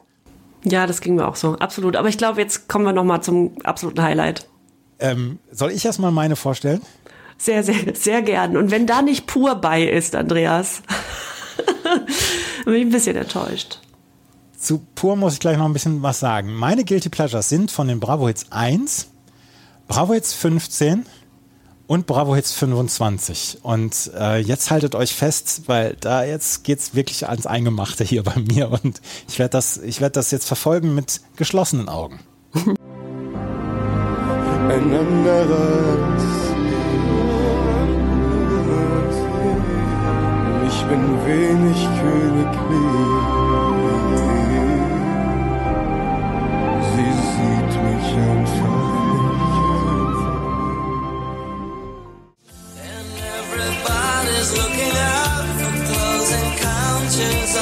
[0.64, 1.98] Ja, das ging mir auch so, absolut.
[1.98, 4.48] Aber ich glaube, jetzt kommen wir noch mal zum absoluten Highlight.
[5.00, 6.82] Ähm, soll ich erstmal meine vorstellen?
[7.44, 8.56] Sehr, sehr, sehr gern.
[8.56, 10.82] Und wenn da nicht pur bei ist, Andreas,
[12.66, 13.82] bin ich ein bisschen enttäuscht.
[14.58, 16.54] Zu Pur muss ich gleich noch ein bisschen was sagen.
[16.54, 19.10] Meine Guilty Pleasures sind von den Bravo Hits 1,
[19.90, 21.06] Bravo Hits 15
[21.86, 23.58] und Bravo Hits 25.
[23.62, 28.40] Und äh, jetzt haltet euch fest, weil da jetzt geht's wirklich ans Eingemachte hier bei
[28.40, 32.22] mir und ich werde das, ich werde das jetzt verfolgen mit geschlossenen Augen.
[34.70, 36.43] Ein anderes.
[41.26, 43.34] Wenig königlich.
[46.92, 48.94] Sie sieht mich einfach
[53.40, 57.53] Everybody's looking out for close encounters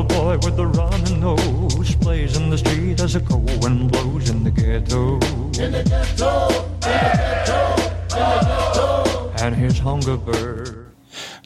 [0.00, 4.30] little boy with a running nose plays in the street as a cold wind blows
[4.30, 5.14] in the ghetto.
[5.62, 6.48] In the ghetto.
[6.48, 7.60] In the ghetto.
[8.04, 9.44] In the ghetto.
[9.44, 10.86] And his hunger bird.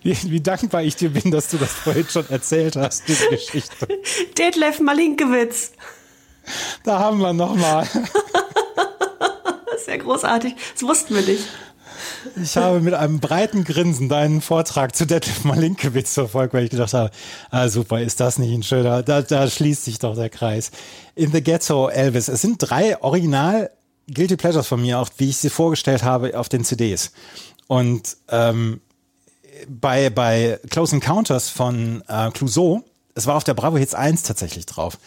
[0.03, 3.89] Wie, wie dankbar ich dir bin, dass du das vorhin schon erzählt hast, diese Geschichte.
[4.37, 5.73] Detlef Malinkewitz.
[6.85, 7.89] Da haben wir nochmal.
[9.87, 10.55] Ja großartig.
[10.75, 11.45] Das wussten wir nicht.
[12.43, 16.95] Ich habe mit einem breiten Grinsen deinen Vortrag zu Detlef Malinkewitz verfolgt, weil ich gedacht
[16.95, 17.11] habe,
[17.51, 20.71] ah, super, ist das nicht ein schöner, da, da schließt sich doch der Kreis.
[21.15, 22.29] In the Ghetto, Elvis.
[22.29, 23.71] Es sind drei original
[24.13, 27.13] Guilty Pleasures von mir, auch wie ich sie vorgestellt habe auf den CDs.
[27.67, 28.81] Und ähm,
[29.69, 32.83] bei, bei Close Encounters von äh, Clouseau,
[33.15, 34.99] es war auf der Bravo Hits 1 tatsächlich drauf.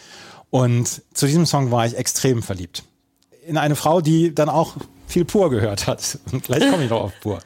[0.50, 2.82] Und zu diesem Song war ich extrem verliebt.
[3.46, 4.76] In eine Frau, die dann auch
[5.08, 6.18] viel Pur gehört hat.
[6.30, 7.40] Und gleich komme ich noch auf Pur.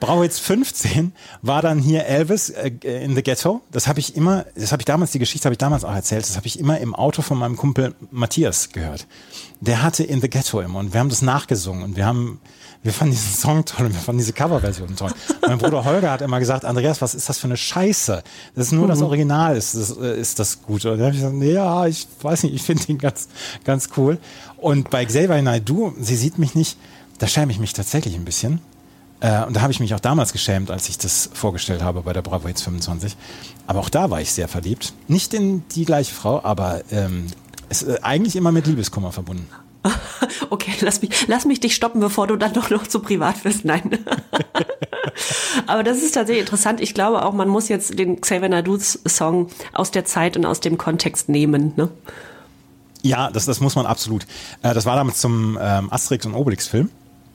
[0.00, 3.60] Bravo Hits 15 war dann hier Elvis äh, in the Ghetto.
[3.70, 6.22] Das habe ich immer, das habe ich damals, die Geschichte habe ich damals auch erzählt,
[6.22, 9.06] das habe ich immer im Auto von meinem Kumpel Matthias gehört.
[9.60, 12.40] Der hatte in the Ghetto immer und wir haben das nachgesungen und wir haben,
[12.88, 15.12] wir fanden diesen Song toll und wir fanden diese Coverversion toll.
[15.46, 18.22] mein Bruder Holger hat immer gesagt, Andreas, was ist das für eine Scheiße?
[18.54, 20.86] Das ist nur das Original, ist das, äh, ist das gut.
[20.86, 23.28] Und dann habe ich gesagt, ja, ich weiß nicht, ich finde ihn ganz,
[23.64, 24.16] ganz cool.
[24.56, 26.78] Und bei Xavier Naidoo, sie sieht mich nicht,
[27.18, 28.62] da schäme ich mich tatsächlich ein bisschen.
[29.20, 32.14] Äh, und da habe ich mich auch damals geschämt, als ich das vorgestellt habe bei
[32.14, 33.18] der Bravo Hits 25.
[33.66, 34.94] Aber auch da war ich sehr verliebt.
[35.08, 37.26] Nicht in die gleiche Frau, aber ähm,
[37.68, 39.46] es ist äh, eigentlich immer mit Liebeskummer verbunden.
[40.50, 43.64] Okay, lass mich, lass mich dich stoppen, bevor du dann doch noch zu privat wirst.
[43.64, 43.98] Nein.
[45.66, 46.80] Aber das ist tatsächlich interessant.
[46.80, 50.60] Ich glaube auch, man muss jetzt den Xavier Naidoo's Song aus der Zeit und aus
[50.60, 51.72] dem Kontext nehmen.
[51.76, 51.90] Ne?
[53.02, 54.26] Ja, das, das muss man absolut.
[54.62, 56.90] Äh, das war damals zum ähm, Asterix und Obelix-Film.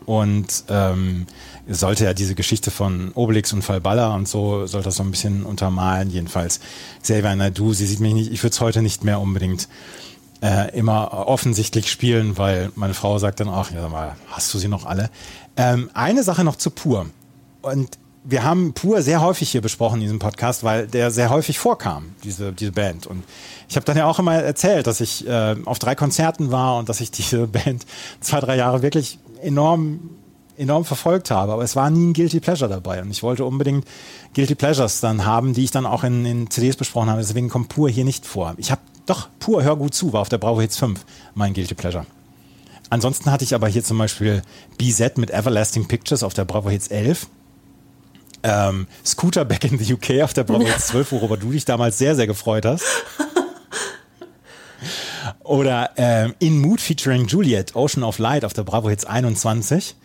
[0.06, 1.28] Und ähm,
[1.68, 5.46] sollte ja diese Geschichte von Obelix und Fallballer und so, sollte das so ein bisschen
[5.46, 6.10] untermalen.
[6.10, 6.60] Jedenfalls,
[7.02, 9.70] Xavier Naidoo, sie sieht mich nicht, ich würde es heute nicht mehr unbedingt
[10.44, 14.60] äh, immer offensichtlich spielen, weil meine Frau sagt dann auch, ja sag mal, hast du
[14.60, 15.10] sie noch alle?
[15.56, 17.06] Ähm, eine Sache noch zu Pur.
[17.62, 21.60] Und wir haben Pur sehr häufig hier besprochen in diesem Podcast, weil der sehr häufig
[21.60, 23.08] vorkam, diese, diese Band.
[23.08, 23.24] Und
[23.70, 26.90] ich habe dann ja auch immer erzählt, dass ich äh, auf drei Konzerten war und
[26.90, 27.86] dass ich diese Band
[28.20, 30.10] zwei, drei Jahre wirklich enorm
[30.56, 33.88] enorm verfolgt habe, aber es war nie ein Guilty Pleasure dabei und ich wollte unbedingt
[34.36, 37.70] Guilty Pleasures dann haben, die ich dann auch in, in CDs besprochen habe, deswegen kommt
[37.70, 38.54] Pur hier nicht vor.
[38.58, 41.06] Ich habe doch, Pur, hör gut zu, war auf der Bravo Hits 5
[41.36, 42.06] mein Guilty Pleasure.
[42.90, 44.42] Ansonsten hatte ich aber hier zum Beispiel
[44.78, 47.28] BZ mit Everlasting Pictures auf der Bravo Hits 11.
[48.44, 51.98] Ähm, Scooter Back in the UK auf der Bravo Hits 12, worüber du dich damals
[51.98, 52.84] sehr, sehr gefreut hast.
[55.44, 59.96] Oder ähm, In Mood featuring Juliet, Ocean of Light auf der Bravo Hits 21.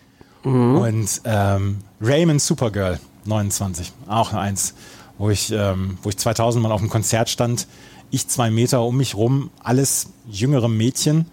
[0.83, 4.73] Und ähm, Raymond Supergirl 29, auch eins,
[5.17, 7.67] wo ich, ähm, wo ich 2000 mal auf einem Konzert stand.
[8.11, 11.25] Ich zwei Meter um mich rum, alles jüngere Mädchen,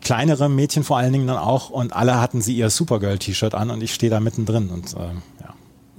[0.00, 3.82] kleinere Mädchen vor allen Dingen dann auch und alle hatten sie ihr Supergirl-T-Shirt an und
[3.82, 5.54] ich stehe da mittendrin und ähm, ja.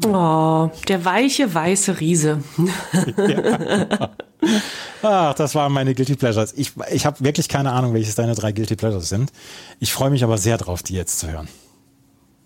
[0.05, 2.41] Oh, der weiche weiße Riese.
[5.01, 6.53] Ach, das waren meine Guilty Pleasures.
[6.55, 9.31] Ich, ich habe wirklich keine Ahnung, welches deine drei Guilty Pleasures sind.
[9.79, 11.49] Ich freue mich aber sehr drauf, die jetzt zu hören.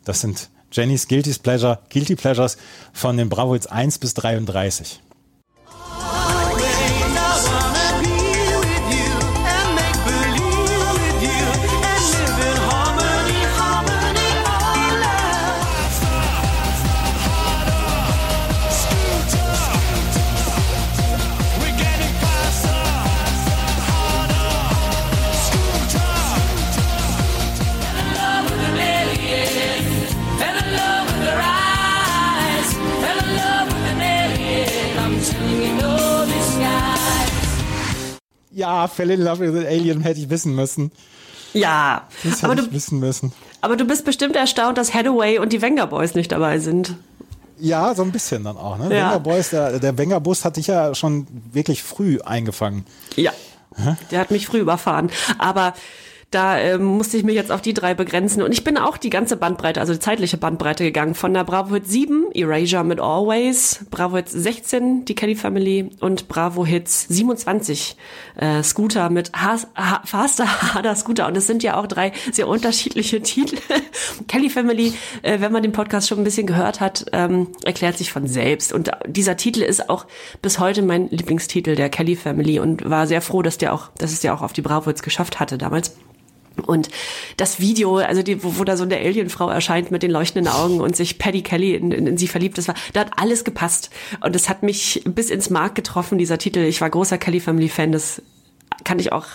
[0.03, 2.57] Das sind Jennys Guilty Pleasure, Guilty Pleasures
[2.91, 4.99] von den Bravo Hits 1 bis 33.
[38.53, 40.91] Ja, Fell in Love with an Alien hätte ich wissen müssen.
[41.53, 43.31] Ja, Das aber hätte du, ich wissen müssen.
[43.61, 46.95] aber du bist bestimmt erstaunt, dass Hathaway und die Wenger Boys nicht dabei sind.
[47.59, 48.77] Ja, so ein bisschen dann auch.
[48.77, 48.85] Ne?
[48.85, 48.89] Ja.
[49.09, 52.85] Wenger Boys, der, der Wenger Bus hat dich ja schon wirklich früh eingefangen.
[53.15, 53.31] Ja.
[54.11, 55.09] Der hat mich früh überfahren.
[55.37, 55.73] Aber
[56.33, 58.41] da ähm, musste ich mich jetzt auf die drei begrenzen.
[58.41, 61.15] Und ich bin auch die ganze Bandbreite, also die zeitliche Bandbreite gegangen.
[61.15, 66.27] Von der Bravo Hits 7, Erasure mit Always, Bravo Hits 16, die Kelly Family und
[66.27, 67.95] Bravo Hits 27,
[68.37, 71.27] äh, Scooter mit ha ha Faster, Harder Scooter.
[71.27, 73.57] Und es sind ja auch drei sehr unterschiedliche Titel.
[74.27, 78.11] Kelly Family, äh, wenn man den Podcast schon ein bisschen gehört hat, ähm, erklärt sich
[78.11, 78.73] von selbst.
[78.73, 80.07] Und dieser Titel ist auch
[80.41, 84.11] bis heute mein Lieblingstitel der Kelly Family und war sehr froh, dass der auch, dass
[84.11, 85.95] es der auch auf die Bravo Hits geschafft hatte damals.
[86.65, 86.89] Und
[87.37, 90.81] das Video, also die, wo, wo da so eine Alienfrau erscheint mit den leuchtenden Augen
[90.81, 93.89] und sich Paddy Kelly in, in, in sie verliebt, das war, da hat alles gepasst.
[94.21, 96.59] Und es hat mich bis ins Mark getroffen, dieser Titel.
[96.59, 98.21] Ich war großer Kelly Family Fan, das
[98.83, 99.25] kann ich auch,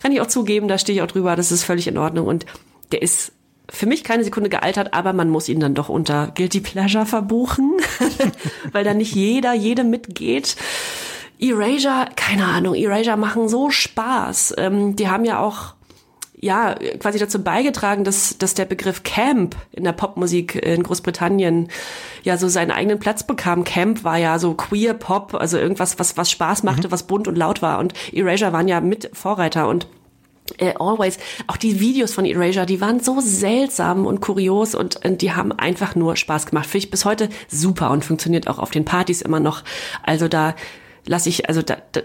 [0.00, 2.26] kann ich auch zugeben, da stehe ich auch drüber, das ist völlig in Ordnung.
[2.26, 2.44] Und
[2.92, 3.32] der ist
[3.70, 7.72] für mich keine Sekunde gealtert, aber man muss ihn dann doch unter Guilty Pleasure verbuchen,
[8.72, 10.56] weil da nicht jeder, jede mitgeht.
[11.38, 14.54] Erasure, keine Ahnung, Erasure machen so Spaß.
[14.58, 15.74] Ähm, die haben ja auch
[16.40, 21.68] ja, quasi dazu beigetragen, dass, dass der Begriff Camp in der Popmusik in Großbritannien
[22.22, 23.64] ja so seinen eigenen Platz bekam.
[23.64, 27.36] Camp war ja so queer Pop, also irgendwas, was, was Spaß machte, was bunt und
[27.36, 27.78] laut war.
[27.78, 29.86] Und Erasure waren ja mit Vorreiter und
[30.58, 35.20] äh, Always, auch die Videos von Erasure, die waren so seltsam und kurios und, und
[35.20, 36.66] die haben einfach nur Spaß gemacht.
[36.66, 39.62] Finde ich bis heute super und funktioniert auch auf den Partys immer noch.
[40.02, 40.54] Also da
[41.04, 42.00] lasse ich, also da, da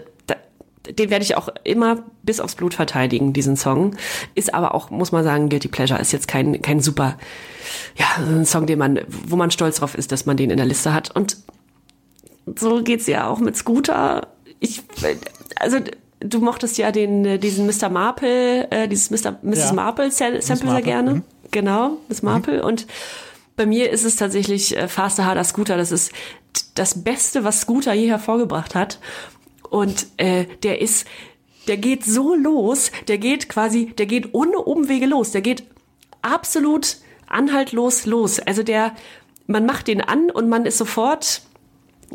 [0.90, 3.96] den werde ich auch immer bis aufs Blut verteidigen, diesen Song.
[4.34, 7.16] Ist aber auch, muss man sagen, Guilty Pleasure ist jetzt kein, kein super,
[7.96, 10.66] ja, ein Song, den man, wo man stolz drauf ist, dass man den in der
[10.66, 11.14] Liste hat.
[11.14, 11.38] Und
[12.56, 14.28] so geht's ja auch mit Scooter.
[14.60, 14.82] Ich,
[15.56, 15.78] also,
[16.20, 17.88] du mochtest ja den, äh, diesen Mr.
[17.88, 19.38] Marple, äh, dieses Mr.
[19.42, 19.58] Mrs.
[19.58, 19.72] Ja.
[19.72, 21.14] Marple Sample sehr Marple, gerne.
[21.14, 21.22] mhm.
[21.50, 22.64] Genau, Miss Marple.
[22.64, 22.86] Und
[23.56, 25.76] bei mir ist es tatsächlich äh, Faster Harder Scooter.
[25.76, 26.12] Das ist
[26.74, 28.98] das Beste, was Scooter je hervorgebracht hat.
[29.70, 31.06] Und äh, der ist,
[31.66, 35.30] der geht so los, der geht quasi, der geht ohne Umwege los.
[35.30, 35.64] Der geht
[36.22, 38.38] absolut anhaltlos los.
[38.40, 38.94] Also der,
[39.46, 41.42] man macht den an und man ist sofort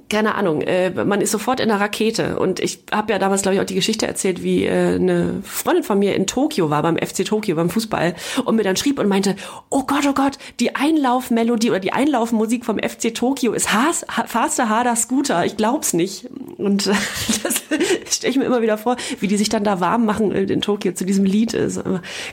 [0.10, 2.40] keine Ahnung, äh, man ist sofort in der Rakete.
[2.40, 5.84] Und ich habe ja damals, glaube ich, auch die Geschichte erzählt, wie äh, eine Freundin
[5.84, 8.16] von mir in Tokio war, beim FC Tokio, beim Fußball,
[8.46, 9.36] und mir dann schrieb und meinte,
[9.70, 14.26] oh Gott, oh Gott, die Einlaufmelodie oder die Einlaufmusik vom FC Tokio ist Has, ha,
[14.28, 15.46] Faster Harder Scooter.
[15.46, 16.28] Ich glaub's nicht.
[16.58, 16.94] Und äh,
[17.44, 17.64] das
[18.10, 20.62] stelle ich mir immer wieder vor, wie die sich dann da warm machen äh, in
[20.62, 21.54] Tokio zu diesem Lied.
[21.54, 21.82] Ist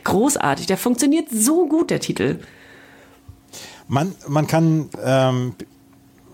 [0.05, 0.67] großartig.
[0.67, 2.39] Der funktioniert so gut, der Titel.
[3.89, 5.55] Man, man kann ähm,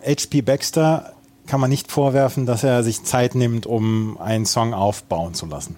[0.04, 1.14] HP Baxter
[1.47, 5.77] kann man nicht vorwerfen, dass er sich Zeit nimmt, um einen Song aufbauen zu lassen.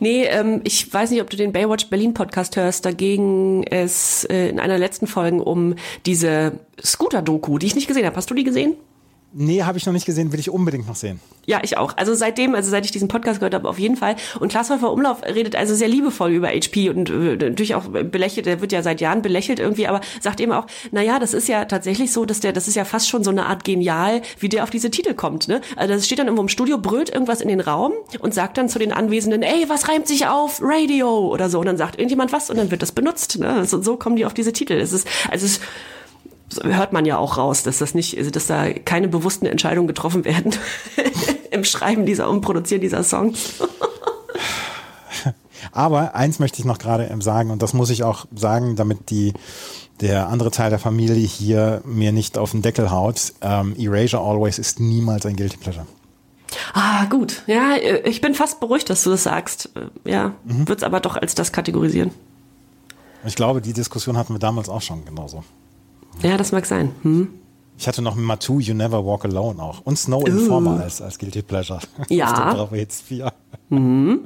[0.00, 2.84] Nee, ähm, ich weiß nicht, ob du den Baywatch Berlin Podcast hörst.
[2.84, 5.74] Da ging es äh, in einer letzten Folgen um
[6.06, 8.16] diese Scooter-Doku, die ich nicht gesehen habe.
[8.16, 8.76] Hast du die gesehen?
[9.32, 11.20] Nee, habe ich noch nicht gesehen, will ich unbedingt noch sehen.
[11.44, 11.96] Ja, ich auch.
[11.98, 14.16] Also seitdem, also seit ich diesen Podcast gehört habe, auf jeden Fall.
[14.40, 18.46] Und Klaas Häufer Umlauf redet also sehr liebevoll über HP und äh, natürlich auch belächelt,
[18.46, 21.46] der wird ja seit Jahren belächelt irgendwie, aber sagt eben auch, na ja, das ist
[21.46, 24.48] ja tatsächlich so, dass der, das ist ja fast schon so eine Art genial, wie
[24.48, 25.60] der auf diese Titel kommt, ne?
[25.76, 28.70] Also das steht dann irgendwo im Studio, brüllt irgendwas in den Raum und sagt dann
[28.70, 32.32] zu den Anwesenden, ey, was reimt sich auf Radio oder so und dann sagt irgendjemand
[32.32, 33.66] was und dann wird das benutzt, ne?
[33.66, 34.74] So, so kommen die auf diese Titel.
[34.74, 35.62] Es ist, also es ist,
[36.62, 40.24] hört man ja auch raus, dass das nicht, also dass da keine bewussten Entscheidungen getroffen
[40.24, 40.54] werden
[41.50, 43.54] im Schreiben dieser und Produzieren dieser Songs.
[45.72, 49.10] Aber eins möchte ich noch gerade ähm, sagen, und das muss ich auch sagen, damit
[49.10, 49.34] die,
[50.00, 53.32] der andere Teil der Familie hier mir nicht auf den Deckel haut.
[53.42, 55.86] Ähm, Erasure Always ist niemals ein Guilty Pleasure.
[56.72, 57.42] Ah, gut.
[57.46, 59.70] Ja, ich bin fast beruhigt, dass du das sagst.
[60.04, 62.10] Ja, wird's aber doch als das kategorisieren.
[63.24, 65.44] Ich glaube, die Diskussion hatten wir damals auch schon genauso.
[66.22, 66.92] Ja, das mag sein.
[67.02, 67.28] Hm?
[67.78, 69.82] Ich hatte noch Matu, You Never Walk Alone auch.
[69.84, 71.80] Und Snow Informer als, als Guilty Pleasure.
[72.08, 72.26] Ja.
[72.26, 73.32] Auf der Bravo Hits 4.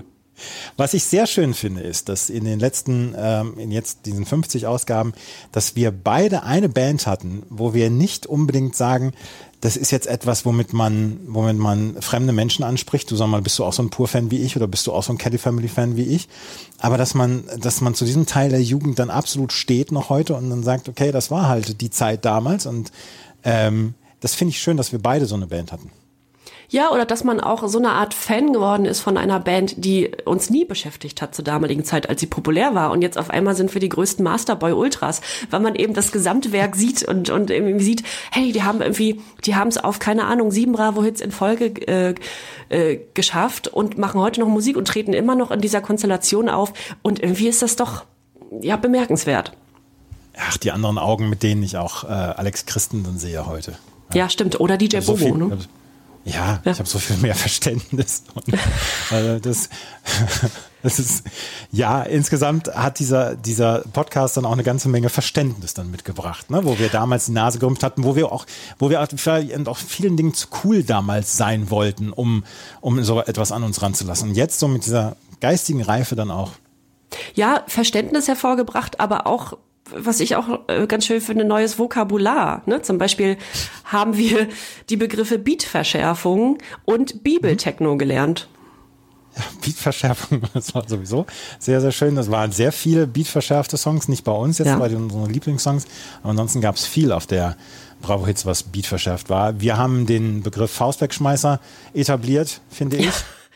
[0.78, 4.66] Was ich sehr schön finde, ist, dass in den letzten, ähm, in jetzt diesen 50
[4.66, 5.12] Ausgaben,
[5.52, 9.12] dass wir beide eine Band hatten, wo wir nicht unbedingt sagen,
[9.62, 13.08] das ist jetzt etwas, womit man, womit man fremde Menschen anspricht.
[13.08, 15.04] Du sag mal, bist du auch so ein Pur-Fan wie ich oder bist du auch
[15.04, 16.28] so ein Caddy Family-Fan wie ich?
[16.80, 20.34] Aber dass man, dass man zu diesem Teil der Jugend dann absolut steht noch heute
[20.34, 22.90] und dann sagt, okay, das war halt die Zeit damals und
[23.44, 25.92] ähm, das finde ich schön, dass wir beide so eine Band hatten.
[26.72, 30.10] Ja, oder dass man auch so eine Art Fan geworden ist von einer Band, die
[30.24, 32.92] uns nie beschäftigt hat zur damaligen Zeit, als sie populär war.
[32.92, 35.20] Und jetzt auf einmal sind wir die größten Masterboy Ultras,
[35.50, 39.54] weil man eben das Gesamtwerk sieht und, und irgendwie sieht, hey, die haben irgendwie, die
[39.54, 42.14] haben es auf, keine Ahnung, sieben Bravo-Hits in Folge äh,
[42.70, 46.72] äh, geschafft und machen heute noch Musik und treten immer noch in dieser Konstellation auf.
[47.02, 48.06] Und irgendwie ist das doch,
[48.62, 49.52] ja, bemerkenswert.
[50.38, 53.74] Ach, die anderen Augen, mit denen ich auch äh, Alex Christensen sehe heute.
[54.14, 54.58] Ja, stimmt.
[54.58, 55.58] Oder DJ so Bobo, viel, ne?
[56.24, 58.24] Ja, ich habe so viel mehr Verständnis.
[58.34, 58.54] Und,
[59.10, 59.68] äh, das,
[60.82, 61.24] das ist,
[61.72, 66.64] ja, insgesamt hat dieser, dieser Podcast dann auch eine ganze Menge Verständnis dann mitgebracht, ne?
[66.64, 68.46] wo wir damals die Nase gerümpft hatten, wo wir auch,
[68.78, 72.44] wo wir vielleicht auch vielen Dingen zu cool damals sein wollten, um,
[72.80, 74.30] um so etwas an uns ranzulassen.
[74.30, 76.52] Und jetzt so mit dieser geistigen Reife dann auch.
[77.34, 79.58] ja, Verständnis hervorgebracht, aber auch,
[79.96, 82.62] was ich auch äh, ganz schön finde, neues Vokabular.
[82.66, 82.82] Ne?
[82.82, 83.36] Zum Beispiel
[83.84, 84.48] haben wir
[84.90, 88.48] die Begriffe Beatverschärfung und Bibeltechno gelernt.
[89.64, 91.26] Beatverschärfung, das war sowieso
[91.58, 92.16] sehr, sehr schön.
[92.16, 94.78] Das waren sehr viele beatverschärfte Songs, nicht bei uns jetzt, Ja.
[94.78, 95.86] bei unseren Lieblingssongs.
[96.22, 97.56] Aber ansonsten gab es viel auf der
[98.02, 99.60] Bravo Hits, was beatverschärft war.
[99.60, 101.60] Wir haben den Begriff Faustwegschmeißer
[101.94, 103.10] etabliert, finde ich.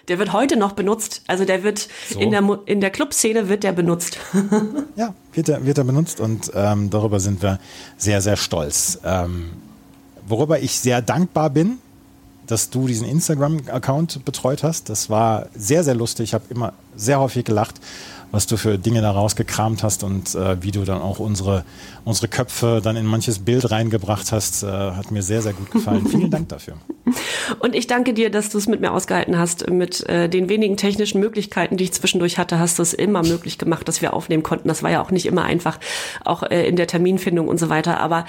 [0.08, 1.22] Der wird heute noch benutzt.
[1.26, 2.20] Also der wird So.
[2.20, 4.18] in der, Mu- in der Clubszene wird der benutzt.
[4.96, 7.58] Ja, wird er, wird er benutzt und ähm, darüber sind wir
[7.98, 8.98] sehr, sehr stolz.
[9.04, 9.50] Ähm,
[10.26, 11.78] worüber ich sehr dankbar bin,
[12.46, 14.88] dass du diesen Instagram-Account betreut hast.
[14.88, 16.24] Das war sehr, sehr lustig.
[16.30, 17.74] Ich habe immer sehr häufig gelacht,
[18.32, 21.64] was du für Dinge da rausgekramt hast und äh, wie du dann auch unsere,
[22.04, 24.62] unsere Köpfe dann in manches Bild reingebracht hast.
[24.62, 26.06] Äh, hat mir sehr, sehr gut gefallen.
[26.10, 26.74] Vielen Dank dafür.
[27.60, 29.70] Und ich danke dir, dass du es mit mir ausgehalten hast.
[29.70, 33.58] Mit äh, den wenigen technischen Möglichkeiten, die ich zwischendurch hatte, hast du es immer möglich
[33.58, 34.68] gemacht, dass wir aufnehmen konnten.
[34.68, 35.78] Das war ja auch nicht immer einfach,
[36.24, 38.00] auch äh, in der Terminfindung und so weiter.
[38.00, 38.26] Aber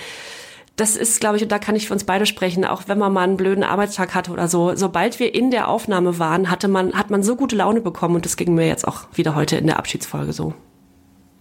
[0.78, 3.12] das ist, glaube ich, und da kann ich für uns beide sprechen, auch wenn man
[3.12, 6.94] mal einen blöden Arbeitstag hatte oder so, sobald wir in der Aufnahme waren, hatte man,
[6.94, 9.66] hat man so gute Laune bekommen und das ging mir jetzt auch wieder heute in
[9.66, 10.54] der Abschiedsfolge so.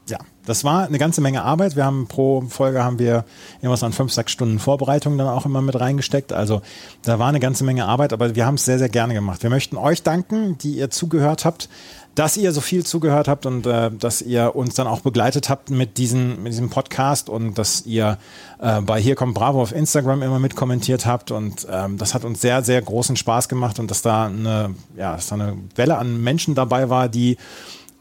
[0.09, 1.77] Ja, das war eine ganze Menge Arbeit.
[1.77, 3.25] Wir haben pro Folge haben wir
[3.57, 6.33] irgendwas an fünf, sechs Stunden Vorbereitung dann auch immer mit reingesteckt.
[6.33, 6.63] Also
[7.03, 9.43] da war eine ganze Menge Arbeit, aber wir haben es sehr, sehr gerne gemacht.
[9.43, 11.69] Wir möchten euch danken, die ihr zugehört habt,
[12.17, 15.71] dass ihr so viel zugehört habt und äh, dass ihr uns dann auch begleitet habt
[15.71, 18.17] mit, diesen, mit diesem Podcast und dass ihr
[18.59, 22.25] äh, bei Hier kommt Bravo auf Instagram immer mit kommentiert habt und ähm, das hat
[22.25, 25.99] uns sehr, sehr großen Spaß gemacht und dass da eine, ja, dass da eine Welle
[25.99, 27.37] an Menschen dabei war, die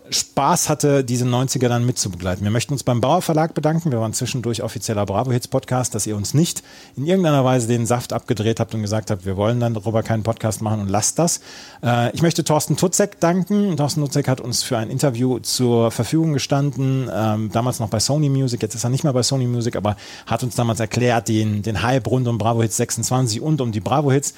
[0.09, 2.43] Spaß hatte, diese 90er dann mitzubegleiten.
[2.43, 3.91] Wir möchten uns beim Bauer Verlag bedanken.
[3.91, 6.63] Wir waren zwischendurch offizieller Bravo Hits Podcast, dass ihr uns nicht
[6.95, 10.23] in irgendeiner Weise den Saft abgedreht habt und gesagt habt, wir wollen dann darüber keinen
[10.23, 11.41] Podcast machen und lasst das.
[11.83, 13.77] Äh, ich möchte Thorsten Tutzek danken.
[13.77, 18.29] Thorsten Tutzek hat uns für ein Interview zur Verfügung gestanden, ähm, damals noch bei Sony
[18.29, 21.63] Music, jetzt ist er nicht mehr bei Sony Music, aber hat uns damals erklärt, den,
[21.63, 24.33] den Hype rund um Bravo Hits 26 und um die Bravo Hits.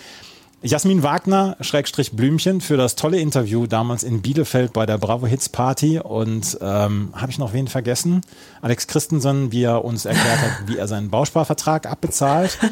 [0.64, 5.50] Jasmin Wagner, Schrägstrich Blümchen, für das tolle Interview damals in Bielefeld bei der Bravo Hits
[5.50, 6.00] Party.
[6.00, 8.22] Und ähm, habe ich noch wen vergessen?
[8.62, 12.58] Alex Christensen, wie er uns erklärt hat, wie er seinen Bausparvertrag abbezahlt.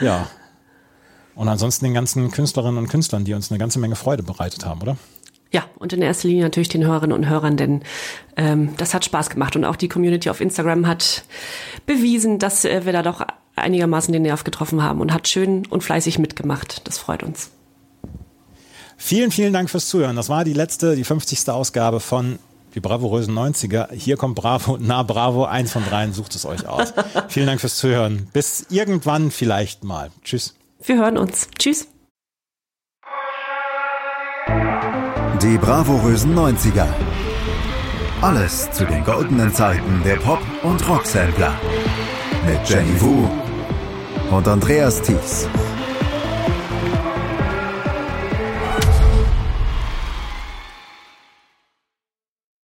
[0.00, 0.28] Ja.
[1.34, 4.82] Und ansonsten den ganzen Künstlerinnen und Künstlern, die uns eine ganze Menge Freude bereitet haben,
[4.82, 4.96] oder?
[5.52, 7.82] Ja, und in erster Linie natürlich den Hörerinnen und Hörern, denn
[8.36, 9.54] ähm, das hat Spaß gemacht.
[9.54, 11.24] Und auch die Community auf Instagram hat
[11.86, 13.24] bewiesen, dass äh, wir da doch
[13.60, 16.86] einigermaßen den Nerv getroffen haben und hat schön und fleißig mitgemacht.
[16.86, 17.50] Das freut uns.
[18.96, 20.16] Vielen, vielen Dank fürs Zuhören.
[20.16, 21.48] Das war die letzte, die 50.
[21.50, 22.38] Ausgabe von
[22.74, 23.92] die bravourösen 90er.
[23.92, 26.92] Hier kommt Bravo, na Bravo, eins von dreien, sucht es euch aus.
[27.28, 28.28] vielen Dank fürs Zuhören.
[28.32, 30.10] Bis irgendwann vielleicht mal.
[30.24, 30.54] Tschüss.
[30.82, 31.48] Wir hören uns.
[31.58, 31.88] Tschüss.
[35.42, 36.86] Die bravourösen 90er.
[38.20, 41.54] Alles zu den goldenen Zeiten der Pop- und Rocksampler.
[42.44, 43.28] Mit Jenny Wu
[44.30, 45.48] und Andreas Thies.